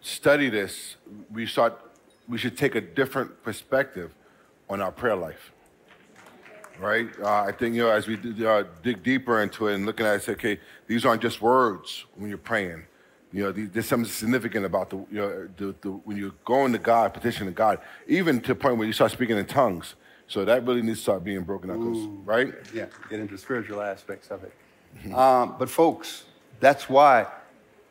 study 0.00 0.48
this, 0.48 0.96
we 1.30 1.46
start, 1.46 1.78
we 2.28 2.38
should 2.38 2.56
take 2.56 2.74
a 2.74 2.80
different 2.80 3.42
perspective 3.42 4.12
on 4.68 4.80
our 4.80 4.90
prayer 4.90 5.16
life. 5.16 5.52
Right? 6.80 7.08
Uh, 7.20 7.42
I 7.42 7.52
think 7.52 7.74
you 7.74 7.82
know 7.82 7.90
as 7.90 8.06
we 8.06 8.16
d- 8.16 8.44
uh, 8.46 8.64
dig 8.82 9.02
deeper 9.02 9.42
into 9.42 9.68
it 9.68 9.74
and 9.74 9.86
looking 9.86 10.06
at 10.06 10.16
it, 10.16 10.22
say, 10.22 10.32
okay, 10.32 10.60
these 10.86 11.04
aren't 11.04 11.22
just 11.22 11.40
words 11.40 12.06
when 12.16 12.28
you're 12.28 12.38
praying. 12.38 12.84
You 13.32 13.44
know, 13.44 13.52
there's 13.52 13.86
something 13.86 14.10
significant 14.10 14.64
about 14.64 14.88
the, 14.88 14.96
you 14.96 15.18
know, 15.18 15.48
the, 15.58 15.74
the 15.82 15.90
when 15.90 16.16
you're 16.16 16.32
going 16.44 16.72
to 16.72 16.78
God, 16.78 17.12
petitioning 17.12 17.52
God, 17.52 17.78
even 18.06 18.40
to 18.40 18.48
the 18.48 18.54
point 18.54 18.78
where 18.78 18.86
you 18.86 18.92
start 18.92 19.12
speaking 19.12 19.36
in 19.36 19.44
tongues. 19.44 19.96
So 20.28 20.44
that 20.44 20.64
really 20.66 20.82
needs 20.82 20.98
to 20.98 21.02
start 21.02 21.24
being 21.24 21.42
broken 21.42 21.70
up, 21.70 21.78
right? 22.26 22.54
Yeah, 22.74 22.86
get 23.08 23.20
into 23.20 23.36
spiritual 23.38 23.80
aspects 23.80 24.30
of 24.30 24.44
it. 24.44 25.14
Um, 25.14 25.56
but 25.58 25.68
folks, 25.70 26.24
that's 26.60 26.88
why 26.88 27.26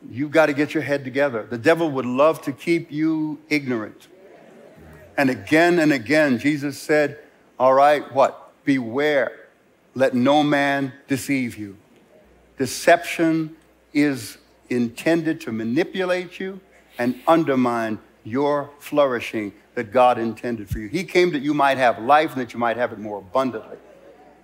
you've 0.10 0.32
got 0.32 0.48
to 0.48 0.54
get 0.54 0.74
your 0.74 0.84
head 0.84 1.04
together. 1.04 1.46
The 1.50 1.58
devil 1.58 1.90
would 1.92 2.06
love 2.06 2.42
to 2.44 2.52
keep 2.52 2.92
you 2.92 3.40
ignorant. 3.50 4.08
And 5.18 5.30
again 5.30 5.80
and 5.80 5.92
again, 5.92 6.38
Jesus 6.38 6.80
said, 6.80 7.20
All 7.60 7.74
right, 7.74 8.12
what? 8.14 8.52
Beware. 8.66 9.32
Let 9.96 10.14
no 10.14 10.44
man 10.44 10.94
deceive 11.08 11.58
you. 11.58 11.78
Deception 12.58 13.56
is 13.94 14.38
intended 14.70 15.42
to 15.42 15.52
manipulate 15.52 16.40
you 16.40 16.60
and 17.00 17.16
undermine 17.28 18.00
your 18.24 18.70
flourishing 18.80 19.54
that 19.76 19.92
God 19.92 20.20
intended 20.20 20.70
for 20.70 20.80
you. 20.80 20.88
He 20.88 21.04
came 21.04 21.32
that 21.32 21.42
you 21.42 21.54
might 21.54 21.78
have 21.78 22.00
life 22.00 22.34
and 22.34 22.42
that 22.42 22.54
you 22.54 22.60
might 22.60 22.78
have 22.78 22.92
it 22.92 23.00
more 23.00 23.20
abundantly. 23.20 23.78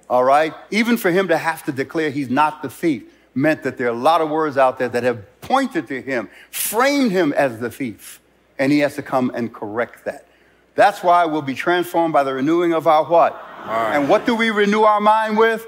All 0.10 0.24
right? 0.24 0.54
Even 0.72 0.98
for 0.98 1.12
him 1.12 1.28
to 1.28 1.38
have 1.38 1.64
to 1.66 1.72
declare 1.72 2.10
he's 2.10 2.30
not 2.30 2.62
the 2.62 2.70
thief 2.70 3.04
meant 3.36 3.64
that 3.64 3.78
there 3.78 3.88
are 3.88 3.92
a 3.92 3.98
lot 3.98 4.22
of 4.22 4.30
words 4.30 4.58
out 4.58 4.80
there 4.80 4.90
that 4.90 5.04
have 5.04 5.42
pointed 5.42 5.88
to 5.88 6.02
him, 6.02 6.30
framed 6.52 7.12
him 7.12 7.34
as 7.34 7.60
the 7.60 7.70
thief, 7.70 8.22
and 8.60 8.72
he 8.72 8.80
has 8.80 8.96
to 8.96 9.02
come 9.02 9.32
and 9.34 9.54
correct 9.54 10.06
that. 10.06 10.28
That's 10.76 11.04
why 11.04 11.26
we'll 11.26 11.42
be 11.42 11.54
transformed 11.54 12.14
by 12.14 12.24
the 12.24 12.34
renewing 12.34 12.74
of 12.74 12.88
our 12.88 13.04
what? 13.06 13.42
And 13.66 14.10
what 14.10 14.26
do 14.26 14.36
we 14.36 14.50
renew 14.50 14.82
our 14.82 15.00
mind 15.00 15.38
with? 15.38 15.66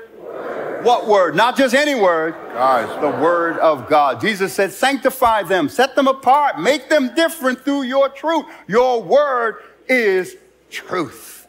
What 0.83 1.07
word? 1.07 1.35
Not 1.35 1.57
just 1.57 1.73
any 1.73 1.95
word. 1.95 2.35
Guys, 2.53 2.87
The 3.01 3.09
word 3.09 3.57
of 3.57 3.89
God. 3.89 4.21
Jesus 4.21 4.53
said, 4.53 4.71
sanctify 4.71 5.43
them, 5.43 5.67
set 5.67 5.95
them 5.95 6.07
apart, 6.07 6.59
make 6.59 6.89
them 6.89 7.15
different 7.15 7.61
through 7.61 7.83
your 7.83 8.09
truth. 8.09 8.45
Your 8.67 9.01
word 9.01 9.63
is 9.87 10.35
truth. 10.69 11.47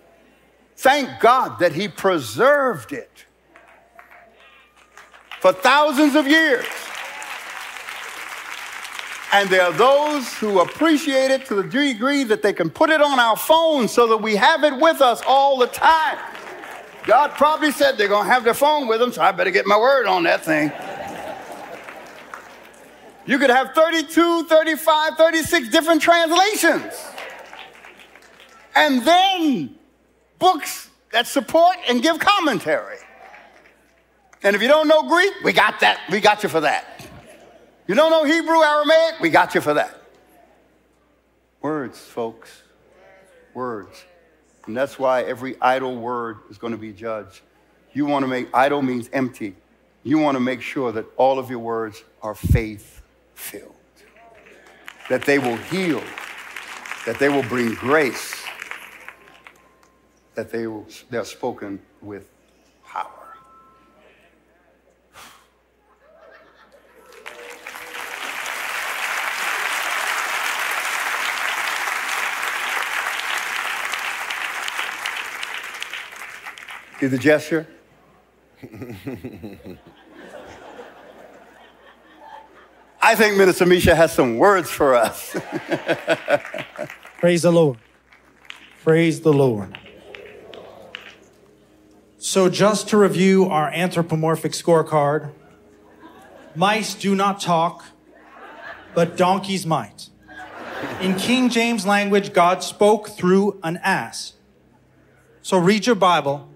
Thank 0.76 1.20
God 1.20 1.58
that 1.58 1.72
He 1.72 1.88
preserved 1.88 2.92
it 2.92 3.25
for 5.46 5.52
thousands 5.52 6.16
of 6.16 6.26
years. 6.26 6.66
And 9.32 9.48
there 9.48 9.62
are 9.62 9.72
those 9.72 10.34
who 10.34 10.58
appreciate 10.58 11.30
it 11.30 11.46
to 11.46 11.54
the 11.54 11.62
degree 11.62 12.24
that 12.24 12.42
they 12.42 12.52
can 12.52 12.68
put 12.68 12.90
it 12.90 13.00
on 13.00 13.20
our 13.20 13.36
phone 13.36 13.86
so 13.86 14.08
that 14.08 14.16
we 14.16 14.34
have 14.34 14.64
it 14.64 14.76
with 14.76 15.00
us 15.00 15.22
all 15.24 15.56
the 15.56 15.68
time. 15.68 16.18
God 17.04 17.30
probably 17.34 17.70
said 17.70 17.96
they're 17.96 18.08
going 18.08 18.26
to 18.26 18.32
have 18.32 18.42
their 18.42 18.54
phone 18.54 18.88
with 18.88 18.98
them, 18.98 19.12
so 19.12 19.22
I 19.22 19.30
better 19.30 19.52
get 19.52 19.66
my 19.66 19.78
word 19.78 20.06
on 20.06 20.24
that 20.24 20.44
thing. 20.44 20.72
You 23.24 23.38
could 23.38 23.50
have 23.50 23.72
32, 23.72 24.46
35, 24.46 25.16
36 25.16 25.68
different 25.68 26.02
translations. 26.02 26.92
And 28.74 29.02
then 29.02 29.76
books 30.40 30.90
that 31.12 31.28
support 31.28 31.76
and 31.88 32.02
give 32.02 32.18
commentary. 32.18 32.98
And 34.46 34.54
if 34.54 34.62
you 34.62 34.68
don't 34.68 34.86
know 34.86 35.02
Greek, 35.02 35.32
we 35.42 35.52
got 35.52 35.80
that. 35.80 35.98
We 36.08 36.20
got 36.20 36.44
you 36.44 36.48
for 36.48 36.60
that. 36.60 37.04
You 37.88 37.96
don't 37.96 38.12
know 38.12 38.22
Hebrew, 38.22 38.62
Aramaic? 38.62 39.18
We 39.20 39.28
got 39.28 39.56
you 39.56 39.60
for 39.60 39.74
that. 39.74 40.00
Words, 41.60 41.98
folks. 41.98 42.62
Words. 43.54 44.04
And 44.68 44.76
that's 44.76 45.00
why 45.00 45.24
every 45.24 45.60
idle 45.60 45.96
word 45.96 46.38
is 46.48 46.58
going 46.58 46.70
to 46.70 46.78
be 46.78 46.92
judged. 46.92 47.40
You 47.92 48.06
want 48.06 48.22
to 48.22 48.28
make, 48.28 48.48
idle 48.54 48.82
means 48.82 49.10
empty. 49.12 49.56
You 50.04 50.18
want 50.18 50.36
to 50.36 50.40
make 50.40 50.62
sure 50.62 50.92
that 50.92 51.06
all 51.16 51.40
of 51.40 51.50
your 51.50 51.58
words 51.58 52.04
are 52.22 52.36
faith 52.36 53.02
filled, 53.34 53.74
that 55.08 55.24
they 55.24 55.40
will 55.40 55.56
heal, 55.56 56.04
that 57.04 57.18
they 57.18 57.28
will 57.28 57.42
bring 57.42 57.74
grace, 57.74 58.44
that 60.36 60.52
they 60.52 60.68
will, 60.68 60.86
they're 61.10 61.24
spoken 61.24 61.80
with 62.00 62.28
power. 62.84 63.10
See 77.00 77.06
the 77.08 77.18
gesture? 77.18 77.66
I 83.02 83.14
think 83.14 83.36
Minister 83.36 83.66
Misha 83.66 83.94
has 83.94 84.12
some 84.12 84.38
words 84.38 84.70
for 84.70 84.94
us. 84.94 85.36
Praise 87.18 87.42
the 87.42 87.52
Lord. 87.52 87.76
Praise 88.82 89.20
the 89.20 89.32
Lord. 89.32 89.78
So, 92.16 92.48
just 92.48 92.88
to 92.88 92.96
review 92.96 93.44
our 93.44 93.68
anthropomorphic 93.70 94.52
scorecard 94.52 95.32
mice 96.54 96.94
do 96.94 97.14
not 97.14 97.40
talk, 97.40 97.84
but 98.94 99.18
donkeys 99.18 99.66
might. 99.66 100.08
In 101.02 101.14
King 101.14 101.50
James 101.50 101.86
language, 101.86 102.32
God 102.32 102.62
spoke 102.62 103.10
through 103.10 103.60
an 103.62 103.76
ass. 103.82 104.32
So, 105.42 105.58
read 105.58 105.86
your 105.86 105.94
Bible 105.94 106.48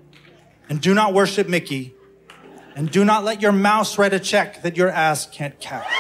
and 0.71 0.81
do 0.81 0.95
not 0.95 1.13
worship 1.13 1.49
Mickey 1.49 1.95
and 2.75 2.91
do 2.91 3.05
not 3.05 3.25
let 3.25 3.43
your 3.43 3.53
mouse 3.53 3.99
write 3.99 4.15
a 4.15 4.21
check 4.21 4.63
that 4.63 4.77
your 4.77 4.89
ass 4.89 5.27
can't 5.27 5.61
cash. 5.61 5.93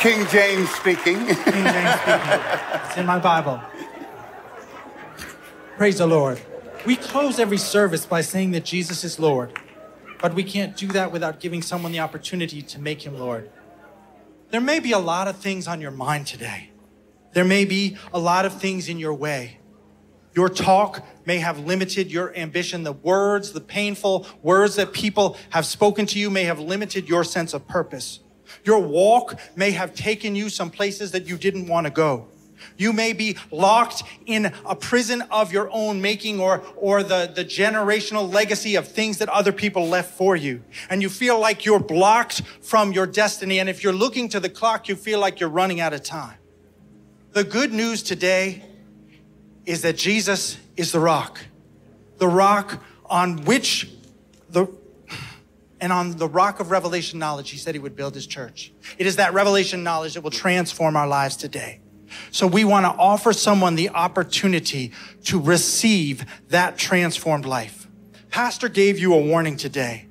King 0.00 0.26
James 0.28 0.70
speaking. 0.70 1.18
King 1.26 1.34
James 1.34 2.00
speaking. 2.00 2.40
It's 2.84 2.96
in 2.96 3.06
my 3.06 3.18
Bible. 3.18 3.60
Praise 5.76 5.98
the 5.98 6.06
Lord. 6.06 6.40
We 6.86 6.94
close 6.94 7.40
every 7.40 7.58
service 7.58 8.06
by 8.06 8.20
saying 8.20 8.52
that 8.52 8.64
Jesus 8.64 9.02
is 9.02 9.18
Lord, 9.18 9.52
but 10.22 10.32
we 10.32 10.44
can't 10.44 10.76
do 10.76 10.86
that 10.88 11.10
without 11.10 11.40
giving 11.40 11.60
someone 11.60 11.90
the 11.90 11.98
opportunity 11.98 12.62
to 12.62 12.80
make 12.80 13.02
him 13.02 13.18
Lord. 13.18 13.50
There 14.50 14.60
may 14.60 14.78
be 14.78 14.92
a 14.92 14.98
lot 14.98 15.26
of 15.26 15.36
things 15.36 15.66
on 15.66 15.80
your 15.80 15.90
mind 15.90 16.28
today. 16.28 16.70
There 17.32 17.44
may 17.44 17.64
be 17.64 17.96
a 18.12 18.20
lot 18.20 18.46
of 18.46 18.60
things 18.60 18.88
in 18.88 18.98
your 18.98 19.12
way. 19.12 19.58
Your 20.36 20.50
talk 20.50 21.02
may 21.24 21.38
have 21.38 21.60
limited 21.60 22.12
your 22.12 22.36
ambition. 22.36 22.82
The 22.82 22.92
words, 22.92 23.52
the 23.52 23.60
painful 23.60 24.26
words 24.42 24.76
that 24.76 24.92
people 24.92 25.38
have 25.48 25.64
spoken 25.64 26.04
to 26.06 26.18
you 26.18 26.28
may 26.28 26.44
have 26.44 26.60
limited 26.60 27.08
your 27.08 27.24
sense 27.24 27.54
of 27.54 27.66
purpose. 27.66 28.20
Your 28.62 28.78
walk 28.78 29.40
may 29.56 29.70
have 29.70 29.94
taken 29.94 30.36
you 30.36 30.50
some 30.50 30.70
places 30.70 31.12
that 31.12 31.26
you 31.26 31.38
didn't 31.38 31.68
want 31.68 31.86
to 31.86 31.90
go. 31.90 32.28
You 32.76 32.92
may 32.92 33.14
be 33.14 33.38
locked 33.50 34.02
in 34.26 34.52
a 34.66 34.76
prison 34.76 35.22
of 35.30 35.54
your 35.54 35.70
own 35.72 36.02
making 36.02 36.38
or, 36.38 36.62
or 36.76 37.02
the, 37.02 37.32
the 37.34 37.44
generational 37.44 38.30
legacy 38.30 38.76
of 38.76 38.86
things 38.86 39.18
that 39.18 39.30
other 39.30 39.52
people 39.52 39.88
left 39.88 40.18
for 40.18 40.36
you. 40.36 40.62
And 40.90 41.00
you 41.00 41.08
feel 41.08 41.40
like 41.40 41.64
you're 41.64 41.80
blocked 41.80 42.42
from 42.60 42.92
your 42.92 43.06
destiny. 43.06 43.58
And 43.58 43.70
if 43.70 43.82
you're 43.82 43.92
looking 43.94 44.28
to 44.30 44.40
the 44.40 44.50
clock, 44.50 44.86
you 44.86 44.96
feel 44.96 45.18
like 45.18 45.40
you're 45.40 45.48
running 45.48 45.80
out 45.80 45.94
of 45.94 46.02
time. 46.02 46.36
The 47.32 47.44
good 47.44 47.72
news 47.72 48.02
today 48.02 48.62
is 49.66 49.82
that 49.82 49.96
Jesus 49.96 50.56
is 50.76 50.92
the 50.92 51.00
rock, 51.00 51.40
the 52.18 52.28
rock 52.28 52.82
on 53.04 53.44
which 53.44 53.90
the 54.48 54.68
and 55.78 55.92
on 55.92 56.16
the 56.16 56.28
rock 56.28 56.58
of 56.58 56.70
revelation 56.70 57.18
knowledge, 57.18 57.50
he 57.50 57.58
said 57.58 57.74
he 57.74 57.78
would 57.78 57.94
build 57.94 58.14
his 58.14 58.26
church. 58.26 58.72
It 58.96 59.06
is 59.06 59.16
that 59.16 59.34
revelation 59.34 59.84
knowledge 59.84 60.14
that 60.14 60.22
will 60.22 60.30
transform 60.30 60.96
our 60.96 61.06
lives 61.06 61.36
today. 61.36 61.80
So 62.30 62.46
we 62.46 62.64
want 62.64 62.86
to 62.86 62.90
offer 62.90 63.32
someone 63.34 63.74
the 63.74 63.90
opportunity 63.90 64.92
to 65.24 65.38
receive 65.38 66.24
that 66.48 66.78
transformed 66.78 67.44
life. 67.44 67.88
Pastor 68.30 68.68
gave 68.68 68.98
you 68.98 69.12
a 69.14 69.20
warning 69.20 69.56
today. 69.56 70.06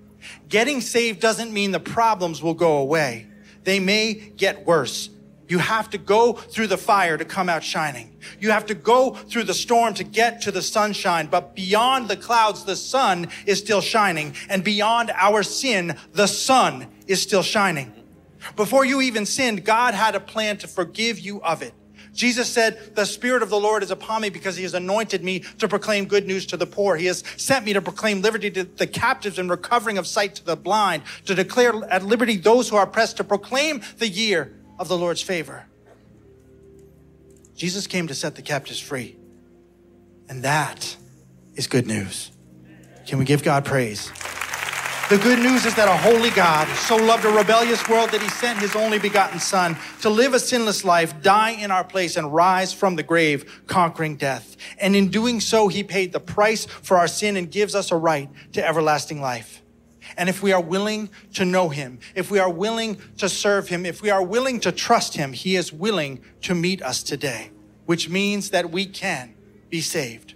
Getting 0.50 0.82
saved 0.82 1.20
doesn't 1.20 1.52
mean 1.52 1.72
the 1.72 1.80
problems 1.80 2.44
will 2.44 2.54
go 2.54 2.78
away. 2.78 3.28
They 3.64 3.80
may 3.80 4.14
get 4.14 4.66
worse. 4.68 5.10
You 5.48 5.60
have 5.60 5.90
to 5.92 5.98
go 5.98 6.34
through 6.34 6.68
the 6.68 6.78
fire 6.78 7.18
to 7.18 7.26
come 7.26 7.50
out 7.50 7.64
shining. 7.64 8.16
You 8.40 8.52
have 8.52 8.66
to 8.68 8.76
go 8.76 9.12
through 9.12 9.44
the 9.44 9.54
storm 9.54 9.94
to 9.96 10.04
get 10.04 10.42
to 10.42 10.52
the 10.52 10.62
sunshine. 10.62 11.28
But 11.28 11.56
beyond 11.56 12.08
the 12.08 12.18
clouds, 12.18 12.66
the 12.66 12.76
sun 12.76 13.28
is 13.46 13.60
still 13.60 13.82
shining. 13.82 14.34
And 14.50 14.64
beyond 14.64 15.12
our 15.16 15.44
sin, 15.44 15.98
the 16.14 16.28
sun 16.28 16.88
is 17.08 17.22
still 17.22 17.44
shining. 17.44 17.94
Before 18.56 18.86
you 18.86 19.02
even 19.02 19.26
sinned, 19.26 19.66
God 19.66 19.94
had 19.94 20.16
a 20.16 20.20
plan 20.20 20.58
to 20.58 20.68
forgive 20.68 21.20
you 21.20 21.42
of 21.42 21.62
it. 21.62 21.74
Jesus 22.14 22.50
said, 22.50 22.96
the 22.96 23.06
Spirit 23.06 23.44
of 23.44 23.50
the 23.50 23.60
Lord 23.60 23.84
is 23.84 23.92
upon 23.92 24.22
me 24.22 24.30
because 24.30 24.56
he 24.56 24.64
has 24.64 24.74
anointed 24.74 25.22
me 25.22 25.40
to 25.60 25.68
proclaim 25.68 26.06
good 26.06 26.26
news 26.26 26.46
to 26.48 26.58
the 26.58 26.66
poor. 26.66 26.96
He 26.96 27.08
has 27.08 27.24
sent 27.36 27.66
me 27.66 27.74
to 27.74 27.82
proclaim 27.82 28.22
liberty 28.22 28.50
to 28.52 28.64
the 28.64 28.88
captives 28.88 29.38
and 29.38 29.50
recovering 29.50 29.98
of 29.98 30.08
sight 30.08 30.34
to 30.36 30.46
the 30.46 30.56
blind, 30.56 31.04
to 31.26 31.36
declare 31.36 31.74
at 31.90 32.04
liberty 32.04 32.38
those 32.38 32.70
who 32.70 32.78
are 32.78 32.86
oppressed, 32.86 33.18
to 33.18 33.26
proclaim 33.26 33.82
the 33.98 34.08
year 34.08 34.54
of 34.78 34.88
the 34.88 34.98
Lord's 34.98 35.22
favor. 35.22 35.66
Jesus 37.56 37.88
came 37.88 38.08
to 38.08 38.16
set 38.16 38.36
the 38.36 38.42
captives 38.42 38.80
free. 38.80 39.16
And 40.28 40.44
that 40.44 40.98
is 41.56 41.68
good 41.68 41.88
news. 41.88 42.32
Can 43.06 43.20
we 43.20 43.26
give 43.26 43.44
God 43.44 43.66
praise? 43.66 44.12
The 45.08 45.20
good 45.20 45.38
news 45.38 45.68
is 45.68 45.76
that 45.76 45.88
a 45.88 45.96
holy 45.96 46.32
God 46.32 46.68
so 46.78 46.96
loved 46.96 47.26
a 47.26 47.30
rebellious 47.30 47.88
world 47.88 48.10
that 48.10 48.24
he 48.24 48.30
sent 48.30 48.58
his 48.58 48.76
only 48.76 48.98
begotten 48.98 49.40
Son 49.40 49.78
to 50.02 50.10
live 50.10 50.34
a 50.34 50.40
sinless 50.40 50.84
life, 50.84 51.22
die 51.22 51.52
in 51.52 51.70
our 51.70 51.84
place, 51.84 52.18
and 52.18 52.34
rise 52.34 52.74
from 52.74 52.96
the 52.96 53.04
grave, 53.04 53.64
conquering 53.68 54.16
death. 54.16 54.58
And 54.80 54.96
in 54.96 55.10
doing 55.10 55.40
so, 55.42 55.68
he 55.68 55.84
paid 55.84 56.12
the 56.12 56.20
price 56.20 56.66
for 56.66 56.98
our 56.98 57.08
sin 57.08 57.38
and 57.38 57.52
gives 57.52 57.76
us 57.76 57.92
a 57.92 57.96
right 57.96 58.30
to 58.54 58.68
everlasting 58.68 59.22
life. 59.22 59.62
And 60.18 60.30
if 60.30 60.42
we 60.42 60.52
are 60.52 60.62
willing 60.62 61.10
to 61.34 61.46
know 61.46 61.70
him, 61.70 62.00
if 62.16 62.32
we 62.32 62.40
are 62.40 62.50
willing 62.50 62.98
to 63.18 63.28
serve 63.28 63.68
him, 63.68 63.86
if 63.86 64.02
we 64.02 64.10
are 64.10 64.24
willing 64.24 64.60
to 64.62 64.72
trust 64.72 65.16
him, 65.16 65.34
he 65.34 65.56
is 65.56 65.74
willing 65.74 66.22
to 66.44 66.56
meet 66.56 66.82
us 66.82 67.04
today, 67.04 67.52
which 67.86 68.10
means 68.10 68.52
that 68.52 68.72
we 68.72 68.86
can 68.86 69.36
be 69.70 69.82
saved. 69.82 70.36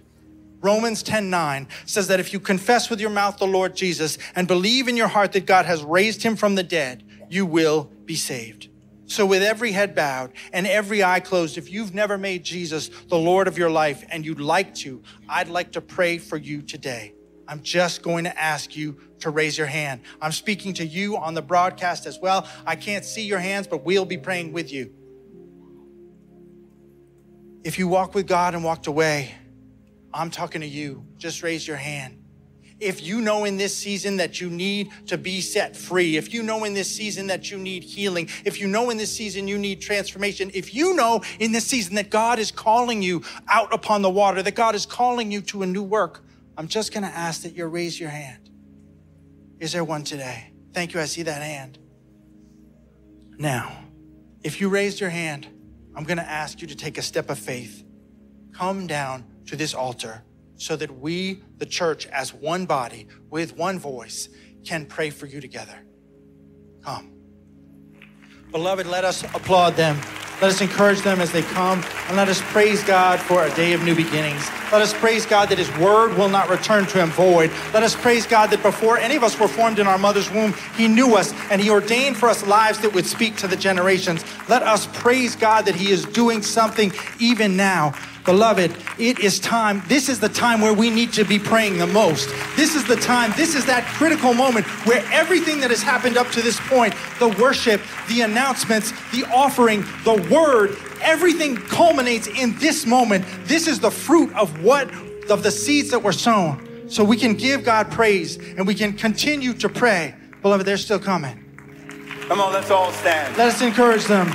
Romans 0.62 1.02
10 1.02 1.30
9 1.30 1.68
says 1.86 2.08
that 2.08 2.20
if 2.20 2.32
you 2.32 2.40
confess 2.40 2.90
with 2.90 3.00
your 3.00 3.10
mouth 3.10 3.38
the 3.38 3.46
Lord 3.46 3.74
Jesus 3.74 4.18
and 4.34 4.46
believe 4.46 4.88
in 4.88 4.96
your 4.96 5.08
heart 5.08 5.32
that 5.32 5.46
God 5.46 5.64
has 5.64 5.82
raised 5.82 6.22
him 6.22 6.36
from 6.36 6.54
the 6.54 6.62
dead, 6.62 7.02
you 7.30 7.46
will 7.46 7.90
be 8.04 8.16
saved. 8.16 8.68
So, 9.06 9.26
with 9.26 9.42
every 9.42 9.72
head 9.72 9.94
bowed 9.94 10.32
and 10.52 10.66
every 10.66 11.02
eye 11.02 11.20
closed, 11.20 11.58
if 11.58 11.70
you've 11.70 11.94
never 11.94 12.16
made 12.16 12.44
Jesus 12.44 12.90
the 13.08 13.18
Lord 13.18 13.48
of 13.48 13.58
your 13.58 13.70
life 13.70 14.04
and 14.10 14.24
you'd 14.24 14.40
like 14.40 14.74
to, 14.76 15.02
I'd 15.28 15.48
like 15.48 15.72
to 15.72 15.80
pray 15.80 16.18
for 16.18 16.36
you 16.36 16.62
today. 16.62 17.14
I'm 17.48 17.62
just 17.62 18.02
going 18.02 18.24
to 18.24 18.40
ask 18.40 18.76
you 18.76 19.00
to 19.20 19.30
raise 19.30 19.56
your 19.56 19.66
hand. 19.66 20.00
I'm 20.20 20.32
speaking 20.32 20.74
to 20.74 20.86
you 20.86 21.16
on 21.16 21.34
the 21.34 21.42
broadcast 21.42 22.06
as 22.06 22.18
well. 22.18 22.48
I 22.66 22.76
can't 22.76 23.04
see 23.04 23.24
your 23.24 23.38
hands, 23.38 23.66
but 23.66 23.84
we'll 23.84 24.04
be 24.04 24.18
praying 24.18 24.52
with 24.52 24.72
you. 24.72 24.92
If 27.62 27.78
you 27.78 27.88
walk 27.88 28.14
with 28.14 28.26
God 28.26 28.54
and 28.54 28.64
walked 28.64 28.86
away, 28.86 29.34
I'm 30.12 30.30
talking 30.30 30.62
to 30.62 30.66
you. 30.66 31.04
Just 31.18 31.42
raise 31.42 31.66
your 31.66 31.76
hand. 31.76 32.16
If 32.80 33.02
you 33.02 33.20
know 33.20 33.44
in 33.44 33.58
this 33.58 33.76
season 33.76 34.16
that 34.16 34.40
you 34.40 34.48
need 34.48 34.90
to 35.08 35.18
be 35.18 35.42
set 35.42 35.76
free, 35.76 36.16
if 36.16 36.32
you 36.32 36.42
know 36.42 36.64
in 36.64 36.72
this 36.72 36.90
season 36.90 37.26
that 37.26 37.50
you 37.50 37.58
need 37.58 37.84
healing, 37.84 38.30
if 38.46 38.58
you 38.58 38.66
know 38.66 38.88
in 38.88 38.96
this 38.96 39.14
season 39.14 39.46
you 39.46 39.58
need 39.58 39.82
transformation, 39.82 40.50
if 40.54 40.74
you 40.74 40.94
know 40.94 41.20
in 41.38 41.52
this 41.52 41.66
season 41.66 41.94
that 41.96 42.08
God 42.08 42.38
is 42.38 42.50
calling 42.50 43.02
you 43.02 43.22
out 43.48 43.74
upon 43.74 44.00
the 44.00 44.08
water, 44.08 44.42
that 44.42 44.54
God 44.54 44.74
is 44.74 44.86
calling 44.86 45.30
you 45.30 45.42
to 45.42 45.62
a 45.62 45.66
new 45.66 45.82
work, 45.82 46.24
I'm 46.56 46.68
just 46.68 46.92
going 46.92 47.04
to 47.04 47.10
ask 47.10 47.42
that 47.42 47.54
you 47.54 47.66
raise 47.66 48.00
your 48.00 48.08
hand. 48.08 48.39
Is 49.60 49.72
there 49.72 49.84
one 49.84 50.04
today? 50.04 50.52
Thank 50.72 50.94
you. 50.94 51.00
I 51.00 51.04
see 51.04 51.22
that 51.22 51.42
hand. 51.42 51.78
Now, 53.38 53.84
if 54.42 54.60
you 54.60 54.70
raised 54.70 55.00
your 55.00 55.10
hand, 55.10 55.46
I'm 55.94 56.04
going 56.04 56.16
to 56.18 56.28
ask 56.28 56.62
you 56.62 56.68
to 56.68 56.74
take 56.74 56.96
a 56.96 57.02
step 57.02 57.28
of 57.30 57.38
faith. 57.38 57.84
Come 58.52 58.86
down 58.86 59.24
to 59.46 59.56
this 59.56 59.74
altar 59.74 60.22
so 60.56 60.76
that 60.76 60.98
we, 60.98 61.42
the 61.58 61.66
church, 61.66 62.06
as 62.06 62.32
one 62.32 62.64
body 62.64 63.06
with 63.28 63.56
one 63.56 63.78
voice, 63.78 64.28
can 64.64 64.86
pray 64.86 65.10
for 65.10 65.26
you 65.26 65.40
together. 65.40 65.78
Come. 66.82 67.12
Beloved, 68.50 68.86
let 68.86 69.04
us 69.04 69.22
applaud 69.22 69.76
them. 69.76 70.00
Let 70.40 70.52
us 70.52 70.60
encourage 70.62 71.02
them 71.02 71.20
as 71.20 71.30
they 71.32 71.42
come 71.42 71.84
And 72.08 72.16
let 72.16 72.28
us 72.28 72.40
praise 72.40 72.82
God 72.84 73.20
for 73.20 73.44
a 73.44 73.54
day 73.54 73.74
of 73.74 73.82
new 73.82 73.94
beginnings. 73.94 74.48
Let 74.72 74.80
us 74.80 74.94
praise 74.94 75.26
God 75.26 75.48
that 75.50 75.58
His 75.58 75.70
word 75.76 76.16
will 76.16 76.28
not 76.28 76.48
return 76.48 76.86
to 76.86 76.98
Him 76.98 77.10
void. 77.10 77.50
Let 77.74 77.82
us 77.82 77.94
praise 77.94 78.26
God 78.26 78.50
that 78.50 78.62
before 78.62 78.96
any 78.96 79.16
of 79.16 79.22
us 79.22 79.38
were 79.38 79.48
formed 79.48 79.78
in 79.78 79.86
our 79.86 79.98
mother's 79.98 80.30
womb, 80.30 80.54
He 80.76 80.88
knew 80.88 81.16
us 81.16 81.34
and 81.50 81.60
He 81.60 81.70
ordained 81.70 82.16
for 82.16 82.28
us 82.28 82.46
lives 82.46 82.78
that 82.80 82.94
would 82.94 83.06
speak 83.06 83.36
to 83.36 83.48
the 83.48 83.56
generations. 83.56 84.24
Let 84.48 84.62
us 84.62 84.86
praise 84.94 85.36
God 85.36 85.66
that 85.66 85.74
He 85.74 85.90
is 85.90 86.04
doing 86.06 86.42
something 86.42 86.92
even 87.18 87.56
now. 87.56 87.94
Beloved, 88.30 88.76
it 88.96 89.18
is 89.18 89.40
time. 89.40 89.82
This 89.88 90.08
is 90.08 90.20
the 90.20 90.28
time 90.28 90.60
where 90.60 90.72
we 90.72 90.88
need 90.88 91.12
to 91.14 91.24
be 91.24 91.36
praying 91.36 91.78
the 91.78 91.86
most. 91.88 92.28
This 92.54 92.76
is 92.76 92.86
the 92.86 92.94
time, 92.94 93.32
this 93.36 93.56
is 93.56 93.66
that 93.66 93.84
critical 93.86 94.34
moment 94.34 94.66
where 94.86 95.04
everything 95.10 95.58
that 95.58 95.70
has 95.70 95.82
happened 95.82 96.16
up 96.16 96.30
to 96.30 96.40
this 96.40 96.60
point 96.68 96.94
the 97.18 97.26
worship, 97.42 97.80
the 98.08 98.20
announcements, 98.20 98.92
the 99.10 99.24
offering, 99.34 99.80
the 100.04 100.28
word 100.32 100.76
everything 101.00 101.56
culminates 101.56 102.28
in 102.28 102.56
this 102.60 102.86
moment. 102.86 103.24
This 103.46 103.66
is 103.66 103.80
the 103.80 103.90
fruit 103.90 104.32
of 104.36 104.62
what, 104.62 104.88
of 105.28 105.42
the 105.42 105.50
seeds 105.50 105.90
that 105.90 106.00
were 106.00 106.12
sown. 106.12 106.88
So 106.88 107.02
we 107.02 107.16
can 107.16 107.34
give 107.34 107.64
God 107.64 107.90
praise 107.90 108.36
and 108.36 108.64
we 108.64 108.76
can 108.76 108.92
continue 108.92 109.54
to 109.54 109.68
pray. 109.68 110.14
Beloved, 110.40 110.64
they're 110.64 110.76
still 110.76 111.00
coming. 111.00 111.44
Come 112.28 112.40
on, 112.40 112.52
let's 112.52 112.70
all 112.70 112.92
stand. 112.92 113.36
Let 113.36 113.48
us 113.48 113.60
encourage 113.60 114.04
them. 114.04 114.32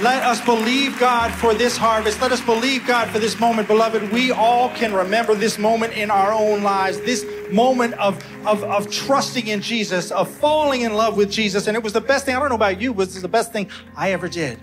Let 0.00 0.24
us 0.24 0.44
believe 0.44 0.98
God 0.98 1.32
for 1.32 1.54
this 1.54 1.76
harvest. 1.76 2.20
Let 2.20 2.32
us 2.32 2.40
believe 2.40 2.84
God 2.84 3.08
for 3.10 3.20
this 3.20 3.38
moment, 3.38 3.68
beloved. 3.68 4.10
We 4.10 4.32
all 4.32 4.68
can 4.70 4.92
remember 4.92 5.36
this 5.36 5.56
moment 5.56 5.92
in 5.92 6.10
our 6.10 6.32
own 6.32 6.64
lives, 6.64 7.00
this 7.02 7.24
moment 7.52 7.94
of, 7.94 8.20
of, 8.44 8.64
of 8.64 8.90
trusting 8.90 9.46
in 9.46 9.60
Jesus, 9.60 10.10
of 10.10 10.28
falling 10.28 10.80
in 10.80 10.94
love 10.94 11.16
with 11.16 11.30
Jesus. 11.30 11.68
And 11.68 11.76
it 11.76 11.82
was 11.82 11.92
the 11.92 12.00
best 12.00 12.26
thing, 12.26 12.34
I 12.34 12.40
don't 12.40 12.48
know 12.48 12.56
about 12.56 12.80
you, 12.80 12.92
but 12.92 13.02
it 13.02 13.14
was 13.14 13.22
the 13.22 13.28
best 13.28 13.52
thing 13.52 13.70
I 13.94 14.10
ever 14.10 14.28
did. 14.28 14.58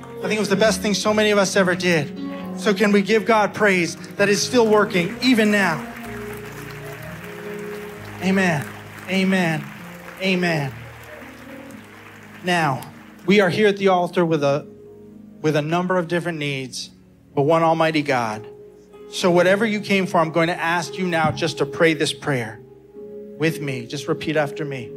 I 0.00 0.22
think 0.22 0.34
it 0.34 0.38
was 0.38 0.48
the 0.48 0.56
best 0.56 0.82
thing 0.82 0.94
so 0.94 1.12
many 1.12 1.30
of 1.30 1.38
us 1.38 1.56
ever 1.56 1.74
did. 1.74 2.16
So, 2.56 2.72
can 2.74 2.92
we 2.92 3.00
give 3.00 3.24
God 3.24 3.54
praise 3.54 3.96
that 4.16 4.28
is 4.28 4.40
still 4.42 4.68
working 4.68 5.16
even 5.22 5.50
now? 5.50 5.78
Amen. 8.22 8.66
Amen. 9.08 9.64
Amen. 10.20 10.72
Now, 12.44 12.89
we 13.30 13.38
are 13.38 13.48
here 13.48 13.68
at 13.68 13.76
the 13.76 13.86
altar 13.86 14.26
with 14.26 14.42
a 14.42 14.66
with 15.40 15.54
a 15.54 15.62
number 15.62 15.96
of 15.96 16.08
different 16.08 16.36
needs, 16.36 16.90
but 17.32 17.42
one 17.42 17.62
almighty 17.62 18.02
God. 18.02 18.44
So 19.12 19.30
whatever 19.30 19.64
you 19.64 19.78
came 19.78 20.08
for, 20.08 20.18
I'm 20.18 20.32
going 20.32 20.48
to 20.48 20.60
ask 20.60 20.98
you 20.98 21.06
now 21.06 21.30
just 21.30 21.58
to 21.58 21.64
pray 21.64 21.94
this 21.94 22.12
prayer 22.12 22.58
with 23.38 23.60
me. 23.60 23.86
Just 23.86 24.08
repeat 24.08 24.36
after 24.36 24.64
me. 24.64 24.90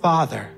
Father, 0.00 0.48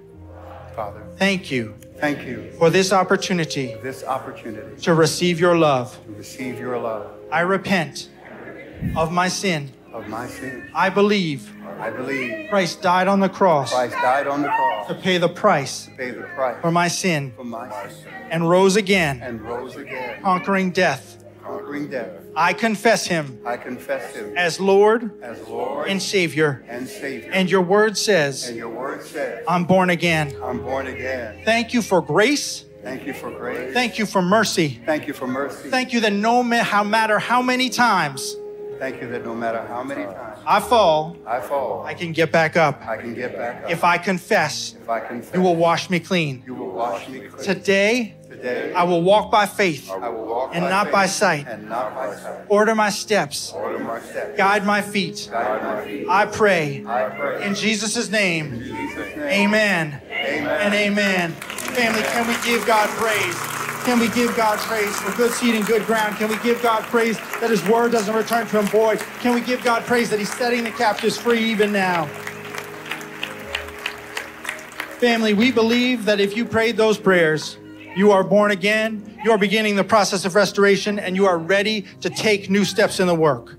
Father, 0.77 1.03
thank 1.17 1.51
you 1.51 1.75
thank 1.97 2.25
you 2.25 2.53
for 2.53 2.71
this 2.71 2.93
opportunity 2.93 3.75
for 3.75 3.83
this 3.83 4.05
opportunity 4.05 4.81
to 4.81 4.95
receive 4.95 5.41
your 5.41 5.59
love. 5.59 5.99
to 6.05 6.13
receive 6.13 6.57
your 6.57 6.79
love 6.79 7.11
I 7.33 7.41
repent 7.41 8.09
of 8.95 9.11
my 9.11 9.27
sin. 9.27 9.73
Of 9.93 10.09
my 10.09 10.27
sin. 10.27 10.71
I 10.75 10.89
believe 10.91 11.53
I 11.79 11.91
believe 11.91 12.49
Christ 12.51 12.83
died 12.83 13.09
on 13.09 13.21
the 13.21 13.29
cross 13.29 13.73
Christ 13.73 13.95
died 13.95 14.27
on 14.27 14.43
the 14.43 14.49
cross 14.49 14.89
to 14.89 14.95
pay 14.95 15.19
the 15.19 15.29
price 15.29 15.87
to 15.87 15.91
pay 15.93 16.11
the 16.11 16.23
price 16.23 16.61
for 16.61 16.71
my 16.71 16.89
sin 16.89 17.33
for 17.37 17.45
my 17.45 17.71
sin 17.89 18.13
and 18.31 18.49
rose 18.49 18.77
again, 18.77 19.21
and 19.23 19.41
rose 19.41 19.77
again, 19.77 20.23
conquering 20.23 20.71
death. 20.71 21.25
conquering 21.43 21.89
death. 21.89 22.13
I 22.37 22.53
confess 22.53 23.07
him 23.07 23.41
I 23.45 23.57
confess 23.57 24.15
him 24.15 24.37
as 24.37 24.61
Lord 24.61 25.21
as 25.23 25.41
Lord 25.49 25.89
and 25.89 26.01
Savior. 26.01 26.65
and 26.69 26.87
Savior. 26.89 27.31
And 27.33 27.51
your 27.51 27.63
word 27.63 27.99
says, 27.99 28.47
And 28.49 28.57
your 28.57 28.69
word 28.69 29.03
says, 29.03 29.45
I'm 29.49 29.65
born 29.65 29.91
again. 29.91 30.37
I'm 30.43 30.61
born 30.63 30.87
again. 30.87 31.43
Thank 31.45 31.75
you 31.75 31.83
for 31.83 32.01
grace. 32.01 32.65
Thank 32.83 33.07
you 33.07 33.13
for 33.13 33.31
grace. 33.31 33.75
Thank 33.75 33.99
you 33.99 34.07
for 34.07 34.23
mercy. 34.23 34.81
Thank 34.87 35.07
you 35.07 35.13
for 35.13 35.27
mercy. 35.27 35.69
Thank 35.71 35.93
you 35.93 36.01
that 36.01 36.13
no 36.13 36.43
matter 36.43 37.19
how 37.19 37.43
many 37.43 37.69
times 37.69 38.37
Thank 38.81 39.03
you 39.03 39.09
that 39.11 39.25
no 39.27 39.35
matter 39.35 39.61
how 39.69 39.83
many 39.83 40.05
times 40.05 40.39
I 40.47 40.59
fall, 40.59 41.15
I 41.27 41.41
fall, 41.41 41.85
I 41.85 41.93
can 41.93 42.13
get 42.13 42.33
back 42.33 42.57
up. 42.57 42.81
I 42.87 42.97
can 42.97 43.13
get 43.13 43.37
back 43.37 43.65
up. 43.65 43.71
If 43.71 43.85
I 43.85 43.99
confess, 43.99 44.75
If 44.81 44.89
I 44.89 45.01
confess, 45.01 45.35
you 45.35 45.43
will 45.43 45.57
wash 45.57 45.91
me 45.91 46.01
clean. 46.01 46.43
you 46.47 46.55
will 46.55 46.73
wash 46.73 47.07
me 47.07 47.21
clean. 47.21 47.45
Today, 47.45 48.15
Today, 48.31 48.73
I 48.73 48.85
will 48.85 49.03
walk 49.03 49.31
by 49.31 49.45
faith, 49.45 49.91
I 49.91 50.09
will 50.09 50.25
walk 50.25 50.53
and 50.55 50.65
by 50.65 50.71
not 50.71 50.85
faith 50.87 50.93
by 50.95 51.07
sight. 51.07 51.47
and 51.47 51.69
not 51.69 51.95
by 51.95 52.17
sight. 52.17 52.47
order 52.49 52.75
my 52.75 52.89
steps, 52.89 53.53
Order 53.53 53.81
my 53.81 54.01
steps. 54.01 54.39
guide 54.39 54.65
my 54.65 54.81
feet. 54.81 55.29
Guide 55.31 55.63
my 55.63 55.85
feet. 55.85 56.07
I 56.09 56.25
pray 56.25 56.83
I 56.87 57.11
pray 57.11 57.47
in 57.47 57.55
Jesus' 57.55 58.09
name. 58.11 58.55
in 58.55 58.61
Jesus' 58.63 59.15
name. 59.15 59.29
Amen. 59.45 60.01
Amen. 60.11 60.61
And 60.65 60.73
amen. 60.75 61.33
Family, 61.77 62.03
can 62.03 62.27
we 62.27 62.35
give 62.49 62.65
God 62.67 62.89
praise? 62.97 63.37
Can 63.85 63.99
we 63.99 64.09
give 64.09 64.37
God 64.37 64.59
praise 64.59 64.95
for 65.01 65.17
good 65.17 65.33
seed 65.33 65.55
and 65.55 65.67
good 65.67 65.87
ground? 65.87 66.17
Can 66.17 66.29
we 66.29 66.37
give 66.39 66.63
God 66.63 66.83
praise 66.85 67.19
that 67.41 67.49
His 67.49 67.67
word 67.67 67.93
doesn't 67.93 68.15
return 68.15 68.47
to 68.47 68.59
Him 68.59 68.67
void? 68.67 69.01
Can 69.21 69.35
we 69.35 69.41
give 69.41 69.65
God 69.65 69.85
praise 69.85 70.11
that 70.11 70.19
He's 70.19 70.33
setting 70.33 70.65
the 70.65 70.71
captives 70.71 71.17
free 71.17 71.43
even 71.51 71.73
now? 71.73 72.07
Family, 74.99 75.33
we 75.33 75.51
believe 75.51 76.05
that 76.05 76.21
if 76.21 76.37
you 76.37 76.45
prayed 76.45 76.77
those 76.77 76.99
prayers, 76.99 77.57
you 77.97 78.13
are 78.13 78.23
born 78.23 78.51
again, 78.51 79.19
you 79.25 79.33
are 79.33 79.39
beginning 79.39 79.77
the 79.77 79.85
process 79.85 80.27
of 80.27 80.35
restoration, 80.35 80.99
and 80.99 81.17
you 81.17 81.27
are 81.27 81.39
ready 81.39 81.87
to 82.03 82.11
take 82.11 82.51
new 82.51 82.67
steps 82.67 83.01
in 83.01 83.07
the 83.07 83.15
work. 83.15 83.57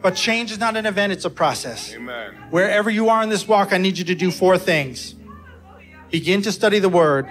But 0.00 0.14
change 0.14 0.52
is 0.52 0.58
not 0.58 0.76
an 0.76 0.86
event, 0.86 1.12
it's 1.12 1.24
a 1.24 1.30
process. 1.30 1.92
Amen. 1.94 2.32
Wherever 2.50 2.88
you 2.88 3.08
are 3.08 3.24
in 3.24 3.28
this 3.28 3.48
walk, 3.48 3.72
I 3.72 3.78
need 3.78 3.98
you 3.98 4.04
to 4.04 4.14
do 4.14 4.30
four 4.30 4.56
things. 4.56 5.16
Begin 6.10 6.42
to 6.42 6.52
study 6.52 6.78
the 6.78 6.88
word. 6.88 7.28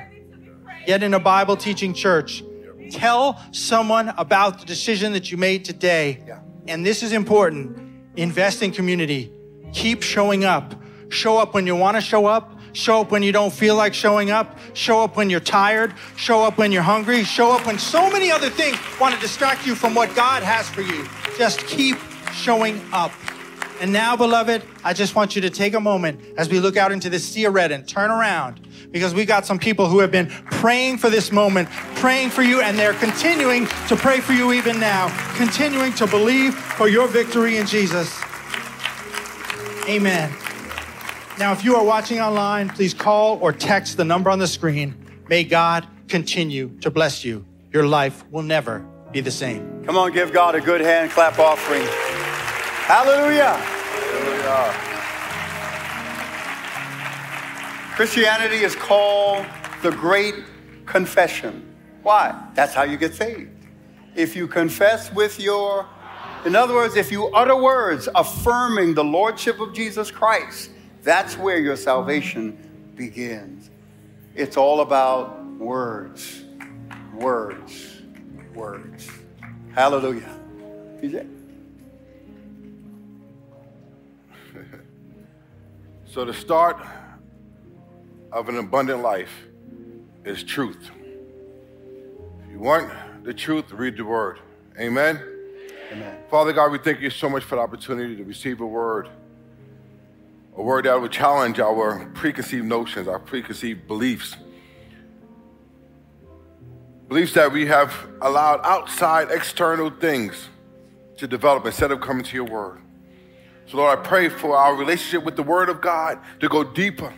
Get 0.87 1.03
in 1.03 1.13
a 1.13 1.19
Bible 1.19 1.57
teaching 1.57 1.93
church. 1.93 2.45
Tell 2.91 3.43
someone 3.51 4.07
about 4.17 4.61
the 4.61 4.65
decision 4.65 5.11
that 5.11 5.29
you 5.29 5.35
made 5.35 5.65
today. 5.65 6.23
Yeah. 6.25 6.39
And 6.65 6.85
this 6.85 7.03
is 7.03 7.11
important. 7.11 7.77
Invest 8.15 8.63
in 8.63 8.71
community. 8.71 9.29
Keep 9.73 10.01
showing 10.01 10.45
up. 10.45 10.81
Show 11.09 11.39
up 11.39 11.53
when 11.53 11.67
you 11.67 11.75
want 11.75 11.97
to 11.97 12.01
show 12.01 12.25
up. 12.25 12.57
Show 12.71 13.01
up 13.01 13.11
when 13.11 13.21
you 13.21 13.33
don't 13.33 13.51
feel 13.51 13.75
like 13.75 13.93
showing 13.93 14.31
up. 14.31 14.57
Show 14.73 15.03
up 15.03 15.17
when 15.17 15.29
you're 15.29 15.41
tired. 15.41 15.93
Show 16.15 16.41
up 16.45 16.57
when 16.57 16.71
you're 16.71 16.83
hungry. 16.83 17.25
Show 17.25 17.51
up 17.51 17.65
when 17.65 17.77
so 17.77 18.09
many 18.09 18.31
other 18.31 18.49
things 18.49 18.77
want 18.97 19.13
to 19.13 19.19
distract 19.19 19.67
you 19.67 19.75
from 19.75 19.93
what 19.93 20.15
God 20.15 20.41
has 20.41 20.69
for 20.69 20.81
you. 20.81 21.05
Just 21.37 21.67
keep 21.67 21.97
showing 22.31 22.79
up. 22.93 23.11
And 23.79 23.93
now, 23.93 24.15
beloved, 24.15 24.63
I 24.83 24.93
just 24.93 25.13
want 25.13 25.35
you 25.35 25.41
to 25.43 25.51
take 25.51 25.75
a 25.75 25.79
moment 25.79 26.19
as 26.35 26.49
we 26.49 26.59
look 26.59 26.77
out 26.77 26.91
into 26.91 27.09
this 27.09 27.23
sea 27.23 27.45
of 27.45 27.53
red 27.53 27.71
and 27.71 27.87
turn 27.87 28.09
around 28.09 28.59
because 28.91 29.13
we 29.13 29.23
got 29.23 29.45
some 29.45 29.59
people 29.59 29.87
who 29.87 29.99
have 29.99 30.11
been 30.11 30.29
praying 30.49 30.97
for 30.97 31.11
this 31.11 31.31
moment, 31.31 31.69
praying 31.95 32.31
for 32.31 32.41
you, 32.41 32.61
and 32.61 32.77
they're 32.77 32.93
continuing 32.93 33.67
to 33.87 33.95
pray 33.95 34.19
for 34.19 34.33
you 34.33 34.51
even 34.53 34.79
now, 34.79 35.09
continuing 35.35 35.93
to 35.93 36.07
believe 36.07 36.55
for 36.55 36.87
your 36.87 37.07
victory 37.07 37.57
in 37.57 37.67
Jesus. 37.67 38.19
Amen. 39.87 40.33
Now, 41.37 41.51
if 41.51 41.63
you 41.63 41.75
are 41.75 41.83
watching 41.83 42.19
online, 42.19 42.69
please 42.69 42.95
call 42.95 43.37
or 43.41 43.53
text 43.53 43.97
the 43.97 44.05
number 44.05 44.31
on 44.31 44.39
the 44.39 44.47
screen. 44.47 44.95
May 45.29 45.43
God 45.43 45.87
continue 46.07 46.75
to 46.79 46.89
bless 46.89 47.23
you. 47.23 47.45
Your 47.71 47.85
life 47.85 48.25
will 48.31 48.41
never 48.41 48.79
be 49.11 49.21
the 49.21 49.31
same. 49.31 49.83
Come 49.85 49.97
on, 49.97 50.13
give 50.13 50.33
God 50.33 50.55
a 50.55 50.61
good 50.61 50.81
hand 50.81 51.11
clap 51.11 51.37
offering. 51.37 52.26
Hallelujah. 52.87 53.61
Christianity 57.97 58.63
is 58.63 58.77
called 58.77 59.45
the 59.81 59.91
Great 59.91 60.35
Confession. 60.85 61.75
Why? 62.01 62.33
That's 62.53 62.73
how 62.73 62.83
you 62.83 62.95
get 62.95 63.13
saved. 63.13 63.51
If 64.15 64.37
you 64.37 64.47
confess 64.47 65.11
with 65.11 65.37
your, 65.37 65.85
in 66.45 66.55
other 66.55 66.75
words, 66.75 66.95
if 66.95 67.11
you 67.11 67.27
utter 67.27 67.61
words 67.61 68.07
affirming 68.15 68.93
the 68.93 69.03
Lordship 69.03 69.59
of 69.59 69.73
Jesus 69.73 70.09
Christ, 70.09 70.69
that's 71.03 71.37
where 71.37 71.59
your 71.59 71.75
salvation 71.75 72.57
begins. 72.95 73.69
It's 74.33 74.55
all 74.55 74.79
about 74.79 75.43
words, 75.57 76.45
words, 77.13 78.01
words. 78.55 79.09
Hallelujah. 79.73 80.37
So 86.17 86.25
the 86.25 86.33
start 86.33 86.83
of 88.31 88.49
an 88.49 88.57
abundant 88.57 89.03
life 89.03 89.45
is 90.25 90.43
truth. 90.43 90.89
If 92.43 92.51
you 92.51 92.57
want 92.57 92.91
the 93.23 93.35
truth, 93.35 93.71
read 93.71 93.97
the 93.97 94.03
word. 94.03 94.39
Amen. 94.79 95.21
Amen. 95.91 96.17
Father 96.31 96.53
God, 96.53 96.71
we 96.71 96.79
thank 96.79 97.01
you 97.01 97.11
so 97.11 97.29
much 97.29 97.43
for 97.43 97.53
the 97.53 97.61
opportunity 97.61 98.15
to 98.15 98.23
receive 98.23 98.61
a 98.61 98.65
word. 98.65 99.09
A 100.55 100.61
word 100.63 100.85
that 100.85 100.99
would 100.99 101.11
challenge 101.11 101.59
our 101.59 102.09
preconceived 102.15 102.65
notions, 102.65 103.07
our 103.07 103.19
preconceived 103.19 103.85
beliefs. 103.87 104.35
Beliefs 107.09 107.33
that 107.33 107.51
we 107.51 107.67
have 107.67 107.93
allowed 108.23 108.61
outside 108.63 109.29
external 109.29 109.91
things 109.91 110.49
to 111.17 111.27
develop 111.27 111.67
instead 111.67 111.91
of 111.91 112.01
coming 112.01 112.23
to 112.23 112.33
your 112.33 112.45
word. 112.45 112.81
So, 113.67 113.77
Lord, 113.77 113.99
I 113.99 114.01
pray 114.01 114.29
for 114.29 114.55
our 114.55 114.75
relationship 114.75 115.23
with 115.23 115.35
the 115.35 115.43
Word 115.43 115.69
of 115.69 115.81
God 115.81 116.19
to 116.39 116.47
go 116.47 116.63
deeper. 116.63 117.13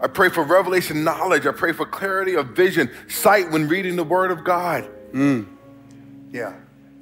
I 0.00 0.06
pray 0.06 0.28
for 0.28 0.42
revelation 0.42 1.04
knowledge. 1.04 1.46
I 1.46 1.52
pray 1.52 1.72
for 1.72 1.84
clarity 1.84 2.34
of 2.34 2.48
vision, 2.48 2.90
sight 3.08 3.50
when 3.50 3.68
reading 3.68 3.96
the 3.96 4.04
Word 4.04 4.30
of 4.30 4.44
God. 4.44 4.88
Mm. 5.12 5.46
Yeah, 6.32 6.54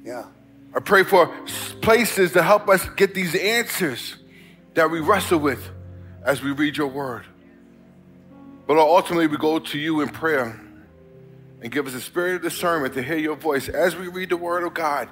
yeah. 0.03 0.25
I 0.73 0.79
pray 0.79 1.03
for 1.03 1.33
places 1.81 2.33
to 2.33 2.43
help 2.43 2.69
us 2.69 2.87
get 2.95 3.13
these 3.13 3.35
answers 3.35 4.15
that 4.73 4.89
we 4.89 4.99
wrestle 4.99 5.39
with 5.39 5.69
as 6.23 6.41
we 6.41 6.51
read 6.51 6.77
your 6.77 6.87
word. 6.87 7.25
But 8.67 8.75
Lord, 8.75 8.89
ultimately, 8.89 9.27
we 9.27 9.37
go 9.37 9.59
to 9.59 9.79
you 9.79 10.01
in 10.01 10.09
prayer 10.09 10.61
and 11.61 11.71
give 11.71 11.87
us 11.87 11.93
a 11.93 12.01
spirit 12.01 12.35
of 12.35 12.41
discernment 12.43 12.93
to 12.93 13.01
hear 13.01 13.17
your 13.17 13.35
voice 13.35 13.67
as 13.67 13.95
we 13.95 14.07
read 14.07 14.29
the 14.29 14.37
word 14.37 14.63
of 14.63 14.73
God. 14.73 15.09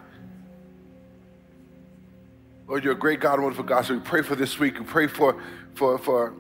Lord, 2.68 2.84
you're 2.84 2.94
a 2.94 2.98
great 2.98 3.22
God 3.22 3.40
wonderful 3.40 3.64
God. 3.64 3.86
So 3.86 3.94
we 3.94 4.02
pray 4.02 4.22
for 4.22 4.36
this 4.36 4.60
week. 4.60 4.78
We 4.78 4.86
pray 4.86 5.08
for, 5.08 5.42
for, 5.76 5.98
for 5.98 6.34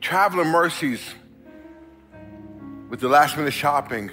traveling 0.00 0.48
mercies 0.48 1.14
with 2.88 3.00
the 3.00 3.08
last 3.08 3.36
minute 3.36 3.52
shopping 3.52 4.10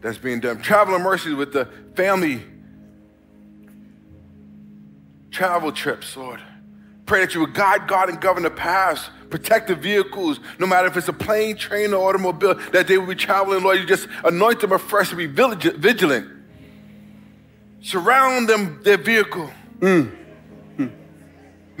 that's 0.00 0.18
being 0.18 0.38
done. 0.38 0.62
Traveling 0.62 1.02
mercies 1.02 1.34
with 1.34 1.52
the 1.52 1.68
family 1.96 2.42
travel 5.32 5.72
trips, 5.72 6.16
Lord. 6.16 6.40
Pray 7.04 7.20
that 7.20 7.34
you 7.34 7.40
would 7.40 7.54
guide, 7.54 7.88
God, 7.88 8.08
and 8.08 8.20
govern 8.20 8.44
the 8.44 8.50
paths, 8.50 9.10
protect 9.28 9.66
the 9.66 9.74
vehicles, 9.74 10.38
no 10.60 10.66
matter 10.66 10.86
if 10.86 10.96
it's 10.96 11.08
a 11.08 11.12
plane, 11.12 11.56
train, 11.56 11.92
or 11.92 12.08
automobile, 12.08 12.54
that 12.72 12.86
they 12.86 12.96
will 12.96 13.06
be 13.06 13.16
traveling, 13.16 13.64
Lord. 13.64 13.78
You 13.78 13.86
just 13.86 14.06
anoint 14.24 14.60
them 14.60 14.70
afresh 14.70 15.10
to 15.10 15.16
be 15.16 15.26
vigilant. 15.26 16.28
Surround 17.80 18.48
them, 18.48 18.80
their 18.84 18.98
vehicle. 18.98 19.50
Mm. 19.80 20.19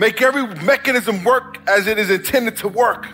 Make 0.00 0.22
every 0.22 0.46
mechanism 0.64 1.24
work 1.24 1.58
as 1.68 1.86
it 1.86 1.98
is 1.98 2.08
intended 2.08 2.56
to 2.56 2.68
work. 2.68 3.06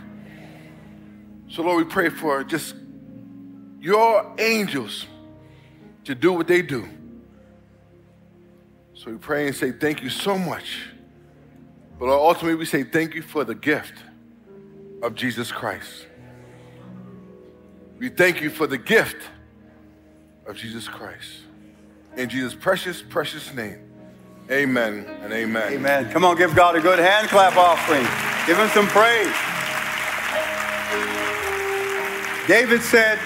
So, 1.48 1.64
Lord, 1.64 1.84
we 1.84 1.90
pray 1.90 2.10
for 2.10 2.44
just 2.44 2.76
your 3.80 4.32
angels 4.38 5.04
to 6.04 6.14
do 6.14 6.32
what 6.32 6.46
they 6.46 6.62
do. 6.62 6.88
So 8.94 9.10
we 9.10 9.16
pray 9.16 9.48
and 9.48 9.56
say 9.56 9.72
thank 9.72 10.00
you 10.00 10.10
so 10.10 10.38
much. 10.38 10.78
But 11.98 12.08
ultimately, 12.08 12.54
we 12.54 12.66
say 12.66 12.84
thank 12.84 13.16
you 13.16 13.22
for 13.22 13.42
the 13.42 13.56
gift 13.56 13.94
of 15.02 15.16
Jesus 15.16 15.50
Christ. 15.50 16.06
We 17.98 18.10
thank 18.10 18.40
you 18.40 18.48
for 18.48 18.68
the 18.68 18.78
gift 18.78 19.28
of 20.46 20.54
Jesus 20.54 20.86
Christ. 20.86 21.30
In 22.16 22.28
Jesus' 22.28 22.54
precious, 22.54 23.02
precious 23.02 23.52
name, 23.52 23.85
amen 24.50 25.06
and 25.22 25.32
amen. 25.32 25.72
Amen. 25.72 26.10
Come 26.10 26.24
on, 26.24 26.36
give 26.36 26.54
God 26.54 26.76
a 26.76 26.80
good 26.80 26.98
hand 26.98 27.28
clap 27.28 27.56
offering. 27.56 28.06
Give 28.46 28.56
him 28.56 28.68
some 28.68 28.86
praise. 28.86 29.34
David 32.46 32.80
said, 32.80 33.18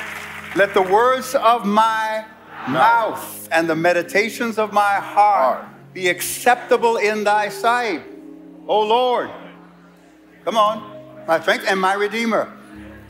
Let 0.56 0.72
the 0.72 0.82
words 0.82 1.34
of 1.34 1.66
my 1.66 2.24
mouth 2.68 3.48
and 3.52 3.68
the 3.68 3.76
meditations 3.76 4.58
of 4.58 4.72
my 4.72 4.94
heart 4.94 5.66
be 5.92 6.08
acceptable 6.08 6.96
in 6.96 7.24
thy 7.24 7.48
sight. 7.48 8.02
O 8.66 8.80
Lord. 8.80 9.30
Come 10.44 10.56
on, 10.56 11.26
my 11.26 11.40
strength 11.40 11.66
and 11.68 11.78
my 11.78 11.94
redeemer. 11.94 12.56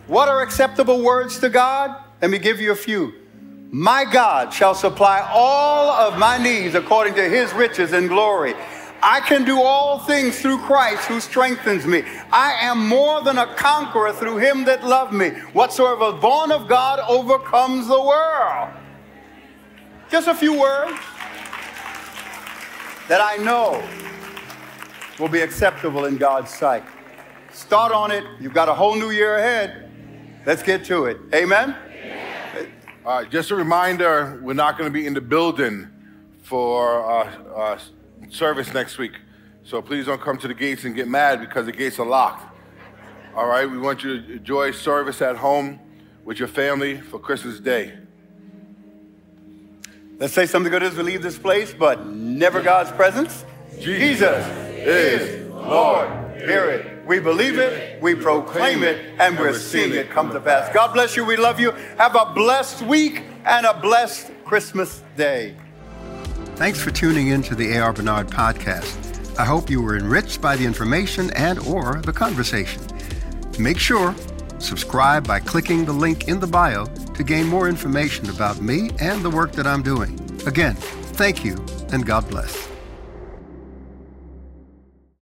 What 0.08 0.28
are 0.28 0.42
acceptable 0.42 1.02
words 1.02 1.38
to 1.40 1.48
God? 1.48 2.02
Let 2.20 2.30
me 2.30 2.38
give 2.38 2.60
you 2.60 2.72
a 2.72 2.76
few. 2.76 3.14
My 3.72 4.04
God 4.04 4.52
shall 4.52 4.74
supply 4.74 5.26
all 5.32 5.90
of 5.90 6.18
my 6.18 6.38
needs 6.38 6.74
according 6.74 7.14
to 7.14 7.28
his 7.28 7.52
riches 7.52 7.92
and 7.92 8.08
glory. 8.08 8.54
I 9.02 9.20
can 9.20 9.44
do 9.44 9.62
all 9.62 10.00
things 10.00 10.40
through 10.40 10.58
Christ 10.58 11.06
who 11.06 11.20
strengthens 11.20 11.86
me. 11.86 12.02
I 12.32 12.52
am 12.60 12.86
more 12.86 13.22
than 13.22 13.38
a 13.38 13.54
conqueror 13.54 14.12
through 14.12 14.38
him 14.38 14.64
that 14.64 14.84
loved 14.84 15.12
me. 15.12 15.30
Whatsoever 15.52 16.12
born 16.12 16.50
of 16.50 16.68
God 16.68 17.00
overcomes 17.08 17.86
the 17.86 18.00
world. 18.00 18.70
Just 20.10 20.26
a 20.26 20.34
few 20.34 20.58
words 20.58 20.98
that 23.08 23.20
I 23.20 23.36
know 23.36 23.82
will 25.18 25.28
be 25.28 25.40
acceptable 25.40 26.06
in 26.06 26.16
God's 26.16 26.52
sight. 26.52 26.82
Start 27.52 27.92
on 27.92 28.10
it. 28.10 28.24
You've 28.40 28.54
got 28.54 28.68
a 28.68 28.74
whole 28.74 28.96
new 28.96 29.10
year 29.10 29.36
ahead. 29.36 29.90
Let's 30.44 30.62
get 30.62 30.84
to 30.86 31.06
it. 31.06 31.18
Amen. 31.32 31.76
Just 33.28 33.50
a 33.50 33.56
reminder, 33.56 34.40
we're 34.42 34.52
not 34.52 34.78
going 34.78 34.88
to 34.88 34.92
be 34.92 35.06
in 35.06 35.14
the 35.14 35.20
building 35.20 35.88
for 36.42 37.10
uh, 37.10 37.28
uh, 37.56 37.78
service 38.28 38.72
next 38.72 38.98
week. 38.98 39.12
So 39.64 39.82
please 39.82 40.06
don't 40.06 40.20
come 40.20 40.38
to 40.38 40.48
the 40.48 40.54
gates 40.54 40.84
and 40.84 40.94
get 40.94 41.08
mad 41.08 41.40
because 41.40 41.66
the 41.66 41.72
gates 41.72 41.98
are 41.98 42.06
locked. 42.06 42.44
All 43.34 43.46
right, 43.46 43.68
we 43.68 43.78
want 43.78 44.04
you 44.04 44.20
to 44.20 44.32
enjoy 44.34 44.70
service 44.70 45.20
at 45.22 45.36
home 45.36 45.80
with 46.24 46.38
your 46.38 46.48
family 46.48 47.00
for 47.00 47.18
Christmas 47.18 47.58
Day. 47.58 47.98
Let's 50.18 50.32
say 50.32 50.46
something 50.46 50.70
good 50.70 50.82
as 50.82 50.94
we 50.94 51.02
leave 51.02 51.22
this 51.22 51.38
place, 51.38 51.74
but 51.74 52.06
never 52.06 52.62
God's 52.62 52.92
presence. 52.92 53.44
Jesus 53.80 54.46
is 54.76 55.48
Lord. 55.48 56.08
Hear 56.36 56.70
it. 56.70 56.99
We 57.10 57.18
believe 57.18 57.58
it, 57.58 58.00
we 58.00 58.14
proclaim 58.14 58.84
it, 58.84 59.04
and 59.18 59.36
we're 59.36 59.58
seeing 59.58 59.94
it 59.94 60.10
come 60.10 60.30
to 60.30 60.38
pass. 60.38 60.72
God 60.72 60.92
bless 60.92 61.16
you. 61.16 61.24
We 61.24 61.36
love 61.36 61.58
you. 61.58 61.72
Have 61.98 62.14
a 62.14 62.32
blessed 62.36 62.82
week 62.82 63.24
and 63.44 63.66
a 63.66 63.74
blessed 63.80 64.30
Christmas 64.44 65.02
day. 65.16 65.56
Thanks 66.54 66.80
for 66.80 66.92
tuning 66.92 67.26
in 67.26 67.42
to 67.42 67.56
the 67.56 67.76
AR 67.76 67.92
Bernard 67.92 68.28
podcast. 68.28 69.36
I 69.40 69.44
hope 69.44 69.68
you 69.68 69.82
were 69.82 69.96
enriched 69.96 70.40
by 70.40 70.54
the 70.54 70.64
information 70.64 71.32
and 71.32 71.58
or 71.58 72.00
the 72.00 72.12
conversation. 72.12 72.80
Make 73.58 73.80
sure 73.80 74.14
subscribe 74.60 75.26
by 75.26 75.40
clicking 75.40 75.84
the 75.84 75.92
link 75.92 76.28
in 76.28 76.38
the 76.38 76.46
bio 76.46 76.84
to 76.86 77.24
gain 77.24 77.48
more 77.48 77.68
information 77.68 78.30
about 78.30 78.62
me 78.62 78.90
and 79.00 79.20
the 79.24 79.30
work 79.30 79.50
that 79.54 79.66
I'm 79.66 79.82
doing. 79.82 80.14
Again, 80.46 80.76
thank 80.76 81.44
you 81.44 81.56
and 81.92 82.06
God 82.06 82.30
bless. 82.30 82.68